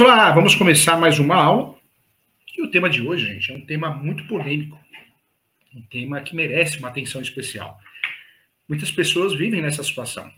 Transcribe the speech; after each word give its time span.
Vamos 0.00 0.16
lá, 0.16 0.32
vamos 0.32 0.54
começar 0.54 0.96
mais 0.96 1.18
uma 1.18 1.34
aula. 1.34 1.76
E 2.56 2.62
o 2.62 2.70
tema 2.70 2.88
de 2.88 3.06
hoje, 3.06 3.26
gente, 3.26 3.52
é 3.52 3.54
um 3.54 3.66
tema 3.66 3.90
muito 3.90 4.26
polêmico. 4.26 4.80
Um 5.76 5.82
tema 5.82 6.22
que 6.22 6.34
merece 6.34 6.78
uma 6.78 6.88
atenção 6.88 7.20
especial. 7.20 7.78
Muitas 8.66 8.90
pessoas 8.90 9.34
vivem 9.34 9.60
nessa 9.60 9.84
situação. 9.84 10.32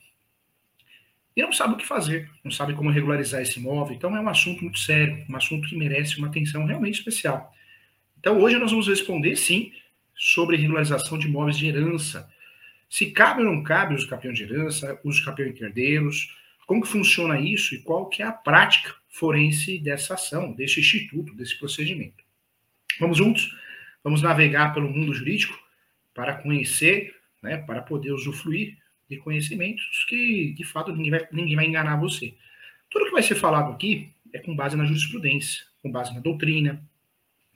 E 1.36 1.42
não 1.42 1.52
sabem 1.52 1.74
o 1.74 1.78
que 1.78 1.86
fazer, 1.86 2.28
não 2.42 2.50
sabem 2.50 2.74
como 2.74 2.90
regularizar 2.90 3.40
esse 3.40 3.60
imóvel. 3.60 3.94
Então 3.94 4.16
é 4.16 4.20
um 4.20 4.28
assunto 4.28 4.64
muito 4.64 4.80
sério, 4.80 5.24
um 5.30 5.36
assunto 5.36 5.68
que 5.68 5.76
merece 5.76 6.18
uma 6.18 6.26
atenção 6.26 6.66
realmente 6.66 6.98
especial. 6.98 7.54
Então 8.18 8.40
hoje 8.40 8.58
nós 8.58 8.72
vamos 8.72 8.88
responder, 8.88 9.36
sim, 9.36 9.72
sobre 10.12 10.56
regularização 10.56 11.16
de 11.16 11.28
imóveis 11.28 11.56
de 11.56 11.68
herança. 11.68 12.28
Se 12.90 13.12
cabe 13.12 13.44
ou 13.44 13.54
não 13.54 13.62
cabe 13.62 13.94
uso 13.94 14.08
capião 14.08 14.32
de 14.32 14.42
herança, 14.42 14.98
uso 15.04 15.24
capião 15.24 15.46
em 15.46 15.56
herdeiros, 15.56 16.36
como 16.66 16.82
que 16.82 16.88
funciona 16.88 17.38
isso 17.38 17.76
e 17.76 17.78
qual 17.78 18.08
que 18.08 18.24
é 18.24 18.26
a 18.26 18.32
prática 18.32 19.00
forense 19.12 19.78
dessa 19.78 20.14
ação, 20.14 20.52
desse 20.52 20.80
instituto, 20.80 21.34
desse 21.34 21.56
procedimento. 21.58 22.24
Vamos 22.98 23.18
juntos? 23.18 23.54
Vamos 24.02 24.22
navegar 24.22 24.72
pelo 24.74 24.90
mundo 24.90 25.14
jurídico 25.14 25.56
para 26.14 26.34
conhecer, 26.34 27.14
né, 27.42 27.58
para 27.58 27.82
poder 27.82 28.10
usufruir 28.12 28.78
de 29.08 29.18
conhecimentos 29.18 30.04
que, 30.08 30.52
de 30.54 30.64
fato, 30.64 30.92
ninguém 30.92 31.10
vai, 31.10 31.28
ninguém 31.30 31.56
vai 31.56 31.66
enganar 31.66 31.96
você. 31.96 32.34
Tudo 32.90 33.04
que 33.04 33.12
vai 33.12 33.22
ser 33.22 33.34
falado 33.34 33.72
aqui 33.72 34.10
é 34.32 34.38
com 34.38 34.56
base 34.56 34.76
na 34.76 34.86
jurisprudência, 34.86 35.64
com 35.82 35.92
base 35.92 36.12
na 36.14 36.20
doutrina. 36.20 36.82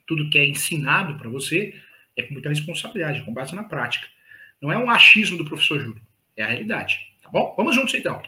Tudo 0.05 0.29
que 0.29 0.37
é 0.37 0.47
ensinado 0.47 1.17
para 1.17 1.29
você 1.29 1.75
é 2.15 2.21
com 2.21 2.33
muita 2.33 2.49
responsabilidade, 2.49 3.23
com 3.23 3.33
base 3.33 3.55
na 3.55 3.63
prática. 3.63 4.07
Não 4.61 4.71
é 4.71 4.77
um 4.77 4.89
achismo 4.89 5.37
do 5.37 5.45
professor 5.45 5.79
Júlio, 5.79 6.01
é 6.35 6.43
a 6.43 6.47
realidade. 6.47 6.99
Tá 7.21 7.29
bom? 7.29 7.53
Vamos 7.57 7.75
juntos 7.75 7.93
então. 7.95 8.21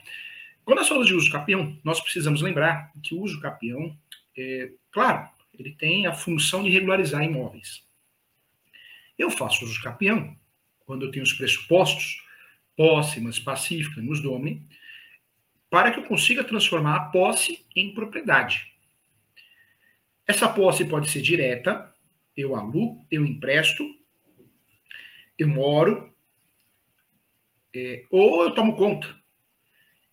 Quando 0.63 0.79
nós 0.79 0.88
falamos 0.88 1.07
de 1.07 1.15
uso 1.15 1.31
capião, 1.31 1.77
nós 1.83 1.99
precisamos 1.99 2.41
lembrar 2.41 2.91
que 3.02 3.15
o 3.15 3.21
uso 3.21 3.39
capião, 3.39 3.97
é, 4.38 4.71
claro, 4.91 5.27
ele 5.53 5.71
tem 5.71 6.07
a 6.07 6.13
função 6.13 6.63
de 6.63 6.69
regularizar 6.69 7.23
imóveis. 7.23 7.83
Eu 9.17 9.30
faço 9.30 9.65
uso 9.65 9.81
capião 9.81 10.37
quando 10.85 11.05
eu 11.05 11.11
tenho 11.11 11.23
os 11.23 11.33
pressupostos, 11.33 12.23
posse, 12.75 13.19
mas 13.19 13.37
pacífica, 13.37 14.02
nos 14.02 14.21
domine, 14.21 14.65
para 15.69 15.91
que 15.91 15.99
eu 15.99 16.03
consiga 16.03 16.43
transformar 16.43 16.95
a 16.95 17.05
posse 17.09 17.65
em 17.75 17.93
propriedade. 17.93 18.73
Essa 20.25 20.47
posse 20.47 20.85
pode 20.85 21.09
ser 21.09 21.21
direta, 21.21 21.93
eu 22.35 22.55
alugo, 22.55 23.05
eu 23.11 23.25
empresto, 23.25 23.83
eu 25.37 25.47
moro, 25.47 26.13
é, 27.75 28.05
ou 28.09 28.43
eu 28.43 28.52
tomo 28.52 28.75
conta. 28.75 29.18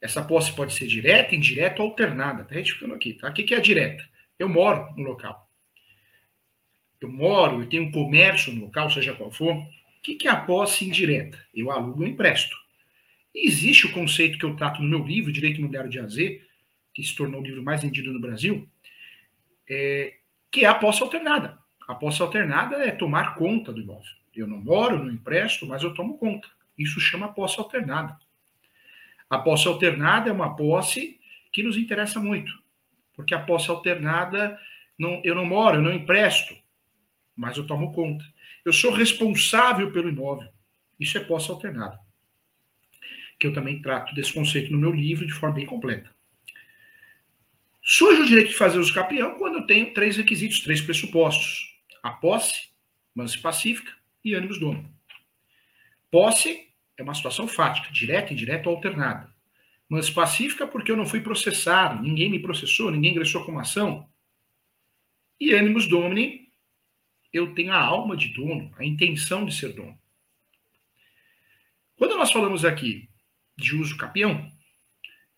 Essa 0.06 0.22
posse 0.22 0.52
pode 0.52 0.72
ser 0.72 0.86
direta, 0.86 1.34
indireta 1.34 1.82
ou 1.82 1.88
alternada. 1.88 2.42
Está 2.42 2.54
retificando 2.54 2.94
aqui, 2.94 3.14
tá? 3.14 3.28
O 3.28 3.32
que 3.32 3.52
é 3.52 3.60
direta? 3.60 4.08
Eu 4.38 4.48
moro 4.48 4.94
no 4.96 5.02
local. 5.02 5.50
Eu 7.00 7.10
moro, 7.10 7.62
eu 7.62 7.68
tenho 7.68 7.82
um 7.82 7.90
comércio 7.90 8.52
no 8.52 8.66
local, 8.66 8.88
seja 8.88 9.14
qual 9.14 9.32
for. 9.32 9.56
O 9.56 9.68
que 10.02 10.28
é 10.28 10.30
a 10.30 10.36
posse 10.36 10.84
indireta? 10.84 11.44
Eu 11.52 11.72
alugo 11.72 12.04
e 12.04 12.08
empresto. 12.08 12.56
E 13.34 13.48
existe 13.48 13.86
o 13.86 13.92
conceito 13.92 14.38
que 14.38 14.44
eu 14.44 14.54
trato 14.54 14.80
no 14.80 14.88
meu 14.88 15.04
livro, 15.04 15.32
Direito 15.32 15.58
Imobiliário 15.58 15.90
de 15.90 15.98
AZ, 15.98 16.16
que 16.94 17.02
se 17.02 17.16
tornou 17.16 17.40
o 17.40 17.44
livro 17.44 17.64
mais 17.64 17.82
vendido 17.82 18.12
no 18.12 18.20
Brasil, 18.20 18.68
é, 19.68 20.14
que 20.52 20.64
é 20.64 20.68
a 20.68 20.74
posse 20.74 21.02
alternada. 21.02 21.58
A 21.88 21.96
posse 21.96 22.22
alternada 22.22 22.76
é 22.76 22.92
tomar 22.92 23.34
conta 23.34 23.72
do 23.72 23.80
imóvel. 23.80 24.12
Eu 24.32 24.46
não 24.46 24.58
moro, 24.58 25.02
não 25.02 25.10
empresto, 25.10 25.66
mas 25.66 25.82
eu 25.82 25.92
tomo 25.94 26.16
conta. 26.16 26.48
Isso 26.78 27.00
chama 27.00 27.32
posse 27.32 27.58
alternada. 27.58 28.16
A 29.28 29.38
posse 29.38 29.66
alternada 29.66 30.30
é 30.30 30.32
uma 30.32 30.54
posse 30.54 31.18
que 31.52 31.62
nos 31.62 31.76
interessa 31.76 32.20
muito, 32.20 32.52
porque 33.14 33.34
a 33.34 33.40
posse 33.40 33.70
alternada, 33.70 34.58
não, 34.98 35.20
eu 35.24 35.34
não 35.34 35.44
moro, 35.44 35.76
eu 35.76 35.82
não 35.82 35.92
empresto, 35.92 36.54
mas 37.34 37.56
eu 37.56 37.66
tomo 37.66 37.92
conta. 37.92 38.24
Eu 38.64 38.72
sou 38.72 38.92
responsável 38.92 39.92
pelo 39.92 40.08
imóvel. 40.08 40.48
Isso 40.98 41.16
é 41.18 41.20
posse 41.20 41.50
alternada. 41.50 42.00
Que 43.38 43.46
eu 43.46 43.52
também 43.52 43.82
trato 43.82 44.14
desse 44.14 44.32
conceito 44.32 44.72
no 44.72 44.78
meu 44.78 44.90
livro 44.90 45.26
de 45.26 45.32
forma 45.32 45.56
bem 45.56 45.66
completa. 45.66 46.14
Surge 47.82 48.22
o 48.22 48.26
direito 48.26 48.48
de 48.48 48.56
fazer 48.56 48.78
uso 48.78 48.92
capião 48.92 49.38
quando 49.38 49.58
eu 49.58 49.66
tenho 49.66 49.94
três 49.94 50.16
requisitos, 50.16 50.60
três 50.60 50.80
pressupostos: 50.80 51.78
a 52.02 52.10
posse, 52.10 52.70
mansa 53.14 53.38
pacífica 53.40 53.92
e 54.24 54.34
ânimos 54.34 54.58
dono. 54.58 54.92
Posse 56.10 56.68
é 56.96 57.02
uma 57.02 57.14
situação 57.14 57.46
fática, 57.46 57.92
direta, 57.92 58.32
indireta 58.32 58.68
ou 58.68 58.76
alternada. 58.76 59.32
Mas 59.88 60.10
pacífica 60.10 60.66
porque 60.66 60.90
eu 60.90 60.96
não 60.96 61.06
fui 61.06 61.20
processado, 61.20 62.02
ninguém 62.02 62.30
me 62.30 62.40
processou, 62.40 62.90
ninguém 62.90 63.12
ingressou 63.12 63.44
com 63.44 63.52
uma 63.52 63.62
ação. 63.62 64.08
E 65.38 65.52
ânimos 65.52 65.86
domini, 65.86 66.48
eu 67.32 67.54
tenho 67.54 67.72
a 67.72 67.78
alma 67.78 68.16
de 68.16 68.28
dono, 68.28 68.72
a 68.78 68.84
intenção 68.84 69.44
de 69.44 69.54
ser 69.54 69.72
dono. 69.72 69.98
Quando 71.96 72.16
nós 72.16 72.32
falamos 72.32 72.64
aqui 72.64 73.08
de 73.56 73.74
uso 73.74 73.96
capião, 73.96 74.50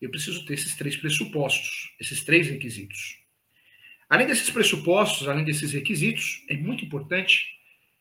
eu 0.01 0.09
preciso 0.09 0.45
ter 0.45 0.53
esses 0.53 0.75
três 0.75 0.95
pressupostos, 0.95 1.93
esses 1.99 2.23
três 2.23 2.47
requisitos. 2.47 3.19
Além 4.09 4.25
desses 4.25 4.49
pressupostos, 4.49 5.27
além 5.27 5.45
desses 5.45 5.71
requisitos, 5.73 6.43
é 6.49 6.55
muito 6.55 6.83
importante 6.83 7.45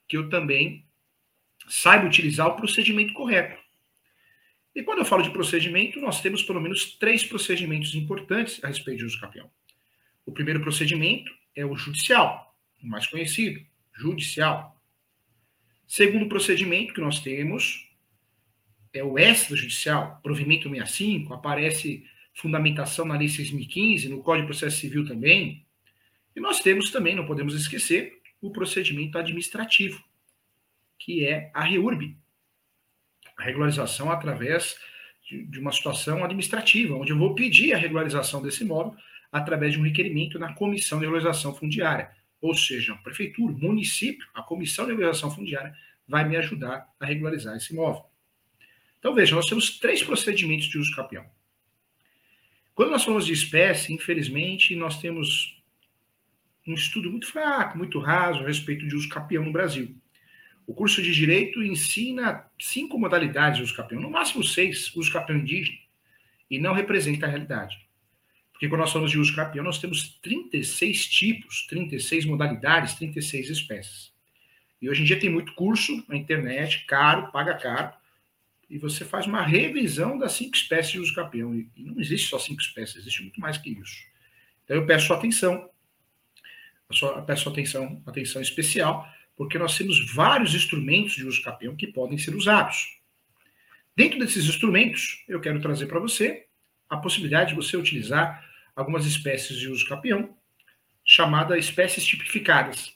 que 0.08 0.16
eu 0.16 0.28
também 0.28 0.87
saiba 1.68 2.06
utilizar 2.06 2.46
o 2.48 2.56
procedimento 2.56 3.12
correto. 3.12 3.58
E 4.74 4.82
quando 4.82 4.98
eu 4.98 5.04
falo 5.04 5.22
de 5.22 5.30
procedimento, 5.30 6.00
nós 6.00 6.20
temos 6.20 6.42
pelo 6.42 6.60
menos 6.60 6.96
três 6.98 7.24
procedimentos 7.24 7.94
importantes 7.94 8.62
a 8.62 8.68
respeito 8.68 8.98
de 8.98 9.04
uso 9.04 9.20
capião. 9.20 9.50
O 10.24 10.32
primeiro 10.32 10.60
procedimento 10.60 11.32
é 11.54 11.64
o 11.64 11.74
judicial, 11.74 12.56
o 12.82 12.86
mais 12.86 13.06
conhecido, 13.06 13.60
judicial. 13.92 14.80
Segundo 15.86 16.28
procedimento 16.28 16.94
que 16.94 17.00
nós 17.00 17.20
temos 17.20 17.88
é 18.92 19.02
o 19.02 19.18
extrajudicial, 19.18 20.20
provimento 20.22 20.68
65, 20.68 21.34
aparece 21.34 22.04
fundamentação 22.34 23.04
na 23.04 23.16
Lei 23.16 23.26
6.015, 23.26 24.08
no 24.08 24.22
Código 24.22 24.46
de 24.46 24.52
Processo 24.52 24.78
Civil 24.78 25.04
também. 25.06 25.66
E 26.36 26.40
nós 26.40 26.60
temos 26.60 26.90
também, 26.90 27.14
não 27.14 27.26
podemos 27.26 27.54
esquecer, 27.54 28.20
o 28.40 28.52
procedimento 28.52 29.18
administrativo, 29.18 30.02
que 30.98 31.24
é 31.24 31.50
a 31.54 31.62
REURB, 31.62 32.16
a 33.36 33.42
regularização 33.42 34.10
através 34.10 34.76
de, 35.24 35.44
de 35.44 35.58
uma 35.60 35.72
situação 35.72 36.24
administrativa, 36.24 36.94
onde 36.94 37.12
eu 37.12 37.18
vou 37.18 37.34
pedir 37.34 37.72
a 37.72 37.78
regularização 37.78 38.42
desse 38.42 38.64
imóvel 38.64 38.96
através 39.30 39.72
de 39.72 39.78
um 39.78 39.84
requerimento 39.84 40.38
na 40.38 40.54
Comissão 40.54 40.98
de 40.98 41.04
Regularização 41.04 41.54
Fundiária, 41.54 42.10
ou 42.40 42.54
seja, 42.54 42.94
a 42.94 42.96
prefeitura, 42.96 43.52
o 43.52 43.58
município, 43.58 44.26
a 44.34 44.42
Comissão 44.42 44.84
de 44.84 44.92
Regularização 44.92 45.30
Fundiária 45.30 45.74
vai 46.06 46.26
me 46.26 46.36
ajudar 46.36 46.88
a 46.98 47.06
regularizar 47.06 47.56
esse 47.56 47.72
imóvel. 47.72 48.04
Então, 48.98 49.14
veja, 49.14 49.36
nós 49.36 49.46
temos 49.46 49.78
três 49.78 50.02
procedimentos 50.02 50.66
de 50.66 50.78
uso 50.78 50.94
capião. 50.96 51.24
Quando 52.74 52.90
nós 52.90 53.04
falamos 53.04 53.26
de 53.26 53.32
espécie, 53.32 53.92
infelizmente, 53.92 54.74
nós 54.74 55.00
temos 55.00 55.60
um 56.66 56.74
estudo 56.74 57.10
muito 57.10 57.26
fraco, 57.26 57.76
muito 57.76 57.98
raso 57.98 58.40
a 58.40 58.46
respeito 58.46 58.86
de 58.86 58.94
uso 58.94 59.08
capião 59.08 59.44
no 59.44 59.52
Brasil. 59.52 59.94
O 60.68 60.74
curso 60.74 61.00
de 61.02 61.10
Direito 61.14 61.62
ensina 61.62 62.44
cinco 62.60 62.98
modalidades 62.98 63.56
de 63.56 63.64
uso 63.64 63.74
capião, 63.74 64.02
no 64.02 64.10
máximo 64.10 64.44
seis, 64.44 64.94
uso 64.94 65.10
capião 65.10 65.38
indígena, 65.38 65.78
e 66.50 66.58
não 66.58 66.74
representa 66.74 67.24
a 67.24 67.28
realidade. 67.28 67.88
Porque 68.52 68.68
quando 68.68 68.82
nós 68.82 68.92
falamos 68.92 69.10
de 69.10 69.18
uso 69.18 69.34
capião, 69.34 69.64
nós 69.64 69.78
temos 69.78 70.18
36 70.20 71.06
tipos, 71.06 71.66
36 71.68 72.26
modalidades, 72.26 72.96
36 72.96 73.48
espécies. 73.48 74.12
E 74.82 74.90
hoje 74.90 75.00
em 75.00 75.04
dia 75.06 75.18
tem 75.18 75.30
muito 75.30 75.54
curso 75.54 76.04
na 76.06 76.14
internet, 76.14 76.84
caro, 76.84 77.32
paga 77.32 77.54
caro, 77.54 77.94
e 78.68 78.76
você 78.76 79.06
faz 79.06 79.26
uma 79.26 79.40
revisão 79.40 80.18
das 80.18 80.32
cinco 80.32 80.54
espécies 80.54 80.92
de 80.92 81.00
uso 81.00 81.14
capião. 81.14 81.54
E 81.54 81.70
não 81.78 81.98
existe 81.98 82.28
só 82.28 82.38
cinco 82.38 82.60
espécies, 82.60 82.96
existe 82.96 83.22
muito 83.22 83.40
mais 83.40 83.56
que 83.56 83.70
isso. 83.70 84.04
Então 84.66 84.76
eu 84.76 84.84
peço 84.84 85.06
sua 85.06 85.16
atenção, 85.16 85.70
eu 86.90 87.22
peço 87.22 87.44
sua 87.44 87.52
atenção, 87.52 88.02
atenção 88.04 88.42
especial, 88.42 89.10
porque 89.38 89.56
nós 89.56 89.78
temos 89.78 90.04
vários 90.12 90.52
instrumentos 90.52 91.14
de 91.14 91.24
uso 91.24 91.40
capião 91.40 91.76
que 91.76 91.86
podem 91.86 92.18
ser 92.18 92.34
usados. 92.34 92.98
Dentro 93.94 94.18
desses 94.18 94.44
instrumentos, 94.46 95.24
eu 95.28 95.40
quero 95.40 95.60
trazer 95.60 95.86
para 95.86 96.00
você 96.00 96.46
a 96.90 96.96
possibilidade 96.96 97.50
de 97.50 97.54
você 97.54 97.76
utilizar 97.76 98.44
algumas 98.74 99.06
espécies 99.06 99.56
de 99.56 99.68
uso 99.68 99.86
capião, 99.86 100.36
chamadas 101.04 101.64
espécies 101.64 102.04
tipificadas. 102.04 102.92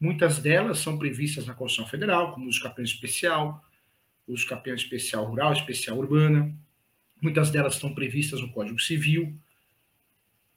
Muitas 0.00 0.40
delas 0.40 0.80
são 0.80 0.98
previstas 0.98 1.46
na 1.46 1.54
Constituição 1.54 1.88
Federal, 1.88 2.34
como 2.34 2.48
uso 2.48 2.60
capião 2.60 2.84
especial, 2.84 3.64
uso 4.26 4.44
capião 4.44 4.74
especial 4.74 5.24
rural, 5.24 5.52
especial 5.52 5.96
urbana. 5.96 6.52
Muitas 7.22 7.48
delas 7.50 7.74
estão 7.74 7.94
previstas 7.94 8.40
no 8.40 8.50
Código 8.50 8.80
Civil. 8.80 9.38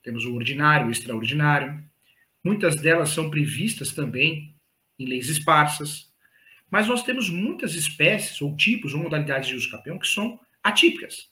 Temos 0.01 0.25
o 0.25 0.33
ordinário, 0.33 0.87
o 0.87 0.91
extraordinário. 0.91 1.83
Muitas 2.43 2.75
delas 2.77 3.09
são 3.09 3.29
previstas 3.29 3.91
também 3.91 4.55
em 4.99 5.05
leis 5.05 5.29
esparsas. 5.29 6.11
Mas 6.69 6.87
nós 6.87 7.03
temos 7.03 7.29
muitas 7.29 7.73
espécies, 7.73 8.41
ou 8.41 8.55
tipos, 8.55 8.93
ou 8.93 9.01
modalidades 9.01 9.47
de 9.47 9.55
uso 9.55 9.71
capião 9.71 9.97
que 9.97 10.07
são 10.07 10.39
atípicas. 10.63 11.29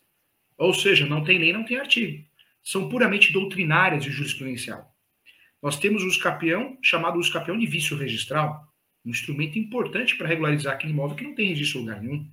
Ou 0.57 0.73
seja, 0.73 1.05
não 1.05 1.23
tem 1.23 1.37
lei, 1.37 1.53
não 1.53 1.63
tem 1.63 1.77
artigo. 1.77 2.25
são 2.63 2.89
puramente 2.89 3.31
doutrinárias 3.31 4.05
e 4.05 4.11
jurisprudencial. 4.11 4.93
Nós 5.61 5.79
temos 5.79 6.03
o 6.03 6.07
uso 6.07 6.19
capião, 6.19 6.77
chamado 6.81 7.19
uso 7.19 7.31
capião 7.31 7.57
de 7.57 7.65
vício 7.65 7.95
registral, 7.95 8.67
um 9.05 9.09
instrumento 9.09 9.57
importante 9.57 10.15
para 10.17 10.27
regularizar 10.27 10.73
aquele 10.73 10.91
imóvel 10.91 11.15
que 11.15 11.23
não 11.23 11.33
tem 11.33 11.47
registro 11.47 11.79
em 11.79 11.81
lugar 11.83 12.01
nenhum. 12.01 12.29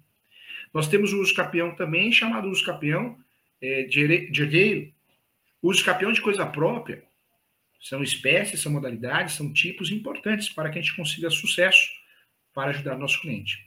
Nós 0.72 0.88
temos 0.88 1.12
o 1.12 1.20
uso 1.20 1.32
capião 1.32 1.74
também, 1.74 2.10
chamado 2.10 2.48
uso 2.48 2.64
capião 2.64 3.16
é, 3.60 3.84
de 3.84 4.00
herdeiro, 4.00 4.92
uso 5.62 5.84
capião 5.84 6.10
de 6.10 6.20
coisa 6.20 6.44
própria. 6.44 7.04
São 7.84 8.02
espécies, 8.02 8.62
são 8.62 8.72
modalidades, 8.72 9.34
são 9.34 9.52
tipos 9.52 9.90
importantes 9.90 10.48
para 10.48 10.70
que 10.70 10.78
a 10.78 10.80
gente 10.80 10.96
consiga 10.96 11.28
sucesso 11.28 11.86
para 12.54 12.70
ajudar 12.70 12.96
nosso 12.96 13.20
cliente. 13.20 13.58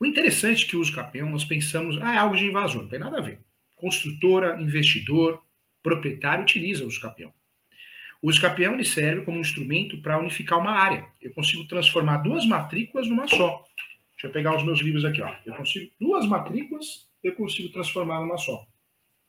O 0.00 0.06
interessante 0.06 0.64
é 0.64 0.68
que 0.68 0.74
o 0.74 0.80
uso 0.80 0.94
capião, 0.94 1.28
nós 1.28 1.44
pensamos, 1.44 1.98
ah, 2.00 2.14
é 2.14 2.16
algo 2.16 2.34
de 2.34 2.46
invasor, 2.46 2.80
não 2.80 2.88
tem 2.88 2.98
nada 2.98 3.18
a 3.18 3.20
ver. 3.20 3.40
Construtora, 3.76 4.58
investidor, 4.58 5.44
proprietário 5.82 6.44
utiliza 6.44 6.82
o 6.82 6.86
uso 6.86 6.98
capião. 6.98 7.30
O 8.22 8.30
escapião 8.30 8.72
ele 8.72 8.86
serve 8.86 9.20
como 9.26 9.36
um 9.36 9.42
instrumento 9.42 10.00
para 10.00 10.18
unificar 10.18 10.58
uma 10.58 10.72
área. 10.72 11.06
Eu 11.20 11.30
consigo 11.34 11.66
transformar 11.66 12.18
duas 12.22 12.46
matrículas 12.46 13.06
numa 13.06 13.28
só. 13.28 13.66
Deixa 14.12 14.28
eu 14.28 14.30
pegar 14.30 14.56
os 14.56 14.62
meus 14.62 14.80
livros 14.80 15.04
aqui. 15.04 15.20
Ó. 15.20 15.30
Eu 15.44 15.52
consigo 15.56 15.92
duas 16.00 16.24
matrículas, 16.26 17.06
eu 17.22 17.34
consigo 17.34 17.68
transformar 17.68 18.20
numa 18.20 18.38
só. 18.38 18.66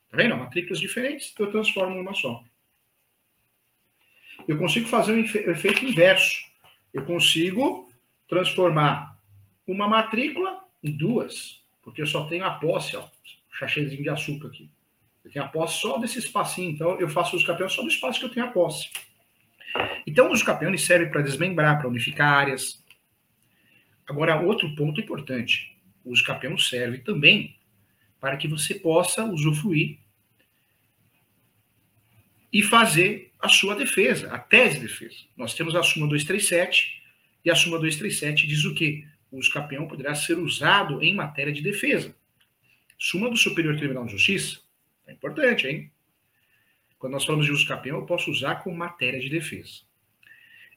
Tá 0.08 0.16
vendo? 0.16 0.34
Matrículas 0.34 0.80
diferentes, 0.80 1.34
eu 1.38 1.50
transformo 1.50 1.94
numa 1.94 2.14
só. 2.14 2.42
Eu 4.46 4.58
consigo 4.58 4.88
fazer 4.88 5.12
um 5.12 5.20
efeito 5.20 5.84
inverso. 5.84 6.38
Eu 6.92 7.04
consigo 7.04 7.88
transformar 8.28 9.16
uma 9.66 9.88
matrícula 9.88 10.60
em 10.82 10.92
duas, 10.92 11.60
porque 11.82 12.02
eu 12.02 12.06
só 12.06 12.26
tenho 12.26 12.44
a 12.44 12.50
posse, 12.50 12.96
ó, 12.96 13.02
um 13.02 14.02
de 14.02 14.08
açúcar 14.08 14.48
aqui. 14.48 14.70
Eu 15.24 15.30
tenho 15.30 15.44
a 15.44 15.48
posse 15.48 15.80
só 15.80 15.98
desse 15.98 16.18
espacinho, 16.18 16.70
então 16.70 17.00
eu 17.00 17.08
faço 17.08 17.34
uso 17.34 17.46
capião 17.46 17.68
só 17.68 17.82
do 17.82 17.88
espaço 17.88 18.20
que 18.20 18.26
eu 18.26 18.30
tenho 18.30 18.46
a 18.46 18.50
posse. 18.50 18.88
Então, 20.06 20.28
o 20.28 20.32
uso 20.32 20.44
capião 20.44 20.70
serve 20.78 21.06
para 21.06 21.20
desmembrar, 21.20 21.78
para 21.78 21.88
unificar 21.88 22.32
áreas. 22.32 22.82
Agora, 24.06 24.40
outro 24.40 24.74
ponto 24.76 25.00
importante: 25.00 25.76
o 26.04 26.12
uso 26.12 26.24
capião 26.24 26.56
serve 26.56 26.98
também 26.98 27.56
para 28.20 28.36
que 28.36 28.46
você 28.46 28.74
possa 28.74 29.24
usufruir 29.24 29.98
e 32.56 32.62
fazer 32.62 33.34
a 33.38 33.50
sua 33.50 33.76
defesa, 33.76 34.32
a 34.32 34.38
tese 34.38 34.76
de 34.76 34.86
defesa. 34.86 35.16
Nós 35.36 35.52
temos 35.52 35.74
a 35.76 35.82
súmula 35.82 36.12
237 36.12 37.02
e 37.44 37.50
a 37.50 37.54
súmula 37.54 37.82
237 37.82 38.46
diz 38.46 38.64
o 38.64 38.72
quê? 38.72 39.06
O 39.30 39.36
uso 39.36 39.52
poderá 39.86 40.14
ser 40.14 40.38
usado 40.38 41.02
em 41.02 41.14
matéria 41.14 41.52
de 41.52 41.60
defesa. 41.60 42.16
Súmula 42.98 43.30
do 43.30 43.36
Superior 43.36 43.76
Tribunal 43.76 44.06
de 44.06 44.12
Justiça 44.12 44.58
é 45.06 45.12
importante, 45.12 45.66
hein? 45.66 45.92
Quando 46.98 47.12
nós 47.12 47.26
falamos 47.26 47.44
de 47.44 47.52
uso 47.52 47.68
capião, 47.68 47.98
eu 47.98 48.06
posso 48.06 48.30
usar 48.30 48.54
como 48.62 48.74
matéria 48.74 49.20
de 49.20 49.28
defesa. 49.28 49.82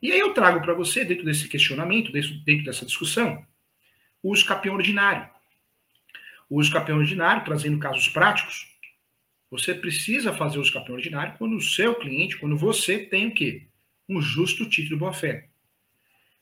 E 0.02 0.12
aí 0.12 0.20
eu 0.20 0.34
trago 0.34 0.60
para 0.60 0.74
você, 0.74 1.06
dentro 1.06 1.24
desse 1.24 1.48
questionamento, 1.48 2.12
dentro 2.12 2.66
dessa 2.66 2.86
discussão, 2.86 3.42
o 4.22 4.34
uso 4.34 4.46
capião 4.46 4.76
ordinário. 4.76 5.30
O 6.50 6.60
uso 6.60 6.74
capião 6.74 6.98
ordinário, 6.98 7.46
trazendo 7.46 7.80
casos 7.80 8.10
práticos, 8.10 8.68
você 9.50 9.74
precisa 9.74 10.34
fazer 10.34 10.58
o 10.58 10.62
uso 10.62 10.74
capião 10.74 10.96
ordinário 10.96 11.36
quando 11.38 11.56
o 11.56 11.62
seu 11.62 11.96
cliente, 11.96 12.38
quando 12.38 12.58
você 12.58 13.00
tem 13.00 13.28
o 13.28 13.34
quê? 13.34 13.68
Um 14.08 14.22
justo 14.22 14.70
título 14.70 14.96
de 14.96 15.00
boa-fé. 15.00 15.50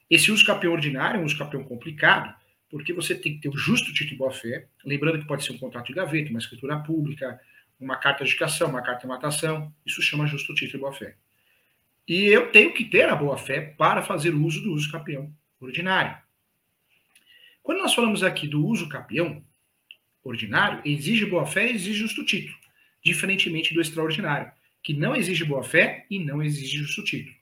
Esse 0.09 0.31
uso 0.31 0.45
capião 0.45 0.73
ordinário 0.73 1.17
é 1.17 1.21
um 1.21 1.25
uso 1.25 1.37
capião 1.37 1.63
complicado, 1.63 2.33
porque 2.69 2.93
você 2.93 3.15
tem 3.15 3.35
que 3.35 3.41
ter 3.41 3.49
o 3.49 3.57
justo 3.57 3.93
título 3.93 4.11
de 4.11 4.17
boa-fé, 4.17 4.67
lembrando 4.85 5.19
que 5.19 5.27
pode 5.27 5.43
ser 5.43 5.53
um 5.53 5.57
contrato 5.57 5.87
de 5.87 5.93
gaveta, 5.93 6.29
uma 6.29 6.39
escritura 6.39 6.77
pública, 6.79 7.39
uma 7.79 7.95
carta 7.97 8.23
de 8.23 8.31
educação, 8.31 8.69
uma 8.69 8.81
carta 8.81 9.01
de 9.01 9.07
matação, 9.07 9.73
isso 9.85 10.01
chama 10.01 10.27
justo 10.27 10.53
título 10.53 10.79
e 10.79 10.81
boa-fé. 10.81 11.15
E 12.07 12.25
eu 12.25 12.51
tenho 12.51 12.73
que 12.73 12.85
ter 12.85 13.09
a 13.09 13.15
boa-fé 13.15 13.61
para 13.61 14.01
fazer 14.01 14.33
uso 14.33 14.61
do 14.61 14.73
uso 14.73 14.91
capião 14.91 15.33
ordinário. 15.59 16.17
Quando 17.61 17.79
nós 17.79 17.93
falamos 17.93 18.23
aqui 18.23 18.47
do 18.47 18.65
uso 18.65 18.87
capião 18.87 19.43
ordinário, 20.23 20.81
exige 20.85 21.25
boa-fé 21.25 21.67
e 21.67 21.75
exige 21.75 21.99
justo 21.99 22.25
título, 22.25 22.57
diferentemente 23.07 23.73
do 23.73 23.81
extraordinário, 23.81 24.51
que 24.83 24.93
não 24.93 25.15
exige 25.15 25.43
boa-fé 25.43 26.05
e 26.09 26.19
não 26.19 26.41
exige 26.43 26.77
justo 26.77 27.03
título. 27.03 27.35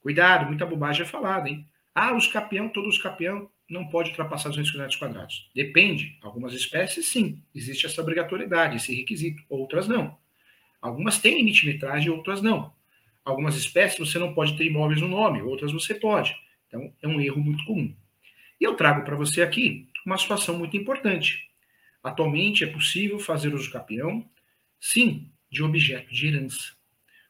Cuidado, 0.00 0.46
muita 0.46 0.66
bobagem 0.66 1.02
é 1.02 1.06
falada, 1.06 1.48
hein? 1.48 1.66
Ah, 1.94 2.14
os 2.14 2.26
capião, 2.26 2.68
todos 2.68 2.96
os 2.96 3.02
capião 3.02 3.48
não 3.68 3.88
pode 3.88 4.10
ultrapassar 4.10 4.50
200 4.50 4.70
km 4.72 4.98
quadrados. 4.98 5.50
Depende. 5.54 6.18
Algumas 6.22 6.52
espécies, 6.52 7.06
sim, 7.06 7.40
existe 7.54 7.86
essa 7.86 8.02
obrigatoriedade, 8.02 8.76
esse 8.76 8.94
requisito. 8.94 9.42
Outras, 9.48 9.88
não. 9.88 10.18
Algumas 10.82 11.18
têm 11.18 11.38
limite 11.38 11.64
metragem, 11.64 12.10
outras 12.10 12.42
não. 12.42 12.74
Algumas 13.24 13.56
espécies 13.56 13.98
você 13.98 14.18
não 14.18 14.34
pode 14.34 14.56
ter 14.56 14.66
imóveis 14.66 15.00
no 15.00 15.08
nome, 15.08 15.40
outras 15.40 15.72
você 15.72 15.94
pode. 15.94 16.36
Então, 16.68 16.92
é 17.00 17.08
um 17.08 17.20
erro 17.20 17.40
muito 17.40 17.64
comum. 17.64 17.94
E 18.60 18.64
eu 18.64 18.74
trago 18.74 19.04
para 19.04 19.16
você 19.16 19.40
aqui 19.40 19.88
uma 20.04 20.18
situação 20.18 20.58
muito 20.58 20.76
importante. 20.76 21.48
Atualmente 22.02 22.64
é 22.64 22.66
possível 22.66 23.18
fazer 23.18 23.54
uso 23.54 23.70
capião, 23.70 24.28
sim, 24.84 25.32
de 25.50 25.62
objeto 25.62 26.12
de 26.12 26.26
herança. 26.26 26.74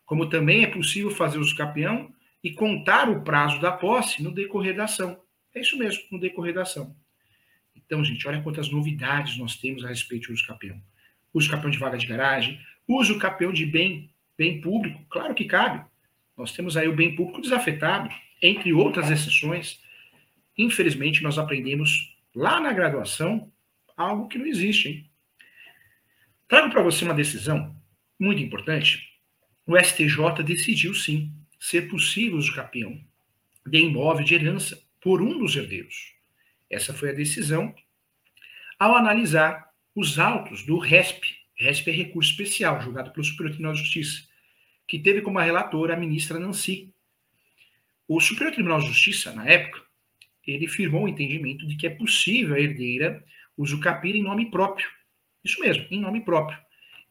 Como 0.05 0.29
também 0.29 0.65
é 0.65 0.67
possível 0.67 1.11
fazer 1.13 1.39
uso 1.39 1.55
capião 1.55 2.13
e 2.43 2.51
contar 2.51 3.09
o 3.09 3.23
prazo 3.23 3.61
da 3.61 3.71
posse 3.71 4.21
no 4.21 4.33
decorrer 4.33 4.75
da 4.75 4.85
ação. 4.85 5.23
É 5.55 5.61
isso 5.61 5.79
mesmo, 5.79 6.03
no 6.11 6.19
decorrer 6.19 6.53
da 6.53 6.63
ação. 6.63 6.97
Então, 7.77 8.05
gente, 8.05 8.27
olha 8.27 8.43
quantas 8.43 8.69
novidades 8.69 9.39
nós 9.39 9.57
temos 9.57 9.85
a 9.85 9.89
respeito 9.89 10.33
do 10.33 10.47
capião. 10.47 10.83
Uso 11.33 11.49
capião 11.49 11.71
de 11.71 11.79
vaga 11.79 11.97
de 11.97 12.07
garagem, 12.07 12.61
uso 12.89 13.19
capião 13.21 13.53
de 13.53 13.65
bem, 13.65 14.11
bem 14.37 14.61
público, 14.61 15.05
claro 15.09 15.33
que 15.33 15.45
cabe. 15.45 15.85
Nós 16.37 16.53
temos 16.53 16.77
aí 16.77 16.89
o 16.89 16.97
bem 16.97 17.15
público 17.15 17.41
desafetado, 17.41 18.11
entre 18.43 18.73
outras 18.73 19.11
exceções. 19.13 19.81
Infelizmente, 20.59 21.23
nós 21.23 21.39
aprendemos 21.39 22.17
lá 22.35 22.59
na 22.59 22.73
graduação 22.73 23.51
algo 23.97 24.27
que 24.27 24.39
não 24.39 24.47
existe. 24.47 24.89
Hein? 24.89 25.11
Trago 26.47 26.71
para 26.71 26.83
você 26.83 27.05
uma 27.05 27.15
decisão 27.15 27.75
muito 28.21 28.43
importante. 28.43 29.03
O 29.67 29.79
STJ 29.79 30.43
decidiu, 30.45 30.95
sim, 30.95 31.33
ser 31.59 31.89
possível 31.89 32.39
o 32.39 32.55
capião 32.55 33.01
de 33.67 33.79
imóvel 33.79 34.25
de 34.25 34.35
herança 34.35 34.79
por 35.01 35.23
um 35.23 35.39
dos 35.39 35.57
herdeiros. 35.57 36.15
Essa 36.69 36.93
foi 36.93 37.11
a 37.11 37.15
decisão 37.15 37.75
ao 38.79 38.95
analisar 38.95 39.71
os 39.95 40.19
autos 40.19 40.65
do 40.67 40.79
RESP. 40.79 41.35
RESP 41.57 41.91
é 41.91 41.95
recurso 41.95 42.31
especial, 42.33 42.81
julgado 42.83 43.11
pelo 43.13 43.25
Superior 43.25 43.53
Tribunal 43.53 43.73
de 43.73 43.81
Justiça, 43.81 44.29
que 44.87 44.99
teve 44.99 45.23
como 45.23 45.39
relatora 45.39 45.95
a 45.95 45.97
ministra 45.97 46.39
Nancy. 46.39 46.93
O 48.07 48.21
Superior 48.21 48.53
Tribunal 48.53 48.81
de 48.81 48.89
Justiça, 48.89 49.33
na 49.33 49.47
época, 49.47 49.83
ele 50.47 50.69
firmou 50.69 51.05
o 51.05 51.09
entendimento 51.09 51.67
de 51.67 51.77
que 51.77 51.87
é 51.87 51.91
possível 51.91 52.55
a 52.55 52.61
herdeira 52.61 53.25
usucapir 53.57 54.15
em 54.15 54.23
nome 54.23 54.51
próprio. 54.51 54.89
Isso 55.45 55.61
mesmo, 55.61 55.87
em 55.91 56.01
nome 56.01 56.21
próprio. 56.21 56.59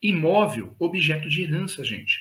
Imóvel, 0.02 0.76
objeto 0.80 1.30
de 1.30 1.44
herança, 1.44 1.84
gente. 1.84 2.20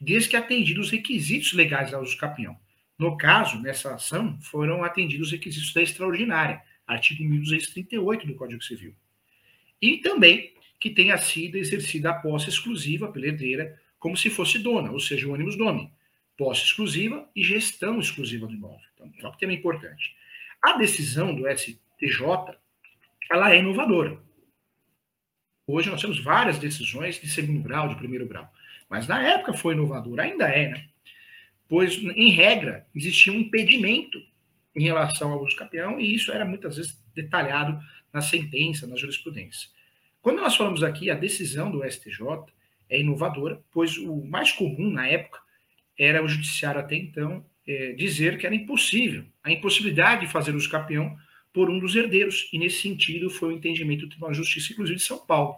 Desde 0.00 0.28
que 0.28 0.36
atendidos 0.36 0.86
os 0.86 0.92
requisitos 0.92 1.52
legais 1.52 1.90
da 1.90 2.00
usucapião. 2.00 2.56
No 2.98 3.16
caso, 3.16 3.60
nessa 3.60 3.94
ação, 3.94 4.38
foram 4.40 4.82
atendidos 4.84 5.28
os 5.28 5.32
requisitos 5.32 5.72
da 5.72 5.82
extraordinária, 5.82 6.62
artigo 6.86 7.22
1238 7.22 8.26
do 8.26 8.34
Código 8.34 8.62
Civil. 8.62 8.94
E 9.80 9.98
também 9.98 10.52
que 10.80 10.90
tenha 10.90 11.18
sido 11.18 11.56
exercida 11.56 12.10
a 12.10 12.14
posse 12.14 12.48
exclusiva 12.48 13.10
pela 13.10 13.26
herdeira, 13.26 13.78
como 13.98 14.16
se 14.16 14.30
fosse 14.30 14.58
dona, 14.58 14.92
ou 14.92 15.00
seja, 15.00 15.26
o 15.26 15.32
ônibus 15.32 15.56
nome. 15.56 15.92
Posse 16.36 16.64
exclusiva 16.64 17.28
e 17.34 17.42
gestão 17.42 17.98
exclusiva 17.98 18.46
do 18.46 18.54
imóvel. 18.54 18.86
Então, 18.94 19.12
é 19.20 19.28
um 19.28 19.36
tema 19.36 19.52
importante. 19.52 20.14
A 20.62 20.76
decisão 20.76 21.34
do 21.34 21.48
STJ, 21.48 22.56
ela 23.30 23.52
é 23.52 23.58
inovadora. 23.58 24.20
Hoje 25.70 25.90
nós 25.90 26.00
temos 26.00 26.18
várias 26.18 26.58
decisões 26.58 27.20
de 27.20 27.28
segundo 27.28 27.60
grau, 27.60 27.90
de 27.90 27.96
primeiro 27.96 28.26
grau. 28.26 28.50
Mas 28.88 29.06
na 29.06 29.22
época 29.22 29.52
foi 29.52 29.74
inovadora, 29.74 30.22
ainda 30.22 30.48
é, 30.48 30.70
né? 30.70 30.88
pois, 31.68 31.98
em 31.98 32.30
regra, 32.30 32.86
existia 32.94 33.30
um 33.30 33.40
impedimento 33.40 34.18
em 34.74 34.82
relação 34.84 35.30
ao 35.30 35.44
uso 35.44 35.54
capião, 35.54 36.00
e 36.00 36.14
isso 36.14 36.32
era 36.32 36.46
muitas 36.46 36.76
vezes 36.76 36.98
detalhado 37.14 37.78
na 38.10 38.22
sentença, 38.22 38.86
na 38.86 38.96
jurisprudência. 38.96 39.68
Quando 40.22 40.40
nós 40.40 40.56
falamos 40.56 40.82
aqui, 40.82 41.10
a 41.10 41.14
decisão 41.14 41.70
do 41.70 41.84
STJ 41.84 42.22
é 42.88 43.00
inovadora, 43.00 43.60
pois 43.70 43.98
o 43.98 44.24
mais 44.24 44.50
comum 44.50 44.90
na 44.90 45.06
época 45.06 45.38
era 45.98 46.24
o 46.24 46.28
judiciário 46.28 46.80
até 46.80 46.96
então 46.96 47.44
é, 47.66 47.92
dizer 47.92 48.38
que 48.38 48.46
era 48.46 48.54
impossível, 48.54 49.26
a 49.44 49.52
impossibilidade 49.52 50.22
de 50.22 50.32
fazer 50.32 50.54
uso 50.54 50.70
capião 50.70 51.14
por 51.52 51.70
um 51.70 51.78
dos 51.78 51.94
herdeiros, 51.94 52.48
e 52.52 52.58
nesse 52.58 52.82
sentido 52.82 53.30
foi 53.30 53.48
o 53.48 53.56
entendimento 53.56 54.02
do 54.02 54.08
Tribunal 54.08 54.32
de 54.32 54.38
Justiça, 54.38 54.72
inclusive 54.72 54.98
de 54.98 55.04
São 55.04 55.18
Paulo, 55.18 55.56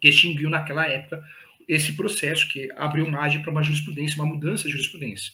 que 0.00 0.08
extinguiu 0.08 0.50
naquela 0.50 0.86
época 0.86 1.24
esse 1.68 1.94
processo 1.94 2.48
que 2.48 2.70
abriu 2.76 3.08
margem 3.08 3.40
para 3.40 3.50
uma 3.50 3.62
jurisprudência, 3.62 4.20
uma 4.22 4.32
mudança 4.32 4.64
de 4.64 4.70
jurisprudência. 4.70 5.32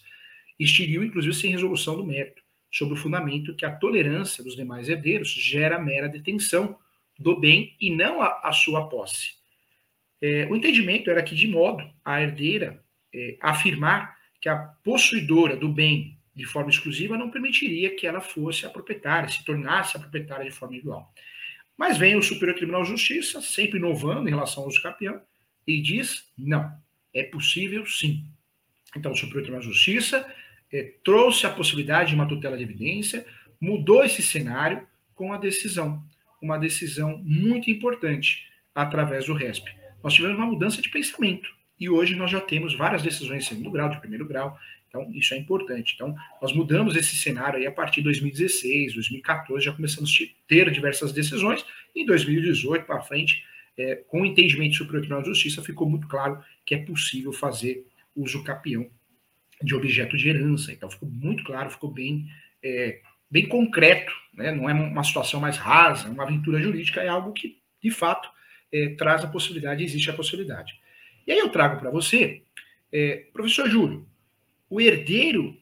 Extinguiu, 0.59 1.03
inclusive, 1.03 1.35
sem 1.35 1.51
resolução 1.51 1.97
do 1.97 2.05
mérito, 2.05 2.43
sobre 2.71 2.95
o 2.95 2.97
fundamento 2.97 3.55
que 3.55 3.65
a 3.65 3.75
tolerância 3.75 4.45
dos 4.45 4.55
demais 4.55 4.89
herdeiros 4.89 5.31
gera 5.31 5.79
mera 5.79 6.09
detenção 6.09 6.79
do 7.19 7.41
bem 7.41 7.75
e 7.81 7.91
não 7.91 8.21
a, 8.21 8.41
a 8.45 8.53
sua 8.53 8.89
posse. 8.89 9.33
É, 10.21 10.47
o 10.51 10.57
entendimento 10.57 11.11
era 11.11 11.23
que, 11.23 11.35
de 11.35 11.47
modo 11.47 11.89
a 12.05 12.21
herdeira 12.21 12.83
é, 13.15 13.37
afirmar 13.41 14.17
que 14.41 14.49
a 14.49 14.57
possuidora 14.57 15.57
do 15.57 15.69
bem 15.69 16.18
de 16.39 16.45
forma 16.45 16.71
exclusiva 16.71 17.19
não 17.19 17.31
permitiria 17.31 17.97
que 17.97 18.07
ela 18.07 18.21
fosse 18.21 18.65
a 18.65 18.71
proprietária, 18.71 19.29
se 19.29 19.45
tornasse 19.45 19.97
a 19.97 20.01
proprietária 20.01 20.45
de 20.45 20.53
forma 20.53 20.77
igual. 20.77 21.13
Mas 21.77 21.99
vem 21.99 22.15
o 22.15 22.23
Superior 22.23 22.55
Tribunal 22.57 22.85
de 22.85 22.91
Justiça, 22.91 23.43
sempre 23.43 23.77
inovando 23.77 24.29
em 24.29 24.31
relação 24.31 24.63
ao 24.63 24.69
uso 24.69 24.81
capião, 24.81 25.21
e 25.67 25.83
diz: 25.83 26.31
não, 26.39 26.73
é 27.13 27.25
possível 27.25 27.85
sim. 27.87 28.25
Então, 28.97 29.11
o 29.11 29.17
Superior 29.17 29.43
Tribunal 29.43 29.63
de 29.63 29.67
Justiça 29.67 30.33
é, 30.73 30.95
trouxe 31.03 31.45
a 31.45 31.51
possibilidade 31.51 32.11
de 32.11 32.15
uma 32.15 32.29
tutela 32.29 32.57
de 32.57 32.63
evidência, 32.63 33.27
mudou 33.61 34.05
esse 34.05 34.23
cenário 34.23 34.87
com 35.17 35.33
a 35.33 35.39
decisão, 35.39 36.05
uma 36.41 36.57
decisão 36.57 37.21
muito 37.25 37.69
importante 37.69 38.47
através 38.73 39.27
do 39.27 39.35
RESP. 39.35 39.75
Nós 40.05 40.15
tivemos 40.15 40.39
uma 40.39 40.47
mudança 40.47 40.81
de 40.81 40.89
pensamento 40.89 41.53
e 41.81 41.89
hoje 41.89 42.15
nós 42.15 42.31
já 42.31 42.41
temos 42.41 42.77
várias 42.77 43.03
decisões 43.03 43.43
de 43.43 43.49
segundo 43.49 43.73
grau, 43.73 43.89
de 43.89 43.99
primeiro 43.99 44.25
grau, 44.25 44.57
então, 44.89 45.11
isso 45.13 45.35
é 45.35 45.37
importante. 45.37 45.95
Então, 45.95 46.17
nós 46.41 46.53
mudamos 46.53 46.97
esse 46.97 47.15
cenário 47.17 47.59
aí 47.59 47.67
a 47.67 47.73
partir 47.73 47.97
de 47.97 48.05
2016, 48.05 48.95
2014, 48.95 49.65
já 49.65 49.73
começamos 49.73 50.11
a 50.11 50.49
ter 50.49 50.71
diversas 50.71 51.13
decisões. 51.13 51.65
Em 51.95 52.07
2018 52.07 52.87
para 52.87 53.03
frente, 53.03 53.45
é, 53.77 53.97
com 53.97 54.23
o 54.23 54.27
entendimento 54.27 54.71
do 54.71 54.77
Superior 54.77 55.01
Tribunal 55.01 55.23
de 55.23 55.29
Justiça, 55.29 55.63
ficou 55.63 55.89
muito 55.89 56.09
claro 56.09 56.43
que 56.65 56.75
é 56.75 56.79
possível 56.79 57.33
fazer 57.33 57.87
uso 58.17 58.43
capião 58.43 58.89
de 59.63 59.75
objeto 59.75 60.17
de 60.17 60.29
herança. 60.29 60.73
Então, 60.73 60.91
ficou 60.91 61.09
muito 61.09 61.45
claro, 61.45 61.71
ficou 61.71 61.91
bem, 61.91 62.27
é, 62.63 63.01
bem 63.31 63.47
concreto. 63.47 64.13
Né? 64.33 64.53
Não 64.53 64.71
é 64.71 64.73
uma 64.73 65.05
situação 65.05 65.39
mais 65.39 65.59
rasa, 65.59 66.09
uma 66.09 66.25
aventura 66.25 66.61
jurídica, 66.61 67.03
é 67.03 67.09
algo 67.09 67.33
que, 67.33 67.59
de 67.83 67.91
fato, 67.91 68.29
é, 68.73 68.89
traz 68.91 69.23
a 69.23 69.29
possibilidade, 69.29 69.85
existe 69.85 70.11
a 70.11 70.15
possibilidade. 70.15 70.73
E 71.27 71.33
aí 71.33 71.39
eu 71.39 71.51
trago 71.51 71.79
para 71.79 71.91
você, 71.91 72.43
é, 72.91 73.27
professor 73.33 73.69
Júlio, 73.69 74.09
o 74.69 74.81
herdeiro 74.81 75.57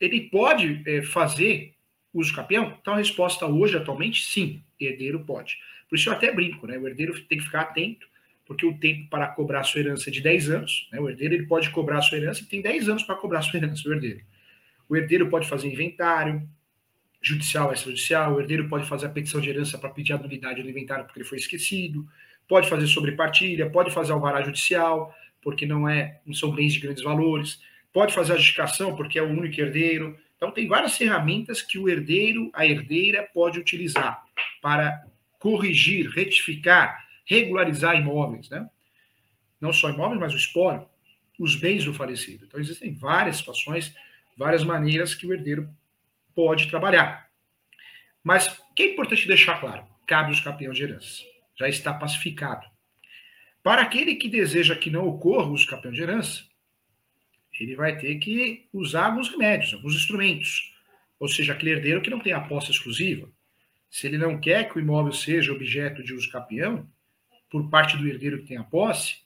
ele 0.00 0.22
pode 0.30 0.82
é, 0.86 1.02
fazer 1.02 1.74
uso 2.12 2.34
capião? 2.34 2.76
Então 2.80 2.94
a 2.94 2.98
resposta 2.98 3.46
hoje, 3.46 3.76
atualmente, 3.76 4.24
sim, 4.24 4.62
herdeiro 4.80 5.20
pode. 5.20 5.58
Por 5.88 5.96
isso 5.96 6.08
eu 6.08 6.12
até 6.12 6.32
brinco, 6.32 6.66
né? 6.66 6.78
O 6.78 6.86
herdeiro 6.86 7.12
tem 7.24 7.38
que 7.38 7.44
ficar 7.44 7.62
atento, 7.62 8.06
porque 8.44 8.66
o 8.66 8.78
tempo 8.78 9.08
para 9.08 9.28
cobrar 9.28 9.64
sua 9.64 9.80
herança 9.80 10.10
é 10.10 10.12
de 10.12 10.20
10 10.20 10.50
anos. 10.50 10.88
Né? 10.92 11.00
O 11.00 11.08
herdeiro 11.08 11.34
ele 11.34 11.46
pode 11.46 11.70
cobrar 11.70 12.02
sua 12.02 12.18
herança 12.18 12.42
e 12.42 12.46
tem 12.46 12.60
10 12.60 12.88
anos 12.88 13.02
para 13.02 13.16
cobrar 13.16 13.42
sua 13.42 13.58
herança, 13.58 13.88
o 13.88 13.92
herdeiro. 13.92 14.20
O 14.88 14.96
herdeiro 14.96 15.28
pode 15.28 15.48
fazer 15.48 15.68
inventário, 15.68 16.48
judicial, 17.20 17.72
extrajudicial, 17.72 18.34
o 18.34 18.40
herdeiro 18.40 18.68
pode 18.68 18.86
fazer 18.86 19.06
a 19.06 19.08
petição 19.08 19.40
de 19.40 19.50
herança 19.50 19.76
para 19.76 19.90
pedir 19.90 20.12
a 20.12 20.18
nulidade 20.18 20.62
do 20.62 20.70
inventário 20.70 21.04
porque 21.04 21.18
ele 21.18 21.28
foi 21.28 21.38
esquecido, 21.38 22.06
pode 22.46 22.68
fazer 22.68 22.86
sobrepartilha, 22.86 23.68
pode 23.68 23.90
fazer 23.90 24.12
alvará 24.12 24.42
judicial, 24.42 25.12
porque 25.46 25.64
não 25.64 25.88
é, 25.88 26.18
não 26.26 26.34
são 26.34 26.50
bens 26.50 26.72
de 26.72 26.80
grandes 26.80 27.04
valores, 27.04 27.60
pode 27.92 28.12
fazer 28.12 28.32
a 28.32 28.36
justificação 28.36 28.96
porque 28.96 29.16
é 29.16 29.22
o 29.22 29.30
único 29.30 29.60
herdeiro. 29.60 30.18
Então 30.36 30.50
tem 30.50 30.66
várias 30.66 30.96
ferramentas 30.96 31.62
que 31.62 31.78
o 31.78 31.88
herdeiro, 31.88 32.50
a 32.52 32.66
herdeira 32.66 33.22
pode 33.32 33.56
utilizar 33.56 34.24
para 34.60 35.06
corrigir, 35.38 36.10
retificar, 36.10 37.06
regularizar 37.24 37.94
imóveis, 37.94 38.50
né? 38.50 38.68
Não 39.60 39.72
só 39.72 39.88
imóveis, 39.88 40.18
mas 40.18 40.34
o 40.34 40.36
espólio, 40.36 40.84
os 41.38 41.54
bens 41.54 41.84
do 41.84 41.94
falecido. 41.94 42.44
Então 42.44 42.58
existem 42.58 42.92
várias 42.92 43.36
situações, 43.36 43.94
várias 44.36 44.64
maneiras 44.64 45.14
que 45.14 45.28
o 45.28 45.32
herdeiro 45.32 45.70
pode 46.34 46.66
trabalhar. 46.68 47.30
Mas 48.20 48.48
o 48.48 48.74
que 48.74 48.82
é 48.82 48.92
importante 48.94 49.28
deixar 49.28 49.60
claro? 49.60 49.86
Cabe 50.08 50.32
os 50.32 50.40
campeões 50.40 50.76
de 50.76 50.82
herança. 50.82 51.22
Já 51.56 51.68
está 51.68 51.94
pacificado. 51.94 52.66
Para 53.66 53.82
aquele 53.82 54.14
que 54.14 54.28
deseja 54.28 54.76
que 54.76 54.90
não 54.90 55.08
ocorra 55.08 55.50
os 55.50 55.64
campeões 55.64 55.96
de 55.96 56.02
herança, 56.02 56.44
ele 57.58 57.74
vai 57.74 57.98
ter 57.98 58.14
que 58.20 58.68
usar 58.72 59.06
alguns 59.06 59.28
remédios, 59.28 59.74
alguns 59.74 59.96
instrumentos. 59.96 60.72
Ou 61.18 61.26
seja, 61.26 61.52
aquele 61.52 61.72
herdeiro 61.72 62.00
que 62.00 62.08
não 62.08 62.20
tem 62.20 62.32
a 62.32 62.40
posse 62.40 62.70
exclusiva. 62.70 63.28
Se 63.90 64.06
ele 64.06 64.18
não 64.18 64.38
quer 64.38 64.70
que 64.70 64.78
o 64.78 64.80
imóvel 64.80 65.12
seja 65.12 65.52
objeto 65.52 66.00
de 66.04 66.14
uso 66.14 66.30
capião, 66.30 66.88
por 67.50 67.68
parte 67.68 67.96
do 67.96 68.06
herdeiro 68.06 68.38
que 68.38 68.46
tem 68.46 68.56
a 68.56 68.62
posse, 68.62 69.16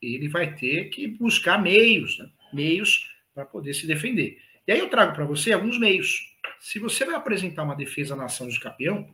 ele 0.00 0.28
vai 0.28 0.54
ter 0.54 0.84
que 0.90 1.08
buscar 1.08 1.60
meios, 1.60 2.16
né? 2.16 2.30
meios 2.52 3.10
para 3.34 3.44
poder 3.44 3.74
se 3.74 3.88
defender. 3.88 4.40
E 4.68 4.70
aí 4.70 4.78
eu 4.78 4.88
trago 4.88 5.16
para 5.16 5.24
você 5.24 5.50
alguns 5.52 5.76
meios. 5.80 6.32
Se 6.60 6.78
você 6.78 7.04
vai 7.04 7.16
apresentar 7.16 7.64
uma 7.64 7.74
defesa 7.74 8.14
na 8.14 8.26
ação 8.26 8.46
de 8.46 8.52
uso 8.52 8.62
capião, 8.62 9.12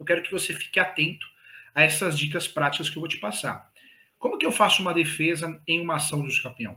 eu 0.00 0.06
quero 0.06 0.22
que 0.22 0.32
você 0.32 0.54
fique 0.54 0.80
atento 0.80 1.26
a 1.74 1.82
essas 1.82 2.18
dicas 2.18 2.48
práticas 2.48 2.88
que 2.88 2.96
eu 2.96 3.00
vou 3.00 3.10
te 3.10 3.18
passar. 3.18 3.75
Como 4.18 4.38
que 4.38 4.46
eu 4.46 4.52
faço 4.52 4.82
uma 4.82 4.94
defesa 4.94 5.60
em 5.66 5.80
uma 5.80 5.96
ação 5.96 6.26
de 6.26 6.42
campeão? 6.42 6.76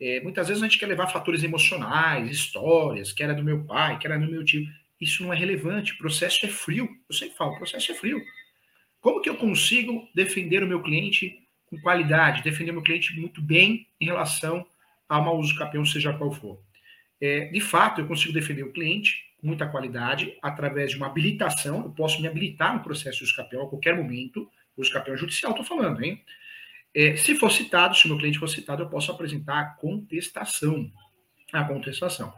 É, 0.00 0.20
muitas 0.20 0.48
vezes 0.48 0.62
a 0.62 0.66
gente 0.66 0.78
quer 0.78 0.86
levar 0.86 1.06
fatores 1.06 1.44
emocionais, 1.44 2.28
histórias, 2.28 3.12
que 3.12 3.22
era 3.22 3.34
do 3.34 3.44
meu 3.44 3.64
pai, 3.64 3.98
que 3.98 4.06
era 4.06 4.18
do 4.18 4.30
meu 4.30 4.44
tio. 4.44 4.66
Isso 5.00 5.22
não 5.22 5.32
é 5.32 5.36
relevante. 5.36 5.92
O 5.92 5.98
processo 5.98 6.44
é 6.44 6.48
frio. 6.48 6.88
Eu 7.08 7.14
sempre 7.14 7.36
falo, 7.36 7.52
o 7.52 7.56
processo 7.56 7.92
é 7.92 7.94
frio. 7.94 8.20
Como 9.00 9.20
que 9.20 9.28
eu 9.28 9.36
consigo 9.36 10.08
defender 10.14 10.62
o 10.62 10.66
meu 10.66 10.82
cliente 10.82 11.38
com 11.66 11.80
qualidade, 11.80 12.42
defender 12.42 12.70
o 12.70 12.74
meu 12.74 12.82
cliente 12.82 13.18
muito 13.18 13.40
bem 13.40 13.86
em 14.00 14.06
relação 14.06 14.66
a 15.08 15.20
mau 15.20 15.38
uso 15.38 15.56
campeão, 15.56 15.84
seja 15.84 16.12
qual 16.12 16.32
for? 16.32 16.60
É, 17.20 17.46
de 17.46 17.60
fato, 17.60 18.00
eu 18.00 18.06
consigo 18.06 18.32
defender 18.32 18.64
o 18.64 18.72
cliente 18.72 19.24
com 19.40 19.46
muita 19.46 19.66
qualidade 19.66 20.36
através 20.42 20.90
de 20.90 20.96
uma 20.96 21.06
habilitação. 21.06 21.82
Eu 21.84 21.90
posso 21.90 22.20
me 22.20 22.26
habilitar 22.26 22.74
no 22.74 22.82
processo 22.82 23.18
de 23.18 23.24
uso 23.24 23.36
campeão 23.36 23.62
a 23.62 23.68
qualquer 23.68 23.96
momento. 23.96 24.50
Uso 24.76 24.90
campeão 24.90 25.16
judicial, 25.16 25.52
estou 25.52 25.64
falando, 25.64 26.02
hein? 26.02 26.20
É, 26.94 27.16
se 27.16 27.34
for 27.34 27.50
citado, 27.50 27.96
se 27.96 28.04
o 28.04 28.08
meu 28.08 28.18
cliente 28.18 28.38
for 28.38 28.48
citado, 28.48 28.82
eu 28.82 28.88
posso 28.88 29.10
apresentar 29.10 29.60
a 29.60 29.64
contestação. 29.64 30.90
A 31.52 31.64
contestação. 31.64 32.32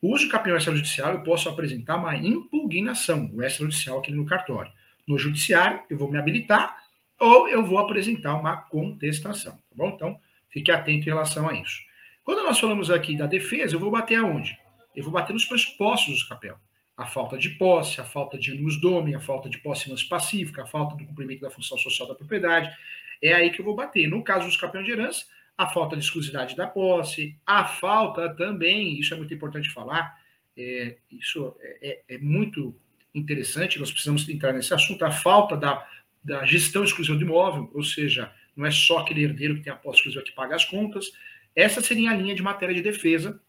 O 0.00 0.12
uso 0.12 0.24
de 0.24 0.30
campeão 0.30 0.56
extrajudicial, 0.56 1.12
eu 1.12 1.22
posso 1.22 1.48
apresentar 1.48 1.96
uma 1.96 2.16
impugnação, 2.16 3.30
o 3.32 3.42
extrajudicial 3.42 3.98
aqui 3.98 4.12
no 4.12 4.26
cartório. 4.26 4.70
No 5.06 5.18
judiciário, 5.18 5.82
eu 5.88 5.96
vou 5.96 6.10
me 6.10 6.18
habilitar 6.18 6.76
ou 7.18 7.48
eu 7.48 7.64
vou 7.64 7.78
apresentar 7.78 8.34
uma 8.34 8.56
contestação, 8.56 9.52
tá 9.52 9.74
bom? 9.74 9.88
Então, 9.88 10.20
fique 10.50 10.70
atento 10.70 11.02
em 11.02 11.10
relação 11.10 11.48
a 11.48 11.54
isso. 11.54 11.80
Quando 12.22 12.44
nós 12.44 12.58
falamos 12.58 12.90
aqui 12.90 13.16
da 13.16 13.26
defesa, 13.26 13.74
eu 13.74 13.80
vou 13.80 13.90
bater 13.90 14.16
aonde? 14.16 14.58
Eu 14.94 15.02
vou 15.04 15.12
bater 15.12 15.32
nos 15.32 15.44
pressupostos 15.44 16.22
do 16.22 16.28
capel. 16.28 16.58
A 16.96 17.06
falta 17.06 17.38
de 17.38 17.50
posse, 17.50 18.00
a 18.00 18.04
falta 18.04 18.38
de 18.38 18.50
animus 18.50 18.80
domi, 18.80 19.14
a 19.14 19.20
falta 19.20 19.48
de 19.48 19.58
posse 19.58 19.88
pacífica, 20.08 20.62
a 20.62 20.66
falta 20.66 20.96
do 20.96 21.04
cumprimento 21.06 21.42
da 21.42 21.50
função 21.50 21.78
social 21.78 22.08
da 22.08 22.14
propriedade, 22.14 22.74
é 23.22 23.32
aí 23.32 23.50
que 23.50 23.60
eu 23.60 23.64
vou 23.64 23.74
bater. 23.74 24.08
No 24.08 24.22
caso 24.22 24.46
dos 24.46 24.56
campeões 24.56 24.86
de 24.86 24.92
herança, 24.92 25.24
a 25.56 25.66
falta 25.66 25.96
de 25.96 26.04
exclusividade 26.04 26.54
da 26.54 26.66
posse, 26.66 27.36
a 27.46 27.64
falta 27.64 28.28
também, 28.34 28.98
isso 28.98 29.14
é 29.14 29.16
muito 29.16 29.32
importante 29.32 29.70
falar, 29.70 30.18
é, 30.56 30.96
isso 31.10 31.54
é, 31.60 32.02
é, 32.08 32.14
é, 32.14 32.18
muito 32.18 32.78
interessante, 33.14 33.78
nós 33.78 33.90
precisamos 33.90 34.28
entrar 34.28 34.52
nesse 34.52 34.74
assunto, 34.74 35.04
a 35.04 35.10
falta 35.10 35.56
da, 35.56 35.86
da 36.22 36.44
gestão 36.44 36.84
exclusiva 36.84 37.16
do 37.16 37.24
imóvel, 37.24 37.70
ou 37.72 37.82
seja, 37.82 38.30
não 38.54 38.66
é 38.66 38.70
só 38.70 38.98
aquele 38.98 39.24
herdeiro 39.24 39.56
que 39.56 39.62
tem 39.62 39.72
a 39.72 39.76
posse 39.76 39.98
exclusiva 39.98 40.24
que 40.24 40.32
paga 40.32 40.54
as 40.54 40.64
contas, 40.64 41.10
essa 41.54 41.80
seria 41.80 42.10
a 42.10 42.14
linha 42.14 42.34
de 42.34 42.42
matéria 42.42 42.74
de 42.74 42.82
defesa 42.82 43.40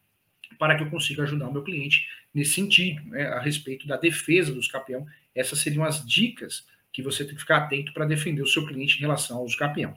para 0.58 0.78
que 0.78 0.84
eu 0.84 0.90
consiga 0.90 1.24
ajudar 1.24 1.50
o 1.50 1.52
meu 1.52 1.64
cliente 1.64 2.08
nesse 2.34 2.54
sentido, 2.54 3.04
né, 3.10 3.28
a 3.28 3.40
respeito 3.40 3.86
da 3.86 3.98
defesa 3.98 4.54
dos 4.54 4.68
campeões. 4.68 5.06
Essas 5.36 5.60
seriam 5.60 5.84
as 5.84 6.06
dicas 6.06 6.66
que 6.98 7.04
você 7.04 7.24
tem 7.24 7.36
que 7.36 7.42
ficar 7.42 7.58
atento 7.58 7.94
para 7.94 8.08
defender 8.08 8.42
o 8.42 8.48
seu 8.48 8.66
cliente 8.66 8.98
em 8.98 9.02
relação 9.02 9.38
ao 9.38 9.46
uso 9.46 9.56
capião. 9.56 9.96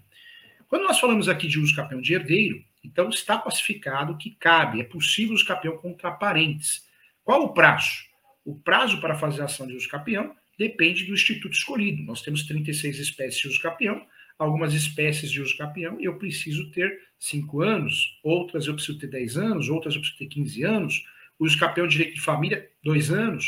Quando 0.69 0.83
nós 0.83 1.00
falamos 1.00 1.30
aqui 1.30 1.49
de 1.49 1.59
uso 1.59 1.75
capião 1.75 1.99
de 1.99 2.12
herdeiro, 2.12 2.62
então 2.85 3.09
está 3.09 3.38
pacificado 3.38 4.19
que 4.19 4.33
cabe, 4.33 4.83
é 4.83 4.85
possível 4.85 5.35
uso 5.35 5.47
capião 5.47 5.78
contra 5.78 6.11
parentes. 6.11 6.87
Qual 7.25 7.42
o 7.42 7.54
prazo? 7.54 8.04
O 8.45 8.54
prazo 8.54 9.00
para 9.00 9.14
fazer 9.14 9.40
a 9.40 9.47
ação 9.47 9.66
de 9.66 9.75
uso 9.75 9.88
capião 9.88 10.37
depende 10.59 11.07
do 11.07 11.14
instituto 11.14 11.54
escolhido. 11.54 12.02
Nós 12.02 12.21
temos 12.21 12.42
36 12.42 12.99
espécies 12.99 13.40
de 13.40 13.49
uso 13.49 13.62
capião, 13.62 14.07
algumas 14.38 14.75
espécies 14.75 15.30
de 15.30 15.40
uso 15.40 15.57
capião, 15.57 15.99
eu 16.02 16.19
preciso 16.19 16.71
ter 16.71 17.00
5 17.19 17.62
anos, 17.62 18.21
outras 18.23 18.66
eu 18.66 18.75
preciso 18.75 18.99
ter 18.99 19.07
10 19.07 19.38
anos, 19.38 19.71
outras 19.71 19.95
eu 19.95 20.02
preciso 20.02 20.19
ter 20.19 20.26
15 20.26 20.62
anos, 20.64 21.02
o 21.38 21.47
uso 21.47 21.59
capião 21.59 21.87
de 21.88 21.97
direito 21.97 22.16
de 22.16 22.21
família, 22.21 22.69
2 22.85 23.11
anos, 23.11 23.47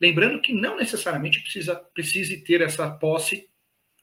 Lembrando 0.00 0.40
que 0.40 0.52
não 0.52 0.76
necessariamente 0.76 1.40
precisa, 1.40 1.76
precise 1.76 2.38
ter 2.38 2.60
essa 2.60 2.90
posse 2.90 3.48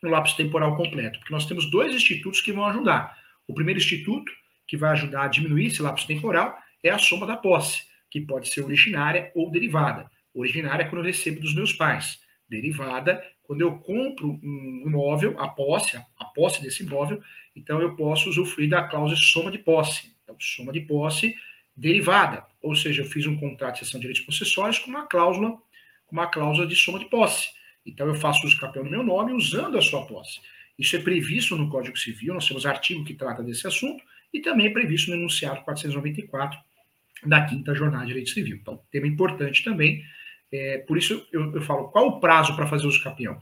no 0.02 0.10
lapso 0.10 0.36
temporal 0.36 0.76
completo, 0.76 1.20
porque 1.20 1.34
nós 1.34 1.46
temos 1.46 1.70
dois 1.70 1.94
institutos 1.94 2.42
que 2.42 2.52
vão 2.52 2.66
ajudar. 2.66 3.18
O 3.48 3.54
primeiro 3.54 3.80
instituto, 3.80 4.32
que 4.68 4.78
vai 4.78 4.92
ajudar 4.92 5.24
a 5.24 5.28
diminuir 5.28 5.68
esse 5.68 5.82
lapso 5.82 6.08
temporal, 6.08 6.58
é 6.84 6.90
a 6.90 6.98
soma 6.98 7.28
da 7.28 7.38
posse, 7.38 7.84
que 8.10 8.22
pode 8.22 8.50
ser 8.50 8.64
originária 8.64 9.32
ou 9.36 9.52
derivada. 9.52 10.10
Originária 10.34 10.84
é 10.84 10.88
quando 10.88 11.02
eu 11.02 11.06
recebo 11.06 11.40
dos 11.40 11.54
meus 11.54 11.74
pais. 11.74 12.20
Derivada, 12.50 13.24
quando 13.44 13.62
eu 13.62 13.78
compro 13.80 14.40
um 14.42 14.84
imóvel, 14.86 15.40
a 15.40 15.48
posse, 15.48 15.98
a 15.98 16.26
posse 16.26 16.62
desse 16.62 16.84
imóvel, 16.84 17.22
então 17.56 17.82
eu 17.82 17.96
posso 17.96 18.30
usufruir 18.30 18.70
da 18.70 18.84
cláusula 18.84 19.20
de 19.20 19.26
soma 19.26 19.52
de 19.52 19.60
posse. 19.60 20.16
Então, 20.24 20.36
soma 20.40 20.72
de 20.72 20.82
posse 20.82 21.36
derivada, 21.76 22.46
ou 22.62 22.76
seja, 22.76 23.02
eu 23.02 23.06
fiz 23.06 23.26
um 23.26 23.38
contrato 23.38 23.74
de 23.74 23.86
cessão 23.86 24.00
de 24.00 24.08
direitos 24.08 24.26
possessórios 24.26 24.80
com 24.80 24.90
uma 24.90 25.08
cláusula 25.08 25.58
uma 26.12 26.27
cláusula 26.27 26.68
de 26.68 26.75
soma 26.75 27.00
de 27.00 27.06
posse. 27.06 27.50
Então 27.86 28.08
eu 28.08 28.15
faço 28.15 28.46
uso 28.46 28.60
campeão 28.60 28.84
no 28.84 28.91
meu 28.91 29.03
nome 29.03 29.34
usando 29.34 29.77
a 29.77 29.82
sua 29.82 30.06
posse. 30.06 30.39
Isso 30.77 30.96
é 30.96 31.00
previsto 31.00 31.56
no 31.56 31.70
Código 31.70 31.98
Civil, 31.98 32.34
nós 32.34 32.48
temos 32.48 32.65
artigo 32.65 33.03
que 33.03 33.13
trata 33.13 33.44
desse 33.44 33.68
assunto, 33.68 34.03
e 34.34 34.39
também 34.39 34.68
é 34.68 34.70
previsto 34.70 35.12
no 35.12 35.18
enunciado 35.18 35.62
494 35.62 36.58
da 37.25 37.46
quinta 37.46 37.75
jornada 37.75 38.03
de 38.03 38.10
direito 38.10 38.30
civil. 38.32 38.58
Então, 38.62 38.82
tema 38.89 39.08
importante 39.08 39.63
também. 39.63 40.03
É, 40.51 40.80
por 40.80 40.98
isso 40.98 41.25
eu, 41.32 41.53
eu 41.56 41.62
falo, 41.62 41.89
qual 41.89 42.08
o 42.08 42.20
prazo 42.20 42.56
para 42.56 42.68
fazer 42.68 42.88
uso 42.88 43.03
capião? 43.03 43.39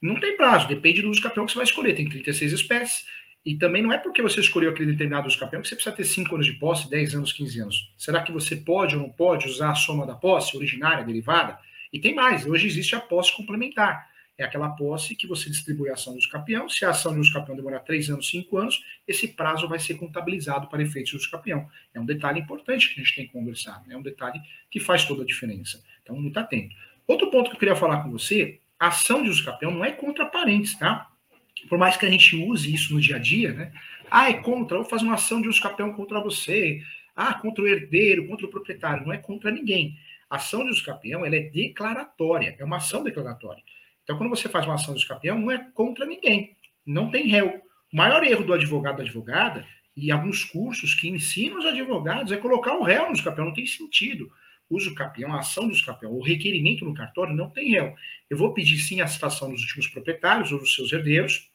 Não 0.00 0.18
tem 0.18 0.36
prazo, 0.36 0.68
depende 0.68 1.00
do 1.00 1.10
uso 1.10 1.22
capião 1.22 1.46
que 1.46 1.52
você 1.52 1.58
vai 1.58 1.64
escolher. 1.64 1.94
Tem 1.94 2.08
36 2.08 2.52
espécies, 2.52 3.06
e 3.44 3.56
também 3.56 3.82
não 3.82 3.92
é 3.92 3.98
porque 3.98 4.22
você 4.22 4.40
escolheu 4.40 4.70
aquele 4.70 4.92
determinado 4.92 5.26
uso 5.26 5.38
capião 5.38 5.62
que 5.62 5.68
você 5.68 5.74
precisa 5.74 5.94
ter 5.94 6.04
5 6.04 6.34
anos 6.34 6.46
de 6.46 6.52
posse, 6.54 6.90
10 6.90 7.14
anos, 7.14 7.32
15 7.32 7.60
anos. 7.60 7.94
Será 7.96 8.22
que 8.22 8.32
você 8.32 8.56
pode 8.56 8.96
ou 8.96 9.02
não 9.02 9.10
pode 9.10 9.48
usar 9.48 9.70
a 9.70 9.74
soma 9.74 10.06
da 10.06 10.14
posse, 10.14 10.56
originária, 10.56 11.04
derivada? 11.04 11.58
E 11.92 12.00
tem 12.00 12.14
mais, 12.14 12.46
hoje 12.46 12.66
existe 12.66 12.94
a 12.94 13.00
posse 13.00 13.36
complementar. 13.36 14.10
É 14.38 14.44
aquela 14.44 14.70
posse 14.70 15.14
que 15.14 15.26
você 15.26 15.50
distribui 15.50 15.90
a 15.90 15.92
ação 15.92 16.14
do 16.14 16.18
uso 16.18 16.28
capião. 16.28 16.68
Se 16.68 16.84
a 16.84 16.90
ação 16.90 17.12
de 17.12 17.20
uso 17.20 17.32
capião 17.32 17.54
demorar 17.54 17.80
3 17.80 18.10
anos, 18.10 18.28
5 18.30 18.56
anos, 18.56 18.82
esse 19.06 19.28
prazo 19.28 19.68
vai 19.68 19.78
ser 19.78 19.94
contabilizado 19.94 20.68
para 20.68 20.82
efeitos 20.82 21.10
de 21.10 21.16
uso 21.18 21.30
capião. 21.30 21.68
É 21.92 22.00
um 22.00 22.06
detalhe 22.06 22.40
importante 22.40 22.88
que 22.88 23.00
a 23.00 23.04
gente 23.04 23.14
tem 23.14 23.26
que 23.26 23.32
conversar. 23.32 23.82
Né? 23.86 23.94
É 23.94 23.96
um 23.96 24.02
detalhe 24.02 24.40
que 24.70 24.80
faz 24.80 25.04
toda 25.04 25.22
a 25.22 25.26
diferença. 25.26 25.82
Então, 26.02 26.16
muito 26.16 26.38
atento. 26.38 26.74
Outro 27.06 27.30
ponto 27.30 27.50
que 27.50 27.56
eu 27.56 27.60
queria 27.60 27.76
falar 27.76 28.02
com 28.02 28.10
você, 28.10 28.58
a 28.80 28.88
ação 28.88 29.22
de 29.22 29.28
uso 29.28 29.44
capião 29.44 29.70
não 29.70 29.84
é 29.84 29.92
contra 29.92 30.24
parentes, 30.24 30.76
tá? 30.76 31.12
por 31.68 31.78
mais 31.78 31.96
que 31.96 32.06
a 32.06 32.10
gente 32.10 32.36
use 32.36 32.72
isso 32.72 32.94
no 32.94 33.00
dia 33.00 33.16
a 33.16 33.18
dia, 33.18 33.52
né? 33.52 33.72
Ah, 34.10 34.28
é 34.28 34.34
contra, 34.34 34.76
eu 34.76 34.84
fazer 34.84 35.04
uma 35.04 35.14
ação 35.14 35.40
de 35.40 35.48
uso 35.48 35.60
capião 35.60 35.92
contra 35.92 36.20
você. 36.20 36.82
Ah, 37.14 37.34
contra 37.34 37.64
o 37.64 37.68
herdeiro, 37.68 38.26
contra 38.26 38.46
o 38.46 38.50
proprietário. 38.50 39.06
Não 39.06 39.12
é 39.12 39.18
contra 39.18 39.50
ninguém. 39.50 39.96
A 40.32 40.36
ação 40.36 40.64
de 40.64 40.70
uso 40.70 40.82
capião 40.82 41.26
ela 41.26 41.36
é 41.36 41.40
declaratória, 41.40 42.56
é 42.58 42.64
uma 42.64 42.78
ação 42.78 43.04
declaratória. 43.04 43.62
Então, 44.02 44.16
quando 44.16 44.30
você 44.30 44.48
faz 44.48 44.64
uma 44.64 44.76
ação 44.76 44.94
de 44.94 45.00
uso 45.00 45.06
capião, 45.06 45.38
não 45.38 45.50
é 45.50 45.58
contra 45.74 46.06
ninguém. 46.06 46.56
Não 46.86 47.10
tem 47.10 47.28
réu. 47.28 47.60
O 47.92 47.96
maior 47.98 48.24
erro 48.24 48.42
do 48.42 48.54
advogado 48.54 48.96
da 48.96 49.02
advogada, 49.02 49.66
e 49.94 50.10
alguns 50.10 50.42
cursos 50.42 50.94
que 50.94 51.06
ensinam 51.06 51.58
os 51.58 51.66
advogados, 51.66 52.32
é 52.32 52.38
colocar 52.38 52.74
o 52.78 52.82
réu 52.82 53.08
no 53.08 53.12
uso 53.12 53.22
capião. 53.22 53.44
Não 53.44 53.52
tem 53.52 53.66
sentido. 53.66 54.32
Uso 54.70 54.94
capião, 54.94 55.34
a 55.34 55.40
ação 55.40 55.66
de 55.66 55.74
uso 55.74 55.84
capião, 55.84 56.14
o 56.14 56.22
requerimento 56.22 56.82
no 56.86 56.94
cartório 56.94 57.36
não 57.36 57.50
tem 57.50 57.68
réu. 57.68 57.94
Eu 58.30 58.38
vou 58.38 58.54
pedir 58.54 58.78
sim 58.78 59.02
a 59.02 59.06
citação 59.06 59.50
dos 59.50 59.60
últimos 59.60 59.86
proprietários 59.88 60.50
ou 60.50 60.58
dos 60.58 60.74
seus 60.74 60.90
herdeiros, 60.94 61.50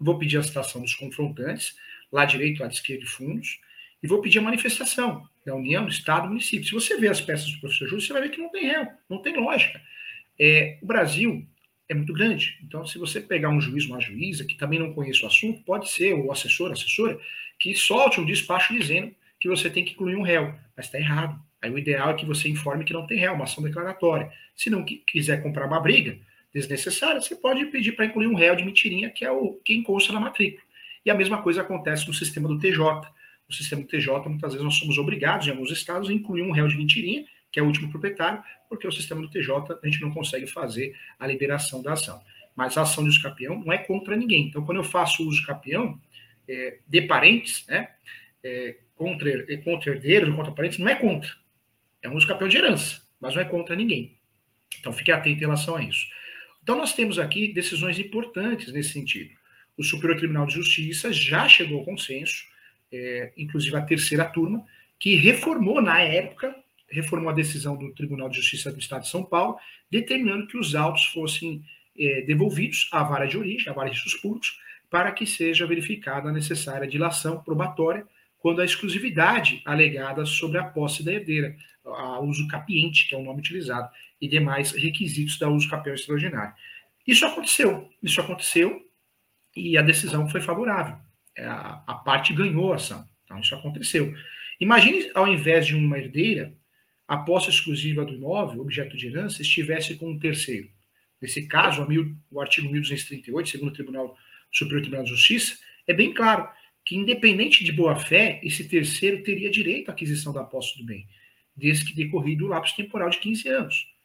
vou 0.00 0.18
pedir 0.18 0.38
a 0.38 0.42
citação 0.42 0.80
dos 0.80 0.94
confrontantes, 0.94 1.76
lá 2.10 2.24
direito, 2.24 2.62
lá 2.62 2.68
esquerda 2.68 3.04
de 3.04 3.10
fundos, 3.10 3.60
e 4.02 4.08
vou 4.08 4.22
pedir 4.22 4.38
a 4.38 4.42
manifestação 4.42 5.28
da 5.46 5.54
União, 5.54 5.84
do 5.84 5.90
Estado, 5.90 6.24
do 6.24 6.28
município. 6.28 6.66
Se 6.66 6.72
você 6.72 6.98
ver 6.98 7.08
as 7.08 7.20
peças 7.20 7.50
do 7.50 7.60
professor 7.60 7.88
Júlio, 7.88 8.04
você 8.04 8.12
vai 8.12 8.22
ver 8.22 8.30
que 8.30 8.38
não 8.38 8.50
tem 8.50 8.66
réu, 8.66 8.88
não 9.08 9.22
tem 9.22 9.36
lógica. 9.36 9.80
É, 10.38 10.78
o 10.82 10.86
Brasil 10.86 11.46
é 11.88 11.94
muito 11.94 12.12
grande, 12.12 12.58
então 12.64 12.84
se 12.84 12.98
você 12.98 13.20
pegar 13.20 13.48
um 13.48 13.60
juiz, 13.60 13.86
uma 13.86 14.00
juíza, 14.00 14.44
que 14.44 14.56
também 14.56 14.78
não 14.78 14.92
conhece 14.92 15.22
o 15.22 15.26
assunto, 15.26 15.62
pode 15.62 15.88
ser 15.88 16.14
o 16.14 16.32
assessor, 16.32 16.72
assessora, 16.72 17.18
que 17.58 17.74
solte 17.74 18.20
um 18.20 18.26
despacho 18.26 18.74
dizendo 18.74 19.14
que 19.38 19.48
você 19.48 19.70
tem 19.70 19.84
que 19.84 19.92
incluir 19.92 20.16
um 20.16 20.22
réu, 20.22 20.52
mas 20.76 20.86
está 20.86 20.98
errado. 20.98 21.40
Aí 21.62 21.70
o 21.70 21.78
ideal 21.78 22.10
é 22.10 22.14
que 22.14 22.26
você 22.26 22.48
informe 22.48 22.84
que 22.84 22.92
não 22.92 23.06
tem 23.06 23.18
réu, 23.18 23.34
uma 23.34 23.44
ação 23.44 23.62
declaratória. 23.62 24.30
Se 24.54 24.68
não 24.68 24.84
quiser 24.84 25.42
comprar 25.42 25.66
uma 25.66 25.80
briga, 25.80 26.18
desnecessária, 26.52 27.20
você 27.20 27.36
pode 27.36 27.64
pedir 27.66 27.92
para 27.92 28.06
incluir 28.06 28.26
um 28.26 28.34
réu 28.34 28.56
de 28.56 28.64
mentirinha, 28.64 29.10
que 29.10 29.24
é 29.24 29.30
o 29.30 29.60
quem 29.64 29.82
consta 29.82 30.12
na 30.12 30.18
matrícula. 30.18 30.62
E 31.04 31.10
a 31.10 31.14
mesma 31.14 31.42
coisa 31.42 31.60
acontece 31.60 32.06
no 32.08 32.14
sistema 32.14 32.48
do 32.48 32.58
TJ. 32.58 32.80
No 33.48 33.54
sistema 33.54 33.82
do 33.82 33.88
TJ, 33.88 34.28
muitas 34.28 34.52
vezes 34.52 34.64
nós 34.64 34.74
somos 34.74 34.98
obrigados, 34.98 35.46
em 35.46 35.50
alguns 35.50 35.70
estados, 35.70 36.08
a 36.08 36.12
incluir 36.12 36.42
um 36.42 36.50
réu 36.50 36.66
de 36.66 36.76
mentirinha, 36.76 37.24
que 37.50 37.60
é 37.60 37.62
o 37.62 37.66
último 37.66 37.90
proprietário, 37.90 38.42
porque 38.68 38.86
o 38.86 38.92
sistema 38.92 39.20
do 39.22 39.30
TJ 39.30 39.78
a 39.82 39.86
gente 39.86 40.00
não 40.00 40.10
consegue 40.10 40.46
fazer 40.46 40.94
a 41.18 41.26
liberação 41.26 41.82
da 41.82 41.92
ação. 41.92 42.20
Mas 42.54 42.76
a 42.76 42.82
ação 42.82 43.04
de 43.04 43.10
uso 43.10 43.22
capião 43.22 43.58
não 43.58 43.72
é 43.72 43.78
contra 43.78 44.16
ninguém. 44.16 44.48
Então, 44.48 44.64
quando 44.64 44.78
eu 44.78 44.84
faço 44.84 45.26
uso 45.28 45.46
capião 45.46 46.00
é, 46.48 46.78
de 46.86 47.02
parentes, 47.02 47.66
né, 47.66 47.90
é, 48.42 48.76
contra, 48.94 49.52
é, 49.52 49.56
contra 49.58 49.92
herdeiros, 49.92 50.34
contra 50.34 50.52
parentes, 50.52 50.78
não 50.78 50.88
é 50.88 50.94
contra. 50.94 51.30
É 52.02 52.08
um 52.08 52.16
uso 52.16 52.26
capião 52.26 52.48
de 52.48 52.56
herança, 52.56 53.02
mas 53.20 53.34
não 53.34 53.42
é 53.42 53.44
contra 53.44 53.76
ninguém. 53.76 54.16
Então, 54.80 54.92
fique 54.92 55.12
atento 55.12 55.36
em 55.36 55.40
relação 55.40 55.76
a 55.76 55.82
isso. 55.82 56.06
Então, 56.62 56.76
nós 56.76 56.94
temos 56.94 57.18
aqui 57.18 57.52
decisões 57.52 57.98
importantes 57.98 58.72
nesse 58.72 58.90
sentido. 58.90 59.30
O 59.76 59.84
Superior 59.84 60.18
Tribunal 60.18 60.46
de 60.46 60.54
Justiça 60.54 61.12
já 61.12 61.48
chegou 61.48 61.78
ao 61.78 61.84
consenso, 61.84 62.44
é, 62.92 63.32
inclusive 63.36 63.76
a 63.76 63.82
terceira 63.82 64.24
turma, 64.24 64.64
que 64.98 65.14
reformou 65.16 65.80
na 65.80 66.00
época, 66.00 66.54
reformou 66.88 67.30
a 67.30 67.34
decisão 67.34 67.76
do 67.76 67.92
Tribunal 67.92 68.28
de 68.28 68.36
Justiça 68.36 68.72
do 68.72 68.78
Estado 68.78 69.02
de 69.02 69.08
São 69.08 69.24
Paulo, 69.24 69.56
determinando 69.90 70.46
que 70.46 70.56
os 70.56 70.74
autos 70.74 71.04
fossem 71.06 71.62
é, 71.98 72.22
devolvidos 72.22 72.88
à 72.92 73.02
vara 73.02 73.26
de 73.26 73.36
origem, 73.36 73.70
à 73.70 73.74
vara 73.74 73.88
de 73.88 73.96
registros 73.96 74.20
públicos, 74.20 74.58
para 74.88 75.10
que 75.12 75.26
seja 75.26 75.66
verificada 75.66 76.28
a 76.28 76.32
necessária 76.32 76.86
dilação 76.86 77.42
probatória 77.42 78.06
quando 78.38 78.60
a 78.60 78.64
exclusividade 78.64 79.60
alegada 79.64 80.24
sobre 80.24 80.58
a 80.58 80.64
posse 80.64 81.04
da 81.04 81.12
herdeira, 81.12 81.56
a 81.84 82.20
uso 82.20 82.46
capiente, 82.48 83.08
que 83.08 83.14
é 83.14 83.18
o 83.18 83.22
nome 83.22 83.40
utilizado, 83.40 83.90
e 84.20 84.28
demais 84.28 84.72
requisitos 84.72 85.38
da 85.38 85.48
uso 85.48 85.68
capião 85.68 85.94
extraordinário. 85.94 86.54
Isso 87.06 87.26
aconteceu, 87.26 87.90
isso 88.02 88.20
aconteceu 88.20 88.84
e 89.54 89.76
a 89.76 89.82
decisão 89.82 90.28
foi 90.28 90.40
favorável. 90.40 90.96
É, 91.36 91.44
a, 91.44 91.82
a 91.86 91.94
parte 91.94 92.32
ganhou 92.32 92.72
a 92.72 92.76
ação. 92.76 93.06
Então, 93.24 93.38
isso 93.38 93.54
aconteceu. 93.54 94.14
Imagine, 94.58 95.10
ao 95.14 95.28
invés 95.28 95.66
de 95.66 95.74
uma 95.74 95.98
herdeira, 95.98 96.54
a 97.06 97.18
posse 97.18 97.50
exclusiva 97.50 98.04
do 98.04 98.14
imóvel, 98.14 98.60
objeto 98.60 98.96
de 98.96 99.06
herança, 99.06 99.42
estivesse 99.42 99.94
com 99.96 100.10
um 100.10 100.18
terceiro. 100.18 100.68
Nesse 101.20 101.46
caso, 101.46 101.86
mil, 101.86 102.16
o 102.30 102.40
artigo 102.40 102.70
1238, 102.70 103.48
segundo 103.48 103.68
o 103.68 103.72
Tribunal 103.72 104.16
Superior 104.50 104.80
Tribunal 104.80 105.04
de 105.04 105.10
Justiça, 105.10 105.58
é 105.86 105.94
bem 105.94 106.12
claro 106.12 106.48
que, 106.84 106.96
independente 106.96 107.64
de 107.64 107.72
boa-fé, 107.72 108.40
esse 108.42 108.68
terceiro 108.68 109.22
teria 109.22 109.50
direito 109.50 109.88
à 109.88 109.92
aquisição 109.92 110.32
da 110.32 110.44
posse 110.44 110.76
do 110.78 110.84
bem, 110.84 111.06
desde 111.54 111.84
que 111.84 111.94
decorrido 111.94 112.46
o 112.46 112.48
lapso 112.48 112.76
temporal 112.76 113.10
de 113.10 113.18
15 113.18 113.48
anos 113.48 113.96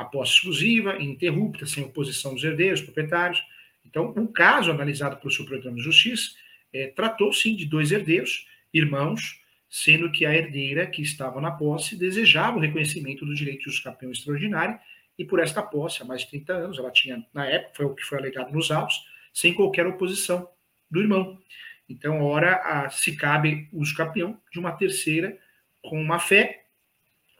a 0.00 0.04
posse 0.04 0.32
exclusiva, 0.32 0.96
ininterrupta, 0.96 1.66
sem 1.66 1.84
oposição 1.84 2.32
dos 2.32 2.42
herdeiros, 2.42 2.80
proprietários. 2.80 3.42
Então, 3.84 4.10
o 4.16 4.28
caso 4.28 4.70
analisado 4.70 5.16
pelo 5.16 5.30
Supremo 5.30 5.60
Tribunal 5.60 5.78
de 5.78 5.84
Justiça 5.84 6.30
é, 6.72 6.88
tratou, 6.88 7.32
sim, 7.32 7.54
de 7.54 7.66
dois 7.66 7.92
herdeiros, 7.92 8.46
irmãos, 8.72 9.40
sendo 9.68 10.10
que 10.10 10.26
a 10.26 10.34
herdeira 10.34 10.86
que 10.86 11.02
estava 11.02 11.40
na 11.40 11.50
posse 11.50 11.96
desejava 11.96 12.56
o 12.56 12.60
reconhecimento 12.60 13.24
do 13.24 13.34
direito 13.34 13.62
de 13.62 13.68
usucapião 13.70 14.10
extraordinário 14.10 14.78
e 15.18 15.24
por 15.24 15.38
esta 15.38 15.62
posse, 15.62 16.02
há 16.02 16.04
mais 16.04 16.22
de 16.22 16.30
30 16.30 16.52
anos, 16.52 16.78
ela 16.78 16.90
tinha, 16.90 17.24
na 17.32 17.46
época, 17.46 17.74
foi 17.76 17.86
o 17.86 17.94
que 17.94 18.02
foi 18.02 18.18
alegado 18.18 18.52
nos 18.52 18.70
autos, 18.70 18.96
sem 19.32 19.54
qualquer 19.54 19.86
oposição 19.86 20.48
do 20.90 21.00
irmão. 21.00 21.38
Então, 21.88 22.22
ora, 22.22 22.56
a, 22.56 22.90
se 22.90 23.14
cabe 23.16 23.68
o 23.72 23.80
usucapião 23.80 24.40
de 24.50 24.58
uma 24.58 24.72
terceira 24.72 25.38
com 25.82 26.00
uma 26.00 26.18
fé 26.18 26.60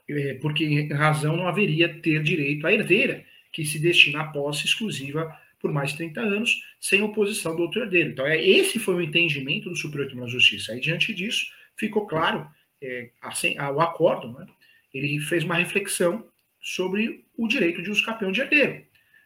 é, 0.09 0.33
porque 0.35 0.89
razão 0.93 1.37
não 1.37 1.47
haveria 1.47 1.87
ter 2.01 2.21
direito 2.21 2.67
à 2.67 2.73
herdeira, 2.73 3.23
que 3.51 3.65
se 3.65 3.79
destina 3.79 4.21
à 4.21 4.27
posse 4.27 4.65
exclusiva 4.65 5.35
por 5.61 5.71
mais 5.71 5.91
de 5.91 5.97
30 5.97 6.21
anos, 6.21 6.61
sem 6.79 7.01
oposição 7.01 7.55
do 7.55 7.61
outro 7.61 7.81
herdeiro. 7.81 8.09
Então, 8.09 8.25
é, 8.25 8.43
esse 8.43 8.79
foi 8.79 8.95
o 8.95 9.01
entendimento 9.01 9.69
do 9.69 9.75
Superior 9.75 10.07
Tribunal 10.07 10.27
de 10.27 10.33
Justiça. 10.33 10.73
Aí, 10.73 10.79
diante 10.79 11.13
disso, 11.13 11.45
ficou 11.75 12.07
claro 12.07 12.47
é, 12.81 13.11
assim, 13.21 13.55
o 13.59 13.79
acordo, 13.79 14.31
né? 14.33 14.45
ele 14.93 15.19
fez 15.19 15.43
uma 15.43 15.55
reflexão 15.55 16.25
sobre 16.59 17.25
o 17.37 17.47
direito 17.47 17.81
de 17.81 17.89
uso 17.89 18.05
capião 18.05 18.31
de 18.31 18.41
herdeiro. 18.41 18.83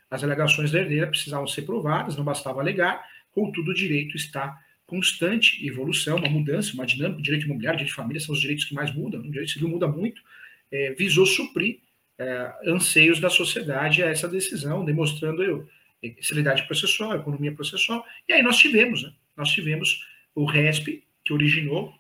As 0.10 0.24
alegações 0.24 0.72
da 0.72 0.80
herdeira 0.80 1.08
precisavam 1.08 1.48
ser 1.48 1.64
provadas, 1.64 2.16
não 2.16 2.24
bastava 2.24 2.62
alegar, 2.62 3.04
contudo, 3.32 3.72
o 3.72 3.74
direito 3.74 4.16
está 4.16 4.58
constante 4.86 5.66
evolução, 5.68 6.18
uma 6.18 6.30
mudança, 6.30 6.74
uma 6.74 6.86
dinâmica, 6.86 7.20
o 7.20 7.24
direito 7.24 7.46
imobiliário, 7.46 7.76
o 7.76 7.80
direito 7.80 7.92
de 7.92 7.96
família 7.96 8.22
são 8.22 8.34
os 8.34 8.40
direitos 8.40 8.66
que 8.66 8.74
mais 8.74 8.94
mudam, 8.94 9.20
o 9.20 9.32
direito 9.32 9.52
civil 9.52 9.68
muda 9.68 9.88
muito, 9.88 10.22
é, 10.72 10.92
visou 10.94 11.26
suprir 11.26 11.80
é, 12.18 12.54
anseios 12.68 13.20
da 13.20 13.30
sociedade 13.30 14.04
a 14.04 14.08
essa 14.08 14.28
decisão, 14.28 14.86
demonstrando 14.86 15.68
celeridade 16.22 16.66
processual, 16.68 17.16
economia 17.16 17.52
processual. 17.52 18.06
E 18.28 18.34
aí 18.34 18.42
nós 18.42 18.58
tivemos, 18.58 19.04
né? 19.04 19.14
nós 19.36 19.50
tivemos 19.50 20.06
o 20.34 20.46
RESP, 20.46 21.04
que 21.24 21.34
originou, 21.34 21.94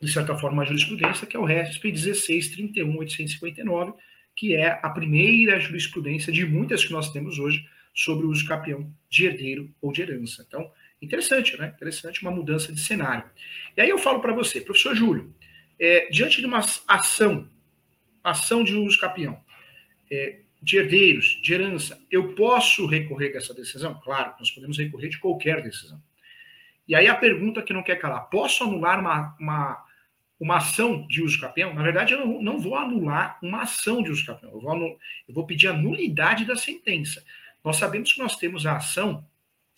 de 0.00 0.10
certa 0.10 0.36
forma, 0.36 0.62
a 0.62 0.66
jurisprudência, 0.66 1.26
que 1.26 1.36
é 1.36 1.40
o 1.40 1.44
RESP 1.44 1.92
16.31.859, 1.92 3.94
que 4.34 4.54
é 4.54 4.78
a 4.82 4.90
primeira 4.90 5.58
jurisprudência 5.58 6.32
de 6.32 6.46
muitas 6.46 6.84
que 6.84 6.92
nós 6.92 7.12
temos 7.12 7.38
hoje 7.38 7.66
sobre 7.94 8.26
o 8.26 8.30
uso 8.30 8.46
capião 8.46 8.92
de 9.10 9.26
herdeiro 9.26 9.70
ou 9.80 9.92
de 9.92 10.02
herança. 10.02 10.44
Então, 10.46 10.70
interessante, 11.02 11.58
né? 11.58 11.72
Interessante 11.74 12.22
uma 12.22 12.30
mudança 12.30 12.72
de 12.72 12.80
cenário. 12.80 13.24
E 13.76 13.80
aí 13.80 13.88
eu 13.88 13.98
falo 13.98 14.20
para 14.20 14.32
você, 14.32 14.60
professor 14.60 14.94
Júlio, 14.94 15.34
é, 15.80 16.08
diante 16.10 16.40
de 16.40 16.46
uma 16.46 16.60
ação 16.86 17.48
ação 18.22 18.62
de 18.62 18.74
uso 18.74 18.98
capião, 18.98 19.40
é, 20.10 20.40
de 20.60 20.76
herdeiros, 20.76 21.40
de 21.42 21.54
herança, 21.54 22.00
eu 22.10 22.34
posso 22.34 22.86
recorrer 22.86 23.32
dessa 23.32 23.54
decisão? 23.54 23.98
Claro, 24.02 24.34
nós 24.38 24.50
podemos 24.50 24.76
recorrer 24.78 25.08
de 25.08 25.18
qualquer 25.18 25.62
decisão. 25.62 26.00
E 26.86 26.94
aí 26.94 27.06
a 27.06 27.14
pergunta 27.14 27.62
que 27.62 27.72
não 27.72 27.82
quer 27.82 27.96
calar: 27.96 28.28
posso 28.28 28.64
anular 28.64 28.98
uma, 28.98 29.36
uma, 29.38 29.84
uma 30.40 30.56
ação 30.56 31.06
de 31.06 31.22
uso 31.22 31.40
capião? 31.40 31.74
Na 31.74 31.82
verdade, 31.82 32.14
eu 32.14 32.26
não, 32.26 32.42
não 32.42 32.58
vou 32.58 32.76
anular 32.76 33.38
uma 33.42 33.62
ação 33.62 34.02
de 34.02 34.10
uso 34.10 34.24
capião, 34.24 34.52
eu 34.52 34.60
vou, 34.60 34.98
eu 35.28 35.34
vou 35.34 35.46
pedir 35.46 35.68
a 35.68 35.72
nulidade 35.72 36.44
da 36.44 36.56
sentença. 36.56 37.24
Nós 37.62 37.76
sabemos 37.76 38.12
que 38.12 38.18
nós 38.18 38.36
temos 38.36 38.66
a 38.66 38.76
ação 38.76 39.26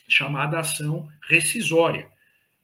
chamada 0.08 0.58
ação 0.58 1.08
rescisória. 1.28 2.08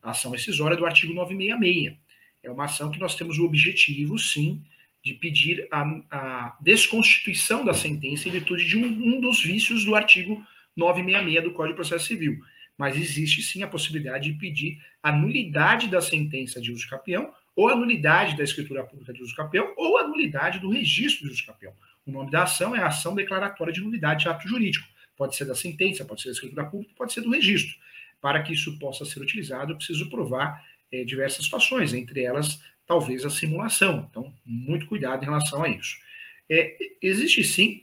A 0.02 0.10
ação 0.10 0.30
rescisória 0.30 0.76
do 0.76 0.86
artigo 0.86 1.12
966. 1.12 1.98
É 2.42 2.50
uma 2.50 2.64
ação 2.64 2.90
que 2.90 3.00
nós 3.00 3.16
temos 3.16 3.38
o 3.38 3.44
objetivo, 3.44 4.16
sim, 4.18 4.62
de 5.06 5.14
pedir 5.14 5.68
a, 5.70 5.82
a 6.10 6.56
desconstituição 6.60 7.64
da 7.64 7.72
sentença 7.72 8.28
em 8.28 8.32
virtude 8.32 8.66
de 8.66 8.76
um, 8.76 8.86
um, 8.86 9.20
dos 9.20 9.40
vícios 9.40 9.84
do 9.84 9.94
artigo 9.94 10.44
966 10.74 11.44
do 11.44 11.52
Código 11.52 11.74
de 11.74 11.76
Processo 11.76 12.06
Civil. 12.06 12.40
Mas 12.76 12.96
existe 12.96 13.40
sim 13.40 13.62
a 13.62 13.68
possibilidade 13.68 14.32
de 14.32 14.36
pedir 14.36 14.82
a 15.00 15.12
nulidade 15.12 15.86
da 15.86 16.00
sentença 16.00 16.60
de 16.60 16.72
uso 16.72 16.88
capião, 16.88 17.32
ou 17.54 17.68
a 17.68 17.76
nulidade 17.76 18.36
da 18.36 18.42
escritura 18.42 18.82
pública 18.82 19.12
de 19.12 19.22
uso 19.22 19.32
capião, 19.36 19.72
ou 19.76 19.96
a 19.96 20.08
nulidade 20.08 20.58
do 20.58 20.70
registro 20.70 21.28
de 21.28 21.34
uso 21.34 21.46
capião. 21.46 21.72
O 22.04 22.10
nome 22.10 22.32
da 22.32 22.42
ação 22.42 22.74
é 22.74 22.80
a 22.80 22.88
ação 22.88 23.14
declaratória 23.14 23.72
de 23.72 23.80
nulidade 23.80 24.24
de 24.24 24.28
ato 24.28 24.48
jurídico. 24.48 24.88
Pode 25.16 25.36
ser 25.36 25.44
da 25.44 25.54
sentença, 25.54 26.04
pode 26.04 26.20
ser 26.20 26.30
da 26.30 26.32
escritura 26.32 26.64
pública, 26.64 26.94
pode 26.96 27.12
ser 27.12 27.20
do 27.20 27.30
registro. 27.30 27.76
Para 28.20 28.42
que 28.42 28.54
isso 28.54 28.76
possa 28.80 29.04
ser 29.04 29.20
utilizado, 29.20 29.70
eu 29.70 29.76
preciso 29.76 30.10
provar 30.10 30.64
é, 30.90 31.04
diversas 31.04 31.44
situações, 31.44 31.94
entre 31.94 32.24
elas 32.24 32.60
talvez 32.86 33.24
a 33.24 33.30
simulação. 33.30 34.06
Então, 34.10 34.32
muito 34.44 34.86
cuidado 34.86 35.22
em 35.22 35.26
relação 35.26 35.62
a 35.62 35.68
isso. 35.68 35.96
É, 36.48 36.76
existe 37.02 37.42
sim 37.44 37.82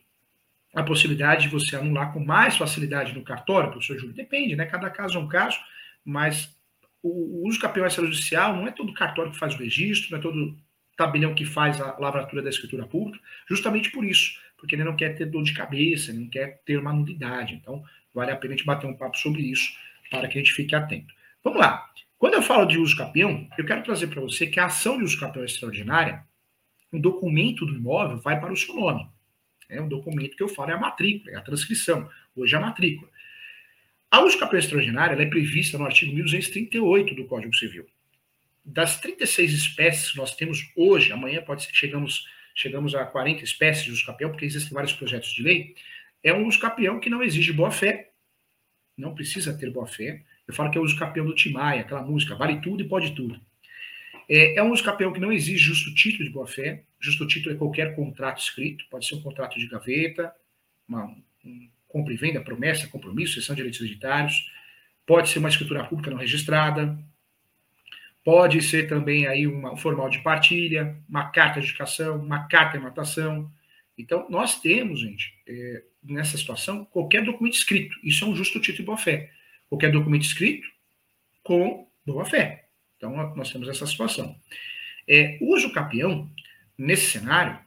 a 0.73 0.81
possibilidade 0.81 1.43
de 1.43 1.49
você 1.49 1.75
anular 1.75 2.11
com 2.11 2.19
mais 2.19 2.57
facilidade 2.57 3.13
no 3.13 3.23
cartório, 3.23 3.69
professor 3.69 3.97
Júlio? 3.97 4.15
Depende, 4.15 4.55
né? 4.55 4.65
Cada 4.65 4.89
caso 4.89 5.17
é 5.17 5.21
um 5.21 5.27
caso, 5.27 5.59
mas 6.03 6.55
o, 7.01 7.45
uso 7.47 7.59
capião 7.59 7.85
extrajudicial 7.85 8.55
não 8.55 8.67
é 8.67 8.71
todo 8.71 8.93
cartório 8.93 9.31
que 9.31 9.37
faz 9.37 9.53
o 9.53 9.57
registro, 9.57 10.11
não 10.11 10.17
é 10.17 10.21
todo 10.21 10.57
tabelião 10.97 11.35
que 11.35 11.45
faz 11.45 11.79
a 11.81 11.97
lavratura 11.99 12.41
da 12.41 12.49
escritura 12.49 12.85
pública, 12.85 13.19
justamente 13.47 13.91
por 13.91 14.05
isso, 14.05 14.39
porque 14.57 14.75
ele 14.75 14.83
não 14.83 14.95
quer 14.95 15.15
ter 15.15 15.25
dor 15.25 15.43
de 15.43 15.53
cabeça, 15.53 16.11
ele 16.11 16.21
não 16.21 16.29
quer 16.29 16.61
ter 16.65 16.77
uma 16.77 16.93
nulidade. 16.93 17.53
Então, 17.55 17.83
vale 18.13 18.31
a 18.31 18.35
pena 18.35 18.53
a 18.53 18.57
gente 18.57 18.65
bater 18.65 18.87
um 18.87 18.95
papo 18.95 19.17
sobre 19.17 19.41
isso, 19.41 19.75
para 20.09 20.27
que 20.27 20.37
a 20.37 20.41
gente 20.41 20.53
fique 20.53 20.75
atento. 20.75 21.13
Vamos 21.43 21.59
lá. 21.59 21.92
Quando 22.23 22.35
eu 22.35 22.41
falo 22.41 22.65
de 22.65 22.77
uso 22.77 22.95
capião, 22.95 23.49
eu 23.57 23.65
quero 23.65 23.83
trazer 23.83 24.07
para 24.07 24.21
você 24.21 24.47
que 24.47 24.57
a 24.57 24.67
ação 24.67 24.97
de 24.97 25.03
uso 25.03 25.19
capião 25.19 25.43
extraordinária, 25.43 26.23
o 26.89 26.97
documento 26.97 27.65
do 27.65 27.75
imóvel 27.75 28.17
vai 28.17 28.39
para 28.39 28.53
o 28.53 28.55
seu 28.55 28.73
nome. 28.73 29.09
É 29.67 29.81
um 29.81 29.89
documento 29.89 30.37
que 30.37 30.41
eu 30.41 30.47
falo 30.47 30.71
é 30.71 30.73
a 30.73 30.79
matrícula, 30.79 31.33
é 31.33 31.35
a 31.35 31.41
transcrição. 31.41 32.09
Hoje 32.33 32.55
é 32.55 32.57
a 32.57 32.61
matrícula. 32.61 33.11
A 34.09 34.21
uso 34.21 34.39
capião 34.39 34.57
extraordinária 34.57 35.21
é 35.21 35.25
prevista 35.25 35.77
no 35.77 35.83
artigo 35.83 36.15
1238 36.15 37.13
do 37.13 37.25
Código 37.25 37.53
Civil. 37.53 37.85
Das 38.63 39.01
36 39.01 39.51
espécies 39.51 40.11
que 40.11 40.17
nós 40.17 40.33
temos 40.33 40.71
hoje, 40.77 41.11
amanhã 41.11 41.41
pode 41.41 41.63
ser 41.63 41.71
que 41.71 41.77
chegamos, 41.77 42.25
chegamos 42.55 42.95
a 42.95 43.03
40 43.05 43.43
espécies 43.43 43.83
de 43.83 43.91
uso 43.91 44.05
capião, 44.05 44.29
porque 44.29 44.45
existem 44.45 44.73
vários 44.73 44.93
projetos 44.93 45.33
de 45.33 45.43
lei, 45.43 45.75
é 46.23 46.33
um 46.33 46.47
uso 46.47 46.57
capião 46.57 47.01
que 47.01 47.09
não 47.09 47.21
exige 47.21 47.51
boa-fé, 47.51 48.11
não 48.97 49.13
precisa 49.13 49.53
ter 49.57 49.69
boa-fé, 49.69 50.23
eu 50.47 50.53
falo 50.53 50.69
que 50.69 50.77
é 50.77 50.81
o 50.81 50.83
uso 50.83 50.97
capião 50.97 51.25
do 51.25 51.35
Timaya, 51.35 51.81
aquela 51.81 52.01
música, 52.01 52.35
vale 52.35 52.59
tudo 52.61 52.83
e 52.83 52.87
pode 52.87 53.11
tudo. 53.15 53.39
É, 54.29 54.55
é 54.55 54.63
um 54.63 54.71
uso 54.71 54.83
capião 54.83 55.11
que 55.11 55.19
não 55.19 55.31
exige 55.31 55.63
justo 55.63 55.93
título 55.93 56.25
de 56.25 56.29
boa-fé. 56.29 56.83
Justo 56.99 57.27
título 57.27 57.55
é 57.55 57.57
qualquer 57.57 57.95
contrato 57.95 58.41
escrito, 58.41 58.85
pode 58.89 59.05
ser 59.05 59.15
um 59.15 59.21
contrato 59.21 59.59
de 59.59 59.67
gaveta, 59.67 60.33
uma 60.87 61.05
um 61.45 61.69
compra 61.87 62.13
e 62.13 62.17
venda, 62.17 62.41
promessa, 62.41 62.87
compromisso, 62.87 63.35
cessão 63.35 63.53
de 63.53 63.57
direitos 63.57 63.79
hereditários, 63.79 64.49
pode 65.05 65.29
ser 65.29 65.39
uma 65.39 65.49
escritura 65.49 65.83
pública 65.83 66.09
não 66.09 66.17
registrada, 66.17 66.97
pode 68.23 68.61
ser 68.63 68.87
também 68.87 69.27
aí 69.27 69.45
uma, 69.45 69.73
um 69.73 69.77
formal 69.77 70.09
de 70.09 70.19
partilha, 70.19 70.97
uma 71.07 71.29
carta 71.29 71.59
de 71.59 71.67
educação, 71.67 72.17
uma 72.17 72.47
carta 72.47 72.77
de 72.77 72.83
matação. 72.83 73.51
Então, 73.95 74.25
nós 74.29 74.59
temos, 74.59 75.01
gente, 75.01 75.35
é, 75.45 75.83
nessa 76.01 76.35
situação, 76.35 76.83
qualquer 76.85 77.23
documento 77.23 77.53
escrito. 77.53 77.95
Isso 78.01 78.25
é 78.25 78.27
um 78.27 78.35
justo 78.35 78.59
título 78.59 78.77
de 78.77 78.85
boa-fé 78.85 79.29
qualquer 79.73 79.91
documento 79.91 80.23
escrito 80.23 80.67
com 81.41 81.87
boa 82.05 82.25
fé. 82.25 82.67
Então, 82.95 83.33
nós 83.35 83.51
temos 83.51 83.67
essa 83.67 83.87
situação. 83.87 84.39
É, 85.07 85.37
o 85.41 85.55
uso 85.55 85.73
capião, 85.73 86.29
nesse 86.77 87.07
cenário, 87.07 87.59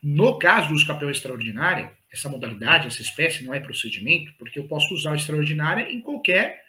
no 0.00 0.38
caso 0.38 0.68
do 0.68 0.74
uso 0.74 0.86
capião 0.86 1.10
extraordinário, 1.10 1.90
essa 2.10 2.28
modalidade, 2.28 2.86
essa 2.86 3.02
espécie 3.02 3.44
não 3.44 3.52
é 3.52 3.58
procedimento, 3.58 4.32
porque 4.38 4.58
eu 4.58 4.68
posso 4.68 4.94
usar 4.94 5.10
o 5.10 5.16
extraordinário 5.16 5.86
em 5.88 6.00
qualquer 6.00 6.64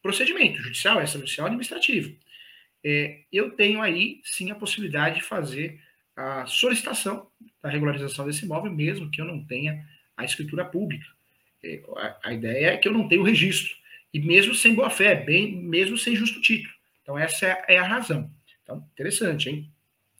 procedimento, 0.00 0.62
judicial, 0.62 1.02
extrajudicial, 1.02 1.48
administrativo. 1.48 2.16
É, 2.84 3.22
eu 3.32 3.50
tenho 3.50 3.82
aí, 3.82 4.20
sim, 4.22 4.52
a 4.52 4.54
possibilidade 4.54 5.16
de 5.16 5.22
fazer 5.22 5.80
a 6.14 6.46
solicitação 6.46 7.28
da 7.60 7.68
regularização 7.68 8.24
desse 8.24 8.44
imóvel, 8.44 8.72
mesmo 8.72 9.10
que 9.10 9.20
eu 9.20 9.24
não 9.24 9.44
tenha 9.44 9.84
a 10.16 10.24
escritura 10.24 10.64
pública. 10.64 11.13
A, 12.22 12.32
ideia 12.32 12.72
é 12.72 12.76
que 12.76 12.88
eu 12.88 12.92
não 12.92 13.08
tenho 13.08 13.22
registro. 13.22 13.74
E 14.12 14.20
mesmo 14.20 14.54
sem 14.54 14.74
boa-fé, 14.74 15.14
bem, 15.14 15.56
mesmo 15.56 15.98
sem 15.98 16.14
justo 16.14 16.40
título. 16.40 16.72
Então, 17.02 17.18
essa 17.18 17.46
é, 17.46 17.64
é 17.74 17.78
a 17.78 17.86
razão. 17.86 18.30
Então, 18.62 18.86
interessante, 18.92 19.48
hein? 19.48 19.70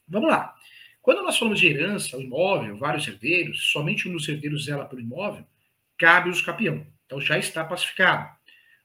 Vamos 0.08 0.28
lá. 0.28 0.54
Quando 1.00 1.22
nós 1.22 1.38
falamos 1.38 1.60
de 1.60 1.66
herança, 1.66 2.16
o 2.16 2.22
imóvel, 2.22 2.76
vários 2.76 3.06
herdeiros, 3.06 3.70
somente 3.70 4.08
um 4.08 4.12
dos 4.12 4.28
herdeiros 4.28 4.64
zela 4.64 4.84
pelo 4.84 5.00
imóvel, 5.00 5.44
cabe 5.98 6.30
uso 6.30 6.44
capião. 6.44 6.86
Então, 7.06 7.20
já 7.20 7.38
está 7.38 7.64
pacificado. 7.64 8.34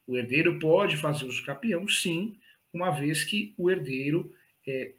O 0.06 0.18
herdeiro 0.18 0.60
pode 0.60 0.98
fazer 0.98 1.26
uso 1.26 1.46
capião, 1.46 1.88
sim, 1.88 2.36
uma 2.74 2.92
vez 2.92 3.24
que 3.24 3.54
o 3.58 3.70
herdeiro, 3.70 4.34
é, 4.68 4.92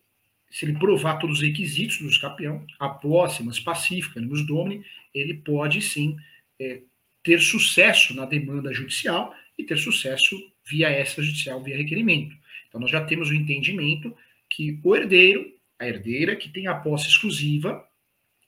se 0.50 0.64
ele 0.64 0.78
provar 0.78 1.18
todos 1.18 1.38
os 1.38 1.42
requisitos 1.42 1.98
do 1.98 2.06
uso 2.06 2.20
capião, 2.20 2.66
a 2.78 2.88
posse, 2.88 3.42
mas 3.42 3.60
pacífica, 3.60 4.20
nos 4.20 4.46
domine, 4.46 4.84
ele 5.14 5.34
pode 5.34 5.80
sim 5.80 6.16
é, 6.58 6.82
ter 7.22 7.40
sucesso 7.40 8.14
na 8.14 8.24
demanda 8.24 8.72
judicial 8.72 9.34
e 9.58 9.64
ter 9.64 9.76
sucesso 9.76 10.36
via 10.64 10.90
extrajudicial, 10.90 11.62
via 11.62 11.76
requerimento. 11.76 12.34
Então, 12.68 12.80
nós 12.80 12.90
já 12.90 13.04
temos 13.04 13.30
o 13.30 13.34
entendimento 13.34 14.16
que 14.48 14.78
o 14.82 14.96
herdeiro, 14.96 15.52
a 15.78 15.86
herdeira, 15.86 16.36
que 16.36 16.48
tem 16.48 16.66
a 16.66 16.74
posse 16.74 17.08
exclusiva, 17.08 17.84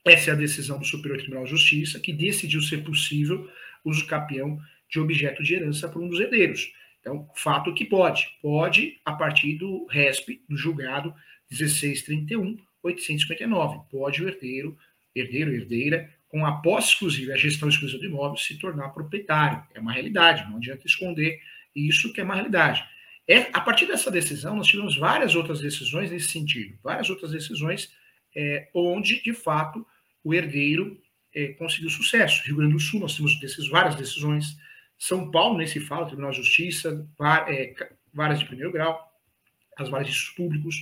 essa 0.05 0.31
é 0.31 0.33
a 0.33 0.37
decisão 0.37 0.79
do 0.79 0.85
Superior 0.85 1.19
Tribunal 1.19 1.45
de 1.45 1.51
Justiça, 1.51 2.01
que 2.01 2.13
decidiu 2.13 2.61
ser 2.61 2.83
possível 2.83 3.49
uso 3.85 4.07
capião 4.07 4.61
de 4.89 4.99
objeto 4.99 5.43
de 5.43 5.55
herança 5.55 5.89
por 5.89 6.03
um 6.03 6.09
dos 6.09 6.21
herdeiros. 6.21 6.73
Então, 7.01 7.29
fato 7.35 7.75
que 7.75 7.85
pode. 7.85 8.29
Pode 8.41 9.01
a 9.05 9.13
partir 9.13 9.55
do 9.55 9.87
RESP, 9.87 10.41
do 10.49 10.57
julgado 10.57 11.15
1631, 11.51 12.59
859. 12.83 13.81
Pode 13.91 14.23
o 14.23 14.29
herdeiro, 14.29 14.77
herdeiro, 15.15 15.53
herdeira, 15.53 16.13
com 16.33 16.47
a 16.47 16.53
posse 16.63 16.95
exclusiva 16.95 17.35
a 17.35 17.37
gestão 17.37 17.69
exclusiva 17.69 18.01
do 18.01 18.07
imóvel, 18.07 18.39
se 18.39 18.59
tornar 18.59 18.89
proprietário. 18.89 19.63
É 19.75 19.79
uma 19.79 19.93
realidade, 19.93 20.49
não 20.49 20.57
adianta 20.57 20.87
esconder 20.87 21.39
isso 21.77 22.11
que 22.11 22.23
é 22.23 22.25
uma 22.25 22.35
realidade. 22.35 22.83
É, 23.29 23.51
a 23.53 23.61
partir 23.61 23.85
dessa 23.85 24.11
decisão, 24.11 24.57
nós 24.57 24.67
tivemos 24.67 24.97
várias 24.97 25.35
outras 25.35 25.61
decisões 25.61 26.11
nesse 26.11 26.29
sentido, 26.29 26.79
várias 26.83 27.11
outras 27.11 27.33
decisões 27.33 27.93
é, 28.35 28.71
onde, 28.75 29.23
de 29.23 29.35
fato, 29.35 29.87
o 30.25 30.33
herdeiro 30.33 30.99
é, 31.35 31.49
conseguiu 31.49 31.91
sucesso. 31.91 32.43
Rio 32.47 32.57
Grande 32.57 32.73
do 32.73 32.81
Sul, 32.81 33.01
nós 33.01 33.15
temos 33.15 33.39
desses, 33.39 33.69
várias 33.69 33.95
decisões. 33.95 34.57
São 34.99 35.31
Paulo, 35.31 35.59
nem 35.59 35.67
se 35.67 35.81
fala, 35.81 36.07
Tribunal 36.07 36.31
de 36.31 36.39
Justiça, 36.39 37.07
é, 37.47 37.75
várias 38.13 38.39
de 38.39 38.47
primeiro 38.47 38.73
grau, 38.73 39.07
as 39.77 39.91
várias 39.91 40.15
de 40.15 40.33
públicos. 40.33 40.77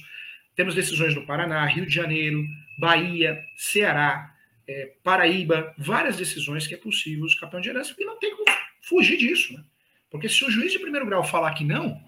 Temos 0.55 0.77
decisões 0.77 1.13
no 1.13 1.27
Paraná, 1.27 1.67
Rio 1.67 1.87
de 1.87 1.95
Janeiro, 1.95 2.41
Bahia, 2.79 3.43
Ceará, 3.57 4.33
é, 4.71 4.93
Paraíba, 5.03 5.75
várias 5.77 6.17
decisões 6.17 6.67
que 6.67 6.75
é 6.75 6.77
possível 6.77 7.25
os 7.25 7.35
campeões 7.35 7.65
de 7.65 7.71
herança, 7.71 7.95
e 7.99 8.05
não 8.05 8.17
tem 8.19 8.31
como 8.37 8.47
fugir 8.81 9.17
disso. 9.17 9.53
Né? 9.53 9.65
Porque 10.09 10.29
se 10.29 10.45
o 10.45 10.51
juiz 10.51 10.71
de 10.71 10.79
primeiro 10.79 11.07
grau 11.07 11.25
falar 11.25 11.53
que 11.55 11.65
não, 11.65 12.01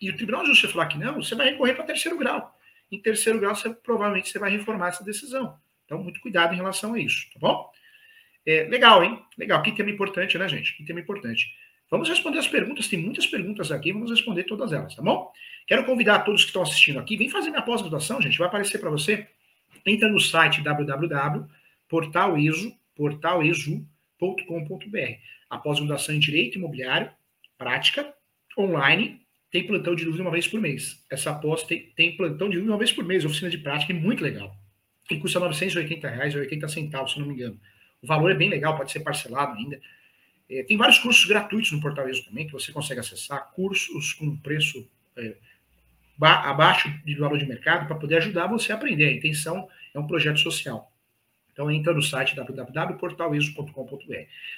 e 0.00 0.08
o 0.08 0.16
Tribunal 0.16 0.42
de 0.42 0.48
Justiça 0.48 0.72
falar 0.72 0.86
que 0.86 0.98
não, 0.98 1.16
você 1.16 1.34
vai 1.34 1.50
recorrer 1.50 1.74
para 1.74 1.84
terceiro 1.84 2.16
grau. 2.16 2.56
Em 2.92 3.00
terceiro 3.00 3.40
grau, 3.40 3.56
você, 3.56 3.70
provavelmente 3.70 4.28
você 4.28 4.38
vai 4.38 4.50
reformar 4.50 4.88
essa 4.88 5.02
decisão. 5.02 5.58
Então, 5.84 6.00
muito 6.00 6.20
cuidado 6.20 6.52
em 6.52 6.56
relação 6.56 6.94
a 6.94 7.00
isso, 7.00 7.26
tá 7.32 7.40
bom? 7.40 7.70
É, 8.46 8.64
legal, 8.64 9.02
hein? 9.02 9.20
Legal. 9.36 9.60
Que 9.62 9.72
tema 9.72 9.90
importante, 9.90 10.38
né, 10.38 10.48
gente? 10.48 10.76
Que 10.76 10.84
tema 10.84 11.00
importante. 11.00 11.48
Vamos 11.90 12.08
responder 12.08 12.38
as 12.38 12.46
perguntas, 12.46 12.88
tem 12.88 13.00
muitas 13.00 13.26
perguntas 13.26 13.72
aqui, 13.72 13.92
vamos 13.92 14.10
responder 14.10 14.44
todas 14.44 14.72
elas, 14.72 14.94
tá 14.94 15.02
bom? 15.02 15.32
Quero 15.66 15.84
convidar 15.84 16.20
todos 16.20 16.42
que 16.42 16.48
estão 16.48 16.62
assistindo 16.62 16.98
aqui, 16.98 17.16
vem 17.16 17.28
fazer 17.28 17.50
minha 17.50 17.62
pós-graduação, 17.62 18.20
gente, 18.20 18.38
vai 18.38 18.46
aparecer 18.48 18.78
para 18.78 18.90
você. 18.90 19.26
Entra 19.84 20.08
no 20.08 20.20
site 20.20 20.62
www 20.62 21.48
portal 21.96 22.36
ESO, 22.36 22.76
portalesu.com.br. 22.94 23.86
A 25.48 25.56
pós-graduação 25.56 26.14
em 26.14 26.18
Direito 26.18 26.58
Imobiliário, 26.58 27.10
prática, 27.56 28.12
online, 28.58 29.22
tem 29.50 29.66
plantão 29.66 29.94
de 29.94 30.04
dúvida 30.04 30.22
uma 30.22 30.30
vez 30.30 30.46
por 30.46 30.60
mês. 30.60 31.02
Essa 31.10 31.32
pós 31.32 31.62
tem, 31.62 31.90
tem 31.96 32.14
plantão 32.14 32.50
de 32.50 32.56
dúvida 32.56 32.72
uma 32.72 32.78
vez 32.78 32.92
por 32.92 33.02
mês, 33.02 33.24
oficina 33.24 33.48
de 33.48 33.56
prática, 33.56 33.94
é 33.94 33.96
muito 33.96 34.22
legal. 34.22 34.54
E 35.10 35.18
custa 35.18 35.40
980 35.40 36.06
reais, 36.06 36.34
80 36.34 36.68
centavos, 36.68 37.12
se 37.12 37.18
não 37.18 37.26
me 37.26 37.32
engano. 37.32 37.58
O 38.02 38.06
valor 38.06 38.30
é 38.30 38.34
bem 38.34 38.50
legal, 38.50 38.76
pode 38.76 38.92
ser 38.92 39.00
parcelado 39.00 39.56
ainda. 39.56 39.80
É, 40.50 40.64
tem 40.64 40.76
vários 40.76 40.98
cursos 40.98 41.24
gratuitos 41.24 41.72
no 41.72 41.80
Portal 41.80 42.06
ESO 42.10 42.26
também, 42.26 42.46
que 42.46 42.52
você 42.52 42.72
consegue 42.72 43.00
acessar, 43.00 43.52
cursos 43.52 44.12
com 44.12 44.36
preço 44.36 44.86
é, 45.16 45.34
abaixo 46.20 46.92
do 47.06 47.18
valor 47.18 47.38
de 47.38 47.46
mercado, 47.46 47.86
para 47.86 47.96
poder 47.96 48.18
ajudar 48.18 48.48
você 48.48 48.70
a 48.70 48.74
aprender. 48.74 49.06
A 49.06 49.12
intenção 49.12 49.66
é 49.94 49.98
um 49.98 50.06
projeto 50.06 50.40
social. 50.40 50.92
Então 51.56 51.70
entra 51.70 51.94
no 51.94 52.02
site 52.02 52.36
www.portaleso.com.br. 52.36 54.14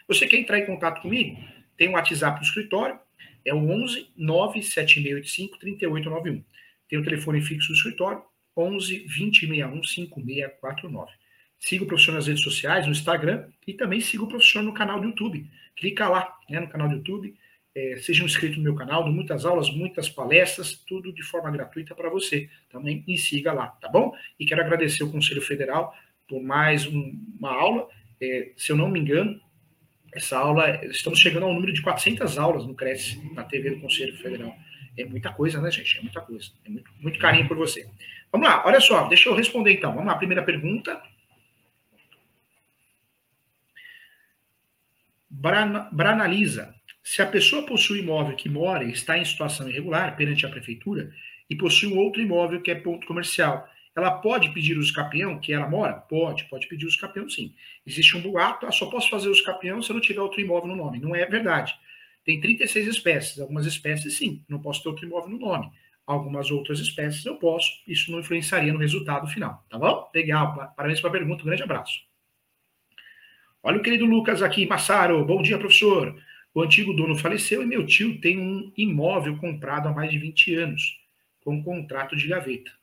Você 0.08 0.26
quer 0.26 0.38
entrar 0.38 0.58
em 0.58 0.66
contato 0.66 1.00
comigo? 1.00 1.38
Tem 1.76 1.88
o 1.88 1.92
WhatsApp 1.92 2.40
do 2.40 2.44
escritório, 2.44 2.98
é 3.44 3.54
o 3.54 3.70
11 3.70 4.08
97685 4.16 5.61
3891. 5.61 6.42
Tem 6.88 6.98
o 6.98 7.04
telefone 7.04 7.40
fixo 7.40 7.68
do 7.68 7.74
escritório, 7.74 8.20
11 8.56 8.98
2061 9.06 9.84
5649. 9.84 11.12
Siga 11.61 11.84
o 11.84 11.87
professor 11.87 12.14
nas 12.14 12.26
redes 12.26 12.42
sociais, 12.42 12.84
no 12.84 12.90
Instagram, 12.90 13.46
e 13.64 13.74
também 13.74 14.00
siga 14.00 14.24
o 14.24 14.28
professor 14.28 14.64
no 14.64 14.74
canal 14.74 15.00
do 15.00 15.06
YouTube. 15.06 15.48
Clica 15.76 16.08
lá, 16.08 16.37
né, 16.50 16.58
no 16.58 16.68
canal 16.68 16.88
do 16.88 16.96
YouTube, 16.96 17.32
é, 17.76 17.96
seja 17.98 18.24
um 18.24 18.26
inscrito 18.26 18.56
no 18.56 18.64
meu 18.64 18.74
canal, 18.74 19.04
de 19.04 19.11
muitas 19.11 19.44
aulas, 19.44 19.70
muitas 19.70 20.08
palestras, 20.08 20.74
tudo 20.74 21.12
de 21.12 21.22
forma 21.22 21.48
gratuita 21.48 21.94
para 21.94 22.11
você. 22.11 22.50
Também 22.68 23.04
me 23.06 23.16
siga 23.16 23.52
lá, 23.52 23.68
tá 23.68 23.88
bom? 23.88 24.12
E 24.40 24.44
quero 24.44 24.61
agradecer 24.62 25.04
o 25.04 25.12
Conselho 25.12 25.40
Federal 25.40 25.94
por 26.28 26.42
mais 26.42 26.86
um, 26.86 27.18
uma 27.38 27.52
aula. 27.52 27.88
É, 28.20 28.52
se 28.56 28.70
eu 28.70 28.76
não 28.76 28.88
me 28.88 29.00
engano, 29.00 29.40
essa 30.12 30.38
aula, 30.38 30.84
estamos 30.86 31.18
chegando 31.18 31.46
ao 31.46 31.54
número 31.54 31.72
de 31.72 31.82
400 31.82 32.38
aulas 32.38 32.66
no 32.66 32.74
Cresce, 32.74 33.20
na 33.34 33.44
TV 33.44 33.70
do 33.70 33.80
Conselho 33.80 34.16
Federal. 34.18 34.54
É 34.96 35.04
muita 35.04 35.32
coisa, 35.32 35.60
né, 35.60 35.70
gente? 35.70 35.98
É 35.98 36.02
muita 36.02 36.20
coisa. 36.20 36.50
É 36.64 36.68
muito, 36.68 36.90
muito 37.00 37.18
carinho 37.18 37.46
por 37.48 37.56
você. 37.56 37.88
Vamos 38.30 38.46
lá, 38.46 38.64
olha 38.66 38.80
só, 38.80 39.08
deixa 39.08 39.28
eu 39.28 39.34
responder 39.34 39.72
então. 39.72 39.92
Vamos 39.92 40.06
lá, 40.06 40.16
primeira 40.16 40.42
pergunta. 40.42 41.00
Brana, 45.30 45.88
Branaliza. 45.92 46.74
Se 47.02 47.22
a 47.22 47.26
pessoa 47.26 47.64
possui 47.64 48.00
imóvel 48.00 48.36
que 48.36 48.48
mora 48.48 48.84
e 48.84 48.90
está 48.90 49.16
em 49.16 49.24
situação 49.24 49.68
irregular 49.68 50.16
perante 50.16 50.44
a 50.44 50.48
prefeitura 50.48 51.10
e 51.48 51.56
possui 51.56 51.88
um 51.92 51.98
outro 51.98 52.20
imóvel 52.20 52.60
que 52.60 52.70
é 52.70 52.74
ponto 52.74 53.06
comercial, 53.06 53.66
ela 53.98 54.12
pode 54.12 54.50
pedir 54.50 54.76
o 54.76 54.80
escapião 54.80 55.38
que 55.38 55.52
ela 55.52 55.68
mora? 55.68 55.94
Pode, 55.94 56.44
pode 56.44 56.66
pedir 56.66 56.87
o 56.87 56.88
escapião 56.88 57.28
sim. 57.28 57.54
Existe 57.87 58.16
um 58.16 58.20
boato, 58.20 58.66
ah, 58.66 58.72
só 58.72 58.87
posso 58.87 59.11
fazer 59.11 59.28
o 59.28 59.32
escapião 59.32 59.82
se 59.82 59.90
eu 59.90 59.94
não 59.94 60.00
tiver 60.00 60.20
outro 60.20 60.40
imóvel 60.40 60.68
no 60.68 60.76
nome. 60.76 60.98
Não 60.98 61.14
é 61.14 61.24
verdade. 61.26 61.74
Tem 62.24 62.40
36 62.40 62.87
espécies, 62.87 63.40
algumas 63.40 63.66
espécies 63.66 64.18
sim, 64.18 64.44
não 64.48 64.61
posso 64.61 64.82
ter 64.82 64.88
outro 64.88 65.06
imóvel 65.06 65.30
no 65.30 65.38
nome. 65.38 65.70
Algumas 66.06 66.50
outras 66.50 66.80
espécies 66.80 67.24
eu 67.26 67.37
posso, 67.37 67.70
isso 67.87 68.11
não 68.11 68.20
influenciaria 68.20 68.72
no 68.72 68.78
resultado 68.78 69.26
final, 69.26 69.64
tá 69.68 69.78
bom? 69.78 70.11
Legal, 70.14 70.54
parabéns 70.76 71.00
pela 71.00 71.12
pergunta, 71.12 71.42
um 71.42 71.46
grande 71.46 71.62
abraço. 71.62 72.00
Olha 73.62 73.78
o 73.78 73.82
querido 73.82 74.06
Lucas 74.06 74.42
aqui, 74.42 74.66
Massaro, 74.66 75.24
bom 75.24 75.42
dia, 75.42 75.58
professor. 75.58 76.18
O 76.54 76.62
antigo 76.62 76.92
dono 76.92 77.16
faleceu 77.16 77.62
e 77.62 77.66
meu 77.66 77.84
tio 77.84 78.20
tem 78.20 78.38
um 78.38 78.72
imóvel 78.76 79.37
comprado 79.37 79.88
há 79.88 79.92
mais 79.92 80.11
de 80.11 80.18
20 80.18 80.54
anos, 80.54 80.98
com 81.44 81.62
contrato 81.62 82.16
de 82.16 82.26
gaveta. 82.26 82.77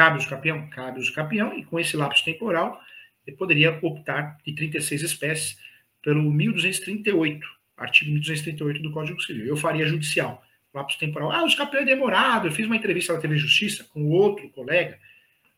Cabe 0.00 0.16
o 0.16 0.18
escapião? 0.18 0.66
Cabe 0.68 0.98
o 0.98 1.02
escapião, 1.02 1.52
e 1.58 1.62
com 1.62 1.78
esse 1.78 1.94
lapso 1.94 2.24
temporal, 2.24 2.80
ele 3.26 3.36
poderia 3.36 3.78
optar 3.82 4.38
de 4.42 4.54
36 4.54 5.02
espécies 5.02 5.58
pelo 6.02 6.22
1238, 6.22 7.46
artigo 7.76 8.10
1238 8.12 8.80
do 8.80 8.92
Código 8.92 9.20
Civil. 9.20 9.44
Eu 9.44 9.58
faria 9.58 9.86
judicial, 9.86 10.42
lapso 10.72 10.98
temporal. 10.98 11.30
Ah, 11.30 11.42
o 11.42 11.46
escapião 11.46 11.82
é 11.82 11.84
demorado. 11.84 12.48
Eu 12.48 12.52
fiz 12.52 12.64
uma 12.64 12.76
entrevista 12.76 13.12
na 13.12 13.20
TV 13.20 13.36
Justiça 13.36 13.84
com 13.92 14.08
outro 14.08 14.48
colega. 14.48 14.98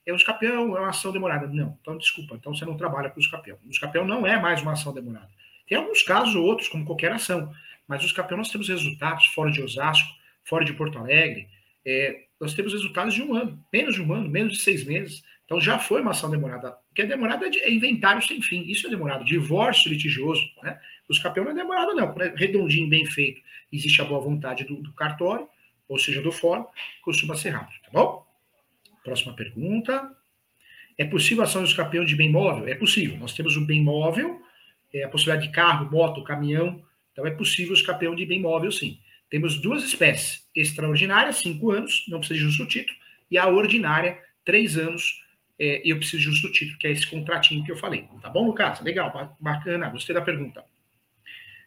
É 0.05 0.13
o 0.13 0.17
escapião 0.17 0.77
é 0.77 0.81
uma 0.81 0.89
ação 0.89 1.13
demorada. 1.13 1.47
Não, 1.47 1.79
então 1.81 1.97
desculpa, 1.97 2.35
então 2.35 2.53
você 2.53 2.65
não 2.65 2.77
trabalha 2.77 3.11
com 3.11 3.21
o 3.21 3.23
escapião. 3.23 3.57
O 3.65 3.71
escapião 3.71 4.05
não 4.05 4.27
é 4.27 4.41
mais 4.41 4.61
uma 4.61 4.73
ação 4.73 4.93
demorada. 4.93 5.31
Tem 5.69 5.79
alguns 5.79 6.03
casos 6.03 6.35
ou 6.35 6.45
outros, 6.45 6.67
como 6.67 6.85
qualquer 6.85 7.13
ação, 7.13 7.55
mas 7.87 8.03
o 8.03 8.07
escapião 8.07 8.39
nós 8.39 8.51
temos 8.51 8.69
resultados 8.69 9.27
fora 9.27 9.53
de 9.53 9.63
Osasco, 9.63 10.13
fora 10.43 10.65
de 10.65 10.73
Porto 10.73 10.99
Alegre, 10.99 11.47
é, 11.87 12.25
nós 12.43 12.55
temos 12.55 12.73
resultados 12.73 13.15
de 13.15 13.23
um 13.23 13.37
ano, 13.37 13.65
menos 13.73 13.95
de 13.95 14.03
um 14.03 14.13
ano, 14.13 14.29
menos 14.29 14.55
de 14.55 14.59
seis 14.65 14.85
meses. 14.85 15.23
Então 15.45 15.61
já 15.61 15.79
foi 15.79 16.01
uma 16.01 16.11
ação 16.11 16.29
demorada. 16.29 16.77
Que 16.93 17.03
é 17.03 17.07
demorado 17.07 17.45
é, 17.45 17.49
é 17.49 17.73
inventário 17.73 18.21
sem 18.21 18.43
fim. 18.43 18.63
Isso 18.63 18.89
é 18.89 18.91
demorado. 18.91 19.25
Divórcio 19.25 19.89
litigioso. 19.89 20.43
Né? 20.61 20.77
O 21.09 21.13
escapião 21.13 21.45
não 21.45 21.53
é 21.53 21.55
demorado, 21.55 21.95
não. 21.95 22.13
É 22.21 22.35
redondinho, 22.35 22.89
bem 22.89 23.07
feito, 23.07 23.41
existe 23.73 24.03
a 24.03 24.05
boa 24.05 24.21
vontade 24.21 24.65
do, 24.65 24.75
do 24.75 24.93
cartório, 24.93 25.47
ou 25.89 25.97
seja, 26.01 26.21
do 26.21 26.33
fórum, 26.33 26.67
costuma 27.03 27.37
ser 27.37 27.51
rápido, 27.51 27.81
tá 27.83 27.91
bom? 27.93 28.27
Próxima 29.05 29.35
pergunta. 29.35 30.11
É 30.99 31.05
possível 31.05 31.45
ação 31.45 31.63
do 31.63 31.69
escapião 31.69 32.05
de 32.05 32.17
bem 32.17 32.29
móvel? 32.29 32.67
É 32.67 32.75
possível. 32.75 33.17
Nós 33.19 33.35
temos 33.35 33.57
o 33.57 33.65
bem 33.65 33.81
móvel, 33.81 34.43
é, 34.93 35.05
a 35.05 35.09
possibilidade 35.09 35.47
de 35.47 35.55
carro, 35.55 35.89
moto, 35.89 36.25
caminhão. 36.25 36.83
Então 37.13 37.25
é 37.25 37.31
possível 37.31 37.71
o 37.71 37.77
escapião 37.77 38.17
de 38.17 38.27
bem 38.27 38.41
móvel, 38.41 38.73
sim. 38.73 38.99
Temos 39.33 39.57
duas 39.57 39.83
espécies: 39.83 40.47
extraordinária, 40.55 41.33
cinco 41.33 41.71
anos, 41.71 42.05
não 42.07 42.19
precisa 42.19 42.39
de 42.39 42.45
justo 42.45 42.67
título, 42.67 42.99
e 43.31 43.39
a 43.39 43.49
ordinária, 43.49 44.19
três 44.45 44.77
anos, 44.77 45.25
é, 45.59 45.81
eu 45.83 45.97
preciso 45.97 46.19
de 46.19 46.25
justo 46.25 46.53
título, 46.53 46.79
que 46.79 46.87
é 46.87 46.91
esse 46.91 47.07
contratinho 47.07 47.65
que 47.65 47.73
eu 47.73 47.77
falei. 47.79 48.07
Tá 48.21 48.29
bom, 48.29 48.45
Lucas? 48.45 48.83
Legal, 48.83 49.35
bacana, 49.41 49.89
gostei 49.89 50.15
da 50.15 50.21
pergunta. 50.21 50.63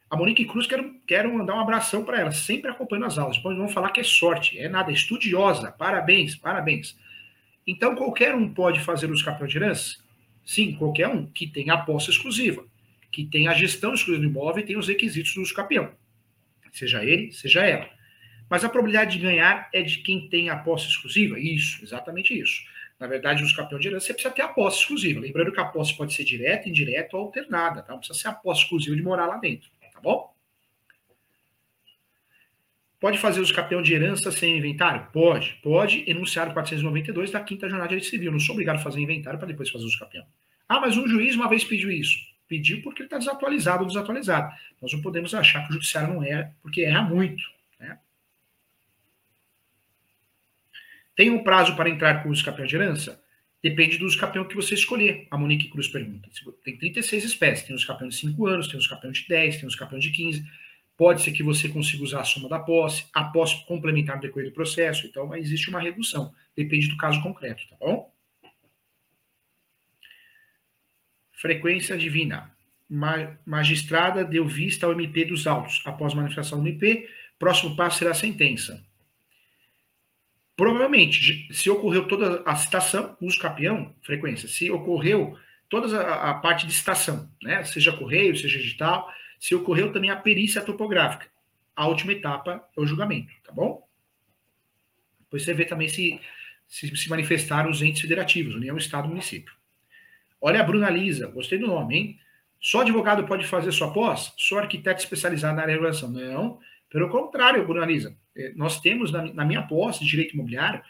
A 0.08 0.15
Monique 0.15 0.45
Cruz, 0.45 0.67
quero, 0.67 0.93
quero 1.08 1.34
mandar 1.34 1.56
um 1.56 1.60
abração 1.60 2.06
para 2.06 2.19
ela, 2.19 2.32
sempre 2.32 2.69
acompanhando 2.69 3.08
as 3.08 3.17
aulas. 3.17 3.38
Depois 3.38 3.58
vão 3.58 3.67
falar 3.67 3.89
que 3.89 3.99
é 3.99 4.04
sorte, 4.04 4.60
é 4.60 4.69
nada, 4.69 4.91
é 4.91 4.93
estudiosa. 4.93 5.71
Parabéns, 5.71 6.36
parabéns. 6.36 6.95
Então, 7.65 7.95
qualquer 7.95 8.36
um 8.36 8.54
pode 8.54 8.80
fazer 8.82 9.10
o 9.10 9.15
escapião 9.15 9.47
de 9.47 9.58
herança? 9.58 9.97
Sim, 10.45 10.73
qualquer 10.73 11.08
um 11.08 11.25
que 11.25 11.47
tenha 11.47 11.73
a 11.73 11.78
posse 11.80 12.12
exclusiva, 12.12 12.63
que 13.12 13.25
tenha 13.25 13.49
a 13.49 13.56
gestão 13.56 13.95
exclusiva 13.95 14.23
do 14.23 14.30
imóvel 14.30 14.63
e 14.63 14.67
tenha 14.67 14.78
os 14.78 14.88
requisitos 14.88 15.34
do 15.34 15.41
escapião 15.41 15.91
seja 16.78 17.04
ele, 17.04 17.32
seja 17.32 17.66
ela. 17.66 17.90
Mas 18.50 18.64
a 18.64 18.70
probabilidade 18.70 19.18
de 19.18 19.24
ganhar 19.24 19.70
é 19.74 19.82
de 19.82 19.98
quem 20.00 20.30
tem 20.30 20.50
a 20.50 20.58
posse 20.58 20.88
exclusiva? 20.88 21.40
Isso, 21.40 21.84
exatamente 21.84 22.38
isso. 22.38 22.64
Na 23.00 23.08
verdade, 23.08 23.44
os 23.44 23.52
campeões 23.52 23.82
de 23.82 23.90
herança, 23.90 24.08
você 24.08 24.14
precisa 24.14 24.34
ter 24.34 24.42
a 24.42 24.48
posse 24.48 24.80
exclusiva. 24.80 25.20
Lembrando 25.20 25.52
que 25.52 25.60
a 25.60 25.66
posse 25.66 25.96
pode 25.98 26.14
ser 26.14 26.24
direta, 26.24 26.70
indireta 26.70 27.18
ou 27.18 27.24
alternada, 27.24 27.82
tá? 27.82 27.92
Não 27.92 28.00
precisa 28.00 28.20
ser 28.20 28.28
a 28.30 28.34
posse 28.34 28.62
exclusiva 28.62 28.96
de 28.96 29.02
morar 29.02 29.26
lá 29.26 29.38
dentro, 29.38 29.70
tá 29.92 30.00
bom? 30.00 30.34
Pode 33.00 33.18
fazer 33.18 33.42
os 33.42 33.52
campeão 33.52 33.82
de 33.82 33.94
herança 33.94 34.32
sem 34.32 34.58
inventário? 34.58 35.08
Pode. 35.12 35.60
Pode 35.62 36.10
enunciar 36.10 36.50
o 36.50 36.54
492 36.54 37.30
da 37.30 37.42
quinta 37.42 37.70
jornada 37.70 37.96
de 37.96 38.06
civil. 38.06 38.32
Não 38.32 38.40
sou 38.40 38.54
obrigado 38.54 38.78
a 38.78 38.80
fazer 38.80 39.02
inventário 39.02 39.38
para 39.38 39.48
depois 39.48 39.70
fazer 39.70 39.86
os 39.86 39.96
campeão. 39.96 40.26
Ah, 40.68 40.80
mas 40.80 40.98
um 40.98 41.08
juiz 41.08 41.36
uma 41.36 41.50
vez 41.50 41.64
pediu 41.64 41.92
isso. 41.92 42.18
Pediu 42.48 42.82
porque 42.82 43.02
ele 43.02 43.08
está 43.08 43.18
desatualizado 43.18 43.82
ou 43.82 43.88
desatualizado. 43.88 44.54
Nós 44.82 44.94
não 44.94 45.02
podemos 45.02 45.34
achar 45.34 45.64
que 45.64 45.70
o 45.70 45.74
judiciário 45.74 46.14
não 46.14 46.24
erra, 46.24 46.56
porque 46.62 46.82
erra 46.82 47.02
muito. 47.02 47.44
Né? 47.80 47.98
Tem 51.16 51.30
um 51.30 51.44
prazo 51.44 51.76
para 51.76 51.90
entrar 51.90 52.22
com 52.22 52.30
o 52.30 52.34
escapião 52.34 52.68
de 52.68 52.76
herança? 52.76 53.24
Depende 53.64 53.98
do 53.98 54.06
escapião 54.06 54.46
que 54.46 54.56
você 54.56 54.76
escolher. 54.76 55.28
A 55.32 55.38
Monique 55.38 55.70
Cruz 55.70 55.88
pergunta. 55.88 56.30
Tem 56.64 56.78
36 56.78 57.24
espécies. 57.24 57.66
Tem 57.66 57.76
um 57.76 57.80
escapião 57.80 58.08
de 58.08 58.16
5 58.16 58.46
anos, 58.46 58.68
tem 58.68 58.76
um 58.76 58.80
escapião 58.80 59.12
de 59.12 59.28
10, 59.28 59.56
tem 59.56 59.66
um 59.66 59.70
escapião 59.70 60.00
de 60.00 60.12
15. 60.12 60.46
Pode 60.96 61.24
ser 61.24 61.32
que 61.32 61.42
você 61.42 61.68
consiga 61.68 62.04
usar 62.04 62.22
a 62.22 62.24
soma 62.24 62.48
da 62.48 62.60
posse, 62.60 63.06
a 63.12 63.24
posse 63.24 63.66
complementar 63.66 64.18
no 64.18 64.22
decorrer 64.22 64.50
do 64.50 64.54
processo. 64.54 65.08
Então, 65.08 65.36
existe 65.36 65.70
uma 65.70 65.80
redução. 65.80 66.32
Depende 66.56 66.88
do 66.88 66.96
caso 66.96 67.22
concreto, 67.24 67.68
tá 67.68 67.76
bom? 67.80 68.14
Frequência 71.36 71.98
divina. 71.98 72.52
magistrada 73.45 74.24
deu 74.24 74.48
vista 74.48 74.86
ao 74.86 74.93
MP 74.93 75.26
dos 75.26 75.45
autos. 75.45 75.82
Após 75.86 76.13
manifestação 76.13 76.62
do 76.62 76.67
MP, 76.67 77.10
próximo 77.38 77.76
passo 77.76 78.00
será 78.00 78.12
a 78.12 78.15
sentença. 78.15 78.84
Provavelmente, 80.56 81.54
se 81.54 81.69
ocorreu 81.69 82.08
toda 82.08 82.41
a 82.45 82.56
citação, 82.56 83.17
uso 83.19 83.38
capião, 83.38 83.93
frequência. 84.02 84.48
Se 84.48 84.71
ocorreu 84.71 85.38
toda 85.67 86.02
a, 86.02 86.32
a, 86.32 86.34
parte 86.36 86.65
de 86.65 86.74
citação, 86.74 87.30
né? 87.41 87.63
seja 87.65 87.91
correio, 87.91 88.36
seja 88.38 88.58
digital, 88.58 89.12
se 89.38 89.54
ocorreu 89.54 89.91
também 89.91 90.10
a 90.10 90.15
perícia 90.15 90.62
topográfica. 90.62 91.28
A 91.76 91.88
última 91.88 92.13
etapa 92.13 92.65
é 92.76 92.80
o 92.80 92.88
julgamento, 92.88 93.34
tá 93.43 93.52
bom? 93.52 93.86
Depois 95.19 95.43
você 95.43 95.54
vê 95.54 95.65
também 95.65 95.89
se, 95.89 96.21
se, 96.67 96.95
se 96.95 97.10
manifestaram 97.10 97.69
os 97.69 97.82
entes 97.82 98.02
federativos, 98.02 98.56
União, 98.56 98.78
Estado, 98.78 99.10
Município. 99.10 99.54
Olha 100.46 100.60
a 100.60 100.64
Bruna 100.64 100.92
Lisa, 100.92 101.26
gostei 101.26 101.58
do 101.58 101.66
nome, 101.66 101.96
hein? 101.98 102.20
Só 102.62 102.82
advogado 102.82 103.26
pode 103.26 103.48
fazer 103.48 103.72
sua 103.72 103.92
pós? 103.92 104.32
Só 104.38 104.60
arquiteto 104.60 105.00
especializado 105.00 105.56
na 105.56 105.64
área 105.64 105.74
de 105.74 105.80
regulação? 105.80 106.08
Não, 106.08 106.60
pelo 106.88 107.10
contrário, 107.10 107.66
Bruna 107.66 107.84
Lisa. 107.84 108.16
É, 108.38 108.54
nós 108.56 108.80
temos, 108.80 109.12
na, 109.12 109.44
minha 109.44 109.64
pós 109.64 109.98
de 109.98 110.06
direito 110.06 110.36
imobiliário, 110.36 110.84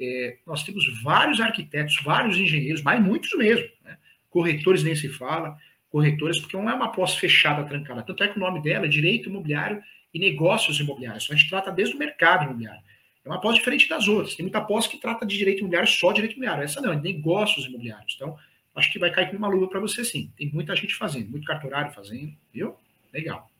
é, 0.00 0.38
nós 0.46 0.62
temos 0.62 0.86
vários 1.02 1.42
arquitetos, 1.42 2.00
vários 2.02 2.38
engenheiros, 2.38 2.80
mas 2.80 3.04
muitos 3.04 3.30
mesmo. 3.36 3.68
Né? 3.84 3.98
Corretores 4.30 4.82
nem 4.82 4.94
se 4.94 5.10
fala, 5.10 5.58
corretores, 5.90 6.40
porque 6.40 6.56
não 6.56 6.70
é 6.70 6.72
uma 6.72 6.90
pós 6.90 7.14
fechada, 7.14 7.64
trancada. 7.64 8.02
Tanto 8.02 8.24
é 8.24 8.28
que 8.28 8.38
o 8.38 8.40
nome 8.40 8.62
dela 8.62 8.86
é 8.86 8.88
Direito 8.88 9.28
Imobiliário 9.28 9.82
e 10.14 10.18
Negócios 10.18 10.80
Imobiliários. 10.80 11.24
Então, 11.24 11.36
a 11.36 11.38
gente 11.38 11.50
trata 11.50 11.70
desde 11.70 11.94
o 11.94 11.98
mercado 11.98 12.44
imobiliário. 12.44 12.80
É 13.26 13.28
uma 13.28 13.42
pós 13.42 13.56
diferente 13.56 13.86
das 13.90 14.08
outras. 14.08 14.34
Tem 14.34 14.42
muita 14.42 14.62
pós 14.62 14.86
que 14.86 14.96
trata 14.96 15.26
de 15.26 15.36
direito 15.36 15.58
imobiliário 15.58 15.90
só 15.90 16.12
direito 16.12 16.32
imobiliário. 16.32 16.64
Essa 16.64 16.80
não, 16.80 16.94
é 16.94 16.96
negócios 16.96 17.66
imobiliários. 17.66 18.14
Então, 18.16 18.38
acho 18.74 18.92
que 18.92 18.98
vai 18.98 19.10
cair 19.10 19.34
uma 19.36 19.48
luva 19.48 19.68
para 19.68 19.80
você 19.80 20.04
sim. 20.04 20.32
Tem 20.36 20.50
muita 20.52 20.74
gente 20.76 20.94
fazendo, 20.94 21.30
muito 21.30 21.46
cartorário 21.46 21.92
fazendo, 21.92 22.32
viu? 22.52 22.76
Legal. 23.12 23.50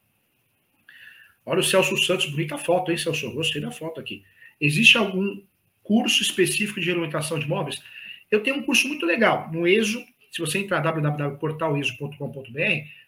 Olha 1.45 1.61
o 1.61 1.63
Celso 1.63 1.97
Santos, 1.99 2.27
bonita 2.27 2.57
foto, 2.57 2.91
hein, 2.91 2.97
Celso? 2.97 3.33
Gostei 3.33 3.61
da 3.61 3.71
foto 3.71 4.01
aqui. 4.01 4.25
Existe 4.61 4.97
algum 4.97 5.43
curso 5.83 6.23
específico 6.23 6.81
de 6.81 6.87
regulamentação 6.87 7.39
de 7.39 7.47
imóveis? 7.47 7.83
Eu 8.31 8.43
tenho 8.43 8.57
um 8.57 8.63
curso 8.63 8.89
muito 8.89 9.05
legal 9.05 9.51
no 9.53 9.67
ESO. 9.67 10.03
Se 10.31 10.41
você 10.41 10.59
entrar 10.59 10.81
www.portaleso.com.br, 10.81 12.59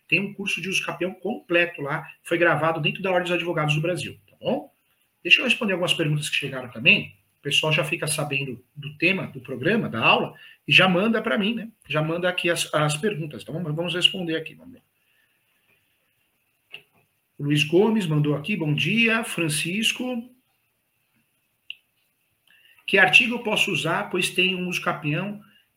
tem 0.06 0.20
um 0.20 0.34
curso 0.34 0.60
de 0.60 0.68
uso 0.68 0.84
capião 0.84 1.14
completo 1.14 1.80
lá, 1.80 2.06
foi 2.22 2.36
gravado 2.36 2.80
dentro 2.80 3.02
da 3.02 3.10
Ordem 3.10 3.24
dos 3.24 3.32
Advogados 3.32 3.74
do 3.74 3.80
Brasil, 3.80 4.18
tá 4.28 4.36
bom? 4.38 4.70
Deixa 5.22 5.40
eu 5.40 5.44
responder 5.44 5.72
algumas 5.72 5.94
perguntas 5.94 6.28
que 6.28 6.36
chegaram 6.36 6.68
também. 6.70 7.16
O 7.44 7.50
pessoal 7.52 7.70
já 7.70 7.84
fica 7.84 8.06
sabendo 8.06 8.64
do 8.74 8.96
tema 8.96 9.26
do 9.26 9.38
programa, 9.38 9.86
da 9.86 10.02
aula, 10.02 10.34
e 10.66 10.72
já 10.72 10.88
manda 10.88 11.20
para 11.20 11.36
mim, 11.36 11.54
né? 11.54 11.68
Já 11.86 12.00
manda 12.00 12.26
aqui 12.26 12.48
as, 12.48 12.72
as 12.72 12.96
perguntas. 12.96 13.42
Então 13.42 13.54
vamos, 13.54 13.74
vamos 13.74 13.94
responder 13.94 14.34
aqui. 14.34 14.54
Vamos 14.54 14.80
O 17.38 17.44
Luiz 17.44 17.62
Gomes 17.62 18.06
mandou 18.06 18.34
aqui, 18.34 18.56
bom 18.56 18.72
dia. 18.72 19.22
Francisco. 19.24 20.26
Que 22.86 22.96
artigo 22.96 23.34
eu 23.34 23.42
posso 23.42 23.70
usar, 23.70 24.08
pois 24.08 24.30
tenho 24.30 24.56
um 24.56 24.66
uso 24.66 24.80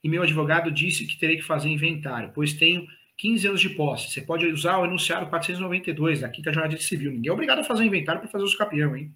e 0.02 0.08
meu 0.08 0.24
advogado 0.24 0.72
disse 0.72 1.06
que 1.06 1.20
terei 1.20 1.36
que 1.36 1.42
fazer 1.42 1.68
inventário, 1.68 2.32
pois 2.34 2.54
tenho 2.54 2.88
15 3.18 3.46
anos 3.46 3.60
de 3.60 3.72
posse. 3.72 4.10
Você 4.10 4.22
pode 4.22 4.46
usar 4.46 4.78
o 4.78 4.86
enunciado 4.86 5.28
492 5.28 6.22
da 6.22 6.30
Quinta 6.30 6.54
Jornada 6.54 6.78
Civil. 6.78 7.12
Ninguém 7.12 7.30
é 7.30 7.34
obrigado 7.34 7.60
a 7.60 7.64
fazer 7.66 7.84
inventário 7.84 8.22
para 8.22 8.30
fazer 8.30 8.46
uso 8.46 8.58
capião, 8.58 8.96
hein? 8.96 9.14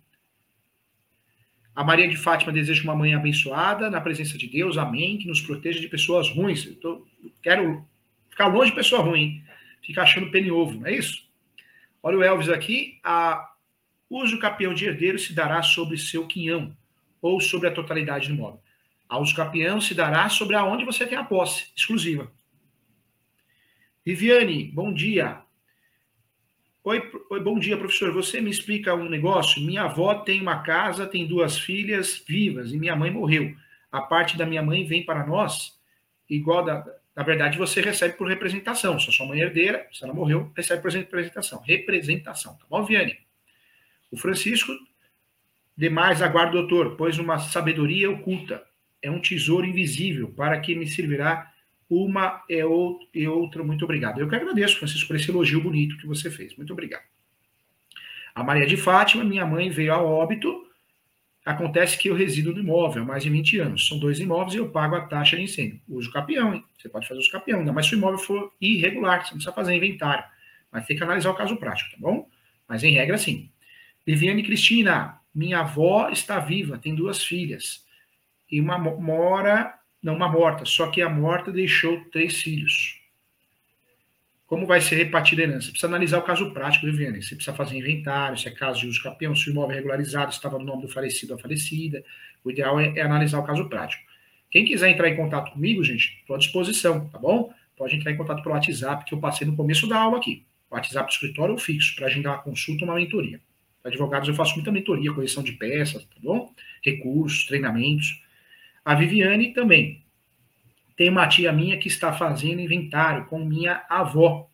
A 1.81 1.83
Maria 1.83 2.07
de 2.07 2.15
Fátima 2.15 2.51
deseja 2.51 2.83
uma 2.83 2.95
mãe 2.95 3.15
abençoada 3.15 3.89
na 3.89 3.99
presença 3.99 4.37
de 4.37 4.45
Deus, 4.45 4.77
amém, 4.77 5.17
que 5.17 5.27
nos 5.27 5.41
proteja 5.41 5.79
de 5.79 5.87
pessoas 5.87 6.29
ruins. 6.29 6.63
Eu 6.63 6.75
tô, 6.75 7.07
quero 7.41 7.83
ficar 8.29 8.45
longe 8.45 8.69
de 8.69 8.75
pessoa 8.75 9.01
ruim, 9.01 9.43
ficar 9.81 10.03
achando 10.03 10.29
pene 10.29 10.51
ovo, 10.51 10.79
não 10.79 10.85
é 10.85 10.93
isso? 10.93 11.27
Olha 12.03 12.19
o 12.19 12.23
Elvis 12.23 12.49
aqui, 12.49 12.99
a 13.03 13.49
uso 14.07 14.37
capião 14.37 14.75
de 14.75 14.85
herdeiro 14.85 15.17
se 15.17 15.33
dará 15.33 15.63
sobre 15.63 15.97
seu 15.97 16.27
quinhão 16.27 16.77
ou 17.19 17.41
sobre 17.41 17.67
a 17.67 17.73
totalidade 17.73 18.27
do 18.27 18.35
imóvel. 18.35 18.61
A 19.09 19.17
uso 19.17 19.35
capião 19.35 19.81
se 19.81 19.95
dará 19.95 20.29
sobre 20.29 20.55
aonde 20.55 20.85
você 20.85 21.07
tem 21.07 21.17
a 21.17 21.23
posse 21.23 21.71
exclusiva. 21.75 22.31
Viviane, 24.05 24.65
bom 24.65 24.93
dia. 24.93 25.41
Oi, 26.83 26.99
oi, 27.29 27.39
bom 27.39 27.59
dia, 27.59 27.77
professor. 27.77 28.11
Você 28.11 28.41
me 28.41 28.49
explica 28.49 28.95
um 28.95 29.07
negócio? 29.07 29.61
Minha 29.61 29.83
avó 29.83 30.15
tem 30.15 30.41
uma 30.41 30.63
casa, 30.63 31.05
tem 31.05 31.27
duas 31.27 31.59
filhas 31.59 32.23
vivas 32.27 32.73
e 32.73 32.77
minha 32.79 32.95
mãe 32.95 33.11
morreu. 33.11 33.55
A 33.91 34.01
parte 34.01 34.35
da 34.35 34.47
minha 34.47 34.63
mãe 34.63 34.83
vem 34.83 35.05
para 35.05 35.23
nós, 35.23 35.79
igual 36.27 36.65
da. 36.65 36.83
Na 37.15 37.21
verdade, 37.21 37.55
você 37.55 37.81
recebe 37.81 38.15
por 38.15 38.27
representação. 38.27 38.99
Se 38.99 39.09
a 39.09 39.11
sua 39.11 39.27
mãe 39.27 39.41
é 39.41 39.43
herdeira, 39.43 39.87
se 39.91 40.03
ela 40.03 40.11
morreu, 40.11 40.51
recebe 40.57 40.81
por 40.81 40.91
representação. 40.91 41.61
Representação, 41.61 42.55
tá 42.55 42.65
bom, 42.67 42.83
Viane? 42.83 43.15
O 44.11 44.17
Francisco, 44.17 44.71
demais 45.77 46.19
aguardo, 46.19 46.53
doutor, 46.53 46.95
pois 46.95 47.19
uma 47.19 47.37
sabedoria 47.37 48.09
oculta 48.09 48.63
é 49.03 49.11
um 49.11 49.21
tesouro 49.21 49.67
invisível 49.67 50.31
para 50.31 50.59
que 50.59 50.73
me 50.73 50.87
servirá 50.87 51.50
uma 51.91 52.41
é 52.49 52.61
e 53.13 53.27
outra, 53.27 53.63
muito 53.65 53.83
obrigado. 53.83 54.21
Eu 54.21 54.29
que 54.29 54.35
agradeço, 54.35 54.77
Francisco, 54.77 55.07
por 55.07 55.17
esse 55.17 55.29
elogio 55.29 55.61
bonito 55.61 55.97
que 55.97 56.07
você 56.07 56.31
fez. 56.31 56.55
Muito 56.55 56.71
obrigado. 56.71 57.03
A 58.33 58.45
Maria 58.45 58.65
de 58.65 58.77
Fátima, 58.77 59.25
minha 59.25 59.45
mãe 59.45 59.69
veio 59.69 59.93
a 59.93 60.01
óbito. 60.01 60.65
Acontece 61.45 61.97
que 61.97 62.09
eu 62.09 62.15
resido 62.15 62.53
no 62.53 62.61
imóvel 62.61 63.03
há 63.03 63.05
mais 63.05 63.23
de 63.23 63.29
20 63.29 63.59
anos. 63.59 63.87
São 63.89 63.99
dois 63.99 64.21
imóveis 64.21 64.53
e 64.53 64.57
eu 64.57 64.69
pago 64.69 64.95
a 64.95 65.01
taxa 65.01 65.35
de 65.35 65.43
incêndio. 65.43 65.81
Uso 65.89 66.09
capião, 66.13 66.53
hein? 66.53 66.63
Você 66.77 66.87
pode 66.87 67.05
fazer 67.05 67.19
o 67.19 67.29
capião, 67.29 67.59
ainda 67.59 67.73
mais 67.73 67.87
se 67.87 67.93
o 67.93 67.97
imóvel 67.97 68.19
for 68.19 68.53
irregular, 68.61 69.19
você 69.19 69.31
não 69.31 69.37
precisa 69.37 69.51
fazer 69.51 69.75
inventário. 69.75 70.23
Mas 70.71 70.85
tem 70.85 70.95
que 70.95 71.03
analisar 71.03 71.31
o 71.31 71.35
caso 71.35 71.57
prático, 71.57 71.91
tá 71.91 71.97
bom? 71.99 72.25
Mas 72.69 72.85
em 72.85 72.93
regra, 72.93 73.17
sim. 73.17 73.49
Viviane 74.07 74.43
Cristina, 74.43 75.19
minha 75.35 75.59
avó 75.59 76.09
está 76.09 76.39
viva, 76.39 76.77
tem 76.77 76.95
duas 76.95 77.21
filhas. 77.21 77.85
E 78.49 78.61
uma 78.61 78.77
mora 78.77 79.80
não 80.01 80.15
uma 80.15 80.27
morta, 80.27 80.65
só 80.65 80.87
que 80.87 81.01
a 81.01 81.09
morta 81.09 81.51
deixou 81.51 82.03
três 82.11 82.41
filhos. 82.41 82.99
Como 84.51 84.65
vai 84.65 84.81
ser 84.81 84.95
repartida 84.95 85.41
a 85.41 85.45
herança? 85.45 85.69
Precisa 85.69 85.87
analisar 85.87 86.17
o 86.17 86.23
caso 86.23 86.51
prático, 86.51 86.85
Viviane. 86.85 87.23
Você 87.23 87.35
precisa 87.35 87.55
fazer 87.55 87.77
inventário, 87.77 88.37
se 88.37 88.49
é 88.49 88.51
caso 88.51 88.81
de 88.81 88.87
uso 88.87 89.01
campeão, 89.01 89.33
se 89.33 89.49
o 89.49 89.51
imóvel 89.51 89.71
é 89.71 89.75
regularizado, 89.77 90.31
se 90.31 90.37
estava 90.37 90.59
no 90.59 90.65
nome 90.65 90.81
do 90.81 90.89
falecido 90.89 91.31
ou 91.31 91.39
falecida. 91.39 92.03
O 92.43 92.51
ideal 92.51 92.77
é, 92.77 92.91
é, 92.97 93.01
analisar 93.01 93.39
o 93.39 93.45
caso 93.45 93.69
prático. 93.69 94.03
Quem 94.49 94.65
quiser 94.65 94.89
entrar 94.89 95.07
em 95.07 95.15
contato 95.15 95.53
comigo, 95.53 95.81
gente, 95.85 96.17
estou 96.19 96.35
à 96.35 96.39
disposição, 96.39 97.07
tá 97.07 97.17
bom? 97.17 97.53
Pode 97.77 97.95
entrar 97.95 98.11
em 98.11 98.17
contato 98.17 98.43
pelo 98.43 98.53
WhatsApp, 98.53 99.05
que 99.05 99.13
eu 99.13 99.19
passei 99.19 99.47
no 99.47 99.55
começo 99.55 99.87
da 99.87 99.97
aula 99.97 100.17
aqui. 100.17 100.45
WhatsApp 100.69 101.07
do 101.07 101.13
escritório 101.13 101.53
ou 101.53 101.57
fixo, 101.57 101.95
para 101.95 102.07
agendar 102.07 102.33
uma 102.33 102.43
consulta 102.43 102.83
ou 102.83 102.91
uma 102.91 102.99
mentoria. 102.99 103.39
Para 103.81 103.89
advogados, 103.89 104.27
eu 104.27 104.35
faço 104.35 104.55
muita 104.55 104.69
mentoria, 104.69 105.13
correção 105.13 105.41
de 105.41 105.53
peças, 105.53 106.03
tá 106.03 106.17
bom? 106.21 106.53
Recursos, 106.83 107.45
treinamentos. 107.45 108.21
A 108.83 108.95
Viviane 108.95 109.53
também. 109.53 110.03
Tem 110.95 111.09
uma 111.09 111.27
tia 111.27 111.51
minha 111.51 111.77
que 111.77 111.87
está 111.87 112.13
fazendo 112.13 112.61
inventário 112.61 113.25
com 113.25 113.39
minha 113.39 113.85
avó. 113.89 114.49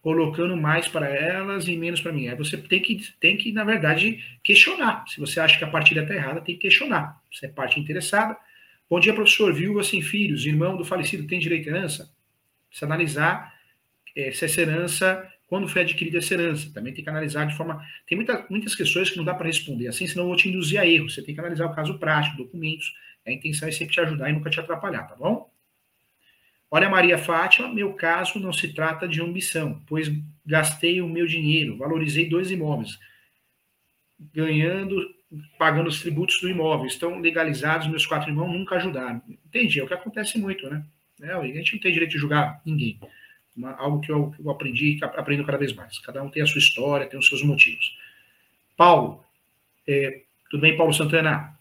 Colocando 0.00 0.56
mais 0.56 0.86
para 0.86 1.08
elas 1.08 1.66
e 1.66 1.76
menos 1.76 2.00
para 2.00 2.12
mim. 2.12 2.28
Aí 2.28 2.36
você 2.36 2.56
tem 2.56 2.80
que, 2.80 3.12
tem 3.18 3.36
que, 3.36 3.52
na 3.52 3.64
verdade, 3.64 4.22
questionar. 4.42 5.04
Se 5.08 5.18
você 5.18 5.40
acha 5.40 5.58
que 5.58 5.64
a 5.64 5.70
partilha 5.70 6.02
está 6.02 6.14
errada, 6.14 6.40
tem 6.40 6.54
que 6.54 6.62
questionar. 6.62 7.20
Você 7.32 7.46
é 7.46 7.48
parte 7.48 7.80
interessada. 7.80 8.36
Bom 8.88 9.00
dia, 9.00 9.12
professor. 9.12 9.52
Viúva 9.52 9.82
sem 9.82 10.00
filhos, 10.00 10.46
irmão 10.46 10.76
do 10.76 10.84
falecido 10.84 11.26
tem 11.26 11.40
direito 11.40 11.68
à 11.68 11.72
herança? 11.72 12.14
Precisa 12.68 12.86
analisar 12.86 13.52
é, 14.14 14.30
se 14.30 14.44
essa 14.44 14.60
herança 14.60 15.32
quando 15.46 15.68
foi 15.68 15.82
adquirida 15.82 16.18
essa 16.18 16.34
herança. 16.34 16.70
Também 16.72 16.92
tem 16.92 17.04
que 17.04 17.10
analisar 17.10 17.46
de 17.46 17.56
forma. 17.56 17.84
Tem 18.06 18.16
muita, 18.16 18.46
muitas 18.50 18.74
questões 18.74 19.10
que 19.10 19.16
não 19.16 19.24
dá 19.24 19.34
para 19.34 19.46
responder 19.46 19.88
assim, 19.88 20.06
senão 20.06 20.24
eu 20.24 20.28
vou 20.28 20.36
te 20.36 20.48
induzir 20.48 20.80
a 20.80 20.86
erro. 20.86 21.08
Você 21.08 21.22
tem 21.22 21.34
que 21.34 21.40
analisar 21.40 21.66
o 21.66 21.74
caso 21.74 21.98
prático, 21.98 22.36
documentos. 22.36 22.92
A 23.26 23.32
intenção 23.32 23.68
é 23.68 23.72
sempre 23.72 23.94
te 23.94 24.00
ajudar 24.00 24.30
e 24.30 24.32
nunca 24.32 24.50
te 24.50 24.60
atrapalhar, 24.60 25.04
tá 25.04 25.16
bom? 25.16 25.50
Olha, 26.70 26.88
Maria 26.88 27.16
Fátima, 27.16 27.72
meu 27.72 27.94
caso 27.94 28.38
não 28.40 28.52
se 28.52 28.72
trata 28.72 29.06
de 29.06 29.20
ambição, 29.20 29.82
pois 29.86 30.10
gastei 30.44 31.00
o 31.00 31.08
meu 31.08 31.26
dinheiro, 31.26 31.76
valorizei 31.76 32.28
dois 32.28 32.50
imóveis, 32.50 32.98
ganhando, 34.32 34.96
pagando 35.58 35.88
os 35.88 36.00
tributos 36.00 36.40
do 36.40 36.48
imóvel, 36.48 36.86
estão 36.86 37.20
legalizados, 37.20 37.86
meus 37.86 38.04
quatro 38.04 38.30
irmãos 38.30 38.52
nunca 38.52 38.76
ajudaram. 38.76 39.22
Entendi, 39.46 39.78
é 39.78 39.84
o 39.84 39.86
que 39.86 39.94
acontece 39.94 40.38
muito, 40.38 40.68
né? 40.68 40.84
É, 41.22 41.32
a 41.32 41.46
gente 41.46 41.74
não 41.74 41.80
tem 41.80 41.92
direito 41.92 42.12
de 42.12 42.18
julgar 42.18 42.60
ninguém 42.64 42.98
uma, 43.56 43.72
algo 43.72 44.00
que 44.00 44.10
eu, 44.10 44.30
que 44.30 44.42
eu 44.42 44.50
aprendi 44.50 44.98
e 44.98 45.04
aprendo 45.04 45.44
cada 45.44 45.58
vez 45.58 45.72
mais. 45.72 45.98
Cada 45.98 46.22
um 46.22 46.30
tem 46.30 46.42
a 46.42 46.46
sua 46.46 46.58
história, 46.58 47.06
tem 47.06 47.18
os 47.18 47.26
seus 47.26 47.42
motivos. 47.42 47.96
Paulo, 48.76 49.24
é, 49.86 50.22
tudo 50.50 50.60
bem, 50.60 50.76
Paulo 50.76 50.92
Santana? 50.92 51.56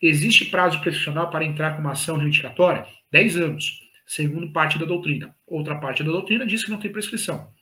Existe 0.00 0.46
prazo 0.46 0.80
prescricional 0.80 1.30
para 1.30 1.44
entrar 1.44 1.74
com 1.74 1.80
uma 1.80 1.92
ação 1.92 2.16
reivindicatória? 2.16 2.86
10 3.10 3.36
anos, 3.36 3.88
segundo 4.04 4.50
parte 4.52 4.78
da 4.78 4.84
doutrina. 4.84 5.34
Outra 5.46 5.76
parte 5.76 6.02
da 6.02 6.10
doutrina 6.10 6.44
diz 6.44 6.64
que 6.64 6.70
não 6.70 6.78
tem 6.78 6.90
prescrição. 6.90 7.52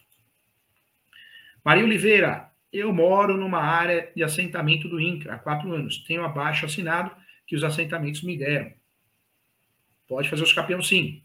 Maria 1.62 1.85
Oliveira, 1.85 2.51
eu 2.73 2.92
moro 2.92 3.37
numa 3.37 3.61
área 3.61 4.11
de 4.14 4.23
assentamento 4.23 4.88
do 4.88 5.01
INCRA 5.01 5.35
há 5.35 5.38
quatro 5.38 5.70
anos. 5.73 5.99
Tenho 6.05 6.25
abaixo 6.25 6.64
assinado 6.64 7.11
que 7.46 7.55
os 7.55 7.64
assentamentos 7.64 8.23
me 8.23 8.38
deram. 8.38 8.73
Pode 10.09 10.29
fazer 10.29 10.42
os 10.42 10.53
capião 10.53 10.83
sim. 10.83 11.23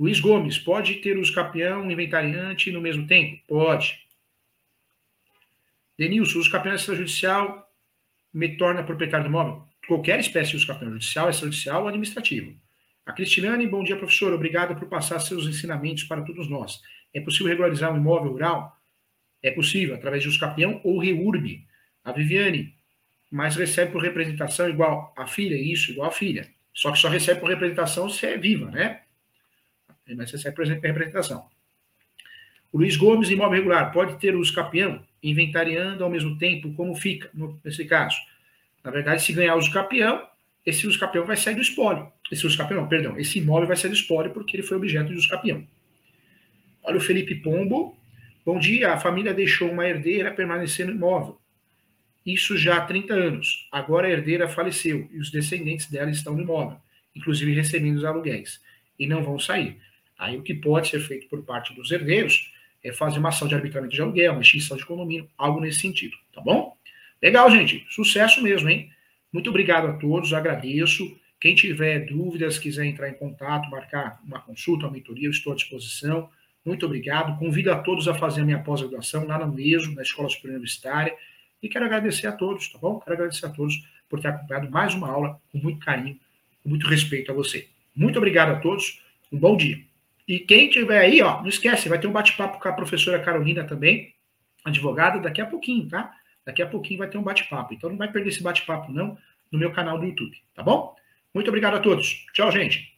Luiz 0.00 0.18
Gomes, 0.18 0.58
pode 0.58 0.94
ter 0.94 1.18
uso 1.18 1.34
capião 1.34 1.90
inventariante 1.90 2.72
no 2.72 2.80
mesmo 2.80 3.06
tempo? 3.06 3.38
Pode. 3.46 4.00
Denilson, 5.98 6.38
uso 6.38 6.50
capião 6.50 6.74
extrajudicial 6.74 7.70
me 8.32 8.56
torna 8.56 8.82
proprietário 8.82 9.26
do 9.26 9.28
imóvel? 9.28 9.62
Qualquer 9.86 10.18
espécie 10.18 10.52
de 10.52 10.56
uso 10.56 10.66
capião 10.66 10.90
judicial, 10.90 11.28
extrajudicial 11.28 11.82
ou 11.82 11.88
administrativo. 11.88 12.56
A 13.04 13.12
Cristilane, 13.12 13.66
bom 13.66 13.84
dia, 13.84 13.94
professor. 13.94 14.32
Obrigado 14.32 14.74
por 14.74 14.88
passar 14.88 15.20
seus 15.20 15.46
ensinamentos 15.46 16.04
para 16.04 16.22
todos 16.22 16.48
nós. 16.48 16.80
É 17.12 17.20
possível 17.20 17.48
regularizar 17.48 17.92
um 17.92 17.98
imóvel 17.98 18.32
rural? 18.32 18.74
É 19.42 19.50
possível, 19.50 19.96
através 19.96 20.22
de 20.22 20.30
uso 20.30 20.40
capião 20.40 20.80
ou 20.82 20.98
reurb. 20.98 21.62
A 22.02 22.12
Viviane, 22.12 22.74
mas 23.30 23.54
recebe 23.54 23.92
por 23.92 24.00
representação 24.00 24.66
igual 24.66 25.12
a 25.14 25.26
filha, 25.26 25.56
isso, 25.56 25.90
igual 25.90 26.08
a 26.08 26.12
filha. 26.12 26.48
Só 26.72 26.90
que 26.90 26.98
só 26.98 27.10
recebe 27.10 27.38
por 27.38 27.50
representação 27.50 28.08
se 28.08 28.24
é 28.24 28.38
viva, 28.38 28.70
né? 28.70 29.02
É 30.10 30.48
a 30.48 30.86
representação. 30.86 31.46
O 32.72 32.78
Luiz 32.78 32.96
Gomes, 32.96 33.30
imóvel 33.30 33.58
regular, 33.58 33.92
pode 33.92 34.18
ter 34.18 34.34
o 34.34 34.54
capião 34.54 35.04
inventariando 35.22 36.04
ao 36.04 36.10
mesmo 36.10 36.38
tempo, 36.38 36.72
como 36.74 36.94
fica 36.94 37.30
nesse 37.64 37.84
caso? 37.84 38.16
Na 38.82 38.90
verdade, 38.90 39.22
se 39.22 39.32
ganhar 39.32 39.56
uso 39.56 39.70
capião, 39.72 40.26
esse 40.64 40.86
uso 40.86 40.98
capião 40.98 41.24
vai 41.24 41.36
sair 41.36 41.54
do 41.54 41.60
espólio. 41.60 42.10
Esse 42.30 42.46
uso 42.46 42.56
capião, 42.56 42.86
perdão, 42.86 43.18
esse 43.18 43.38
imóvel 43.38 43.66
vai 43.66 43.76
sair 43.76 43.90
do 43.90 43.96
espólio 43.96 44.30
porque 44.32 44.56
ele 44.56 44.62
foi 44.62 44.76
objeto 44.76 45.08
de 45.08 45.16
uso 45.16 45.28
capião. 45.28 45.66
Olha 46.82 46.96
o 46.96 47.00
Felipe 47.00 47.34
Pombo. 47.34 47.96
Bom 48.46 48.58
dia, 48.58 48.92
a 48.92 48.98
família 48.98 49.34
deixou 49.34 49.70
uma 49.70 49.86
herdeira 49.86 50.30
permanecer 50.30 50.86
no 50.86 50.92
imóvel. 50.92 51.38
Isso 52.24 52.56
já 52.56 52.76
há 52.76 52.80
30 52.82 53.14
anos. 53.14 53.68
Agora 53.72 54.06
a 54.06 54.10
herdeira 54.10 54.48
faleceu 54.48 55.08
e 55.12 55.18
os 55.18 55.30
descendentes 55.30 55.90
dela 55.90 56.10
estão 56.10 56.34
no 56.34 56.42
imóvel, 56.42 56.78
inclusive 57.14 57.52
recebendo 57.52 57.96
os 57.96 58.04
aluguéis, 58.04 58.60
e 58.98 59.06
não 59.06 59.22
vão 59.22 59.38
sair. 59.38 59.78
Aí 60.20 60.36
o 60.36 60.42
que 60.42 60.52
pode 60.52 60.88
ser 60.88 61.00
feito 61.00 61.26
por 61.28 61.42
parte 61.42 61.72
dos 61.74 61.90
herdeiros 61.90 62.52
é 62.84 62.92
fazer 62.92 63.18
uma 63.18 63.30
ação 63.30 63.48
de 63.48 63.54
arbitramento 63.54 63.94
de 63.94 64.02
aluguel, 64.02 64.32
uma 64.32 64.42
extinção 64.42 64.76
de 64.76 64.84
condomínio, 64.84 65.26
algo 65.36 65.60
nesse 65.60 65.80
sentido, 65.80 66.14
tá 66.34 66.42
bom? 66.42 66.76
Legal, 67.22 67.50
gente. 67.50 67.86
Sucesso 67.88 68.42
mesmo, 68.42 68.68
hein? 68.68 68.90
Muito 69.32 69.48
obrigado 69.48 69.86
a 69.86 69.94
todos, 69.94 70.34
agradeço. 70.34 71.18
Quem 71.40 71.54
tiver 71.54 72.00
dúvidas, 72.00 72.58
quiser 72.58 72.84
entrar 72.84 73.08
em 73.08 73.14
contato, 73.14 73.70
marcar 73.70 74.20
uma 74.22 74.40
consulta, 74.40 74.86
uma 74.86 74.92
mentoria, 74.92 75.26
eu 75.26 75.30
estou 75.30 75.54
à 75.54 75.56
disposição. 75.56 76.28
Muito 76.64 76.84
obrigado. 76.84 77.38
Convido 77.38 77.72
a 77.72 77.76
todos 77.76 78.06
a 78.06 78.14
fazer 78.14 78.42
a 78.42 78.44
minha 78.44 78.58
pós-graduação 78.58 79.26
lá 79.26 79.38
no 79.38 79.50
mesmo, 79.50 79.94
na 79.94 80.02
Escola 80.02 80.28
Superior 80.28 80.56
Universitária. 80.56 81.16
E 81.62 81.68
quero 81.68 81.86
agradecer 81.86 82.26
a 82.26 82.32
todos, 82.32 82.68
tá 82.68 82.78
bom? 82.78 83.00
Quero 83.00 83.14
agradecer 83.14 83.46
a 83.46 83.50
todos 83.50 83.82
por 84.08 84.20
ter 84.20 84.28
acompanhado 84.28 84.70
mais 84.70 84.94
uma 84.94 85.10
aula 85.10 85.40
com 85.50 85.58
muito 85.58 85.78
carinho, 85.78 86.18
com 86.62 86.68
muito 86.68 86.86
respeito 86.86 87.30
a 87.30 87.34
você. 87.34 87.68
Muito 87.96 88.18
obrigado 88.18 88.50
a 88.50 88.56
todos. 88.56 89.00
Um 89.32 89.38
bom 89.38 89.56
dia. 89.56 89.89
E 90.30 90.38
quem 90.38 90.70
tiver 90.70 91.00
aí, 91.00 91.20
ó, 91.22 91.40
não 91.40 91.48
esquece, 91.48 91.88
vai 91.88 91.98
ter 91.98 92.06
um 92.06 92.12
bate-papo 92.12 92.60
com 92.60 92.68
a 92.68 92.72
professora 92.72 93.18
Carolina 93.18 93.64
também, 93.64 94.14
advogada, 94.64 95.18
daqui 95.18 95.40
a 95.40 95.46
pouquinho, 95.46 95.88
tá? 95.88 96.14
Daqui 96.46 96.62
a 96.62 96.68
pouquinho 96.68 97.00
vai 97.00 97.08
ter 97.08 97.18
um 97.18 97.22
bate-papo. 97.24 97.74
Então 97.74 97.90
não 97.90 97.96
vai 97.96 98.12
perder 98.12 98.28
esse 98.28 98.40
bate-papo, 98.40 98.92
não, 98.92 99.18
no 99.50 99.58
meu 99.58 99.72
canal 99.72 99.98
do 99.98 100.06
YouTube, 100.06 100.36
tá 100.54 100.62
bom? 100.62 100.94
Muito 101.34 101.48
obrigado 101.48 101.74
a 101.74 101.80
todos. 101.80 102.26
Tchau, 102.32 102.48
gente. 102.52 102.96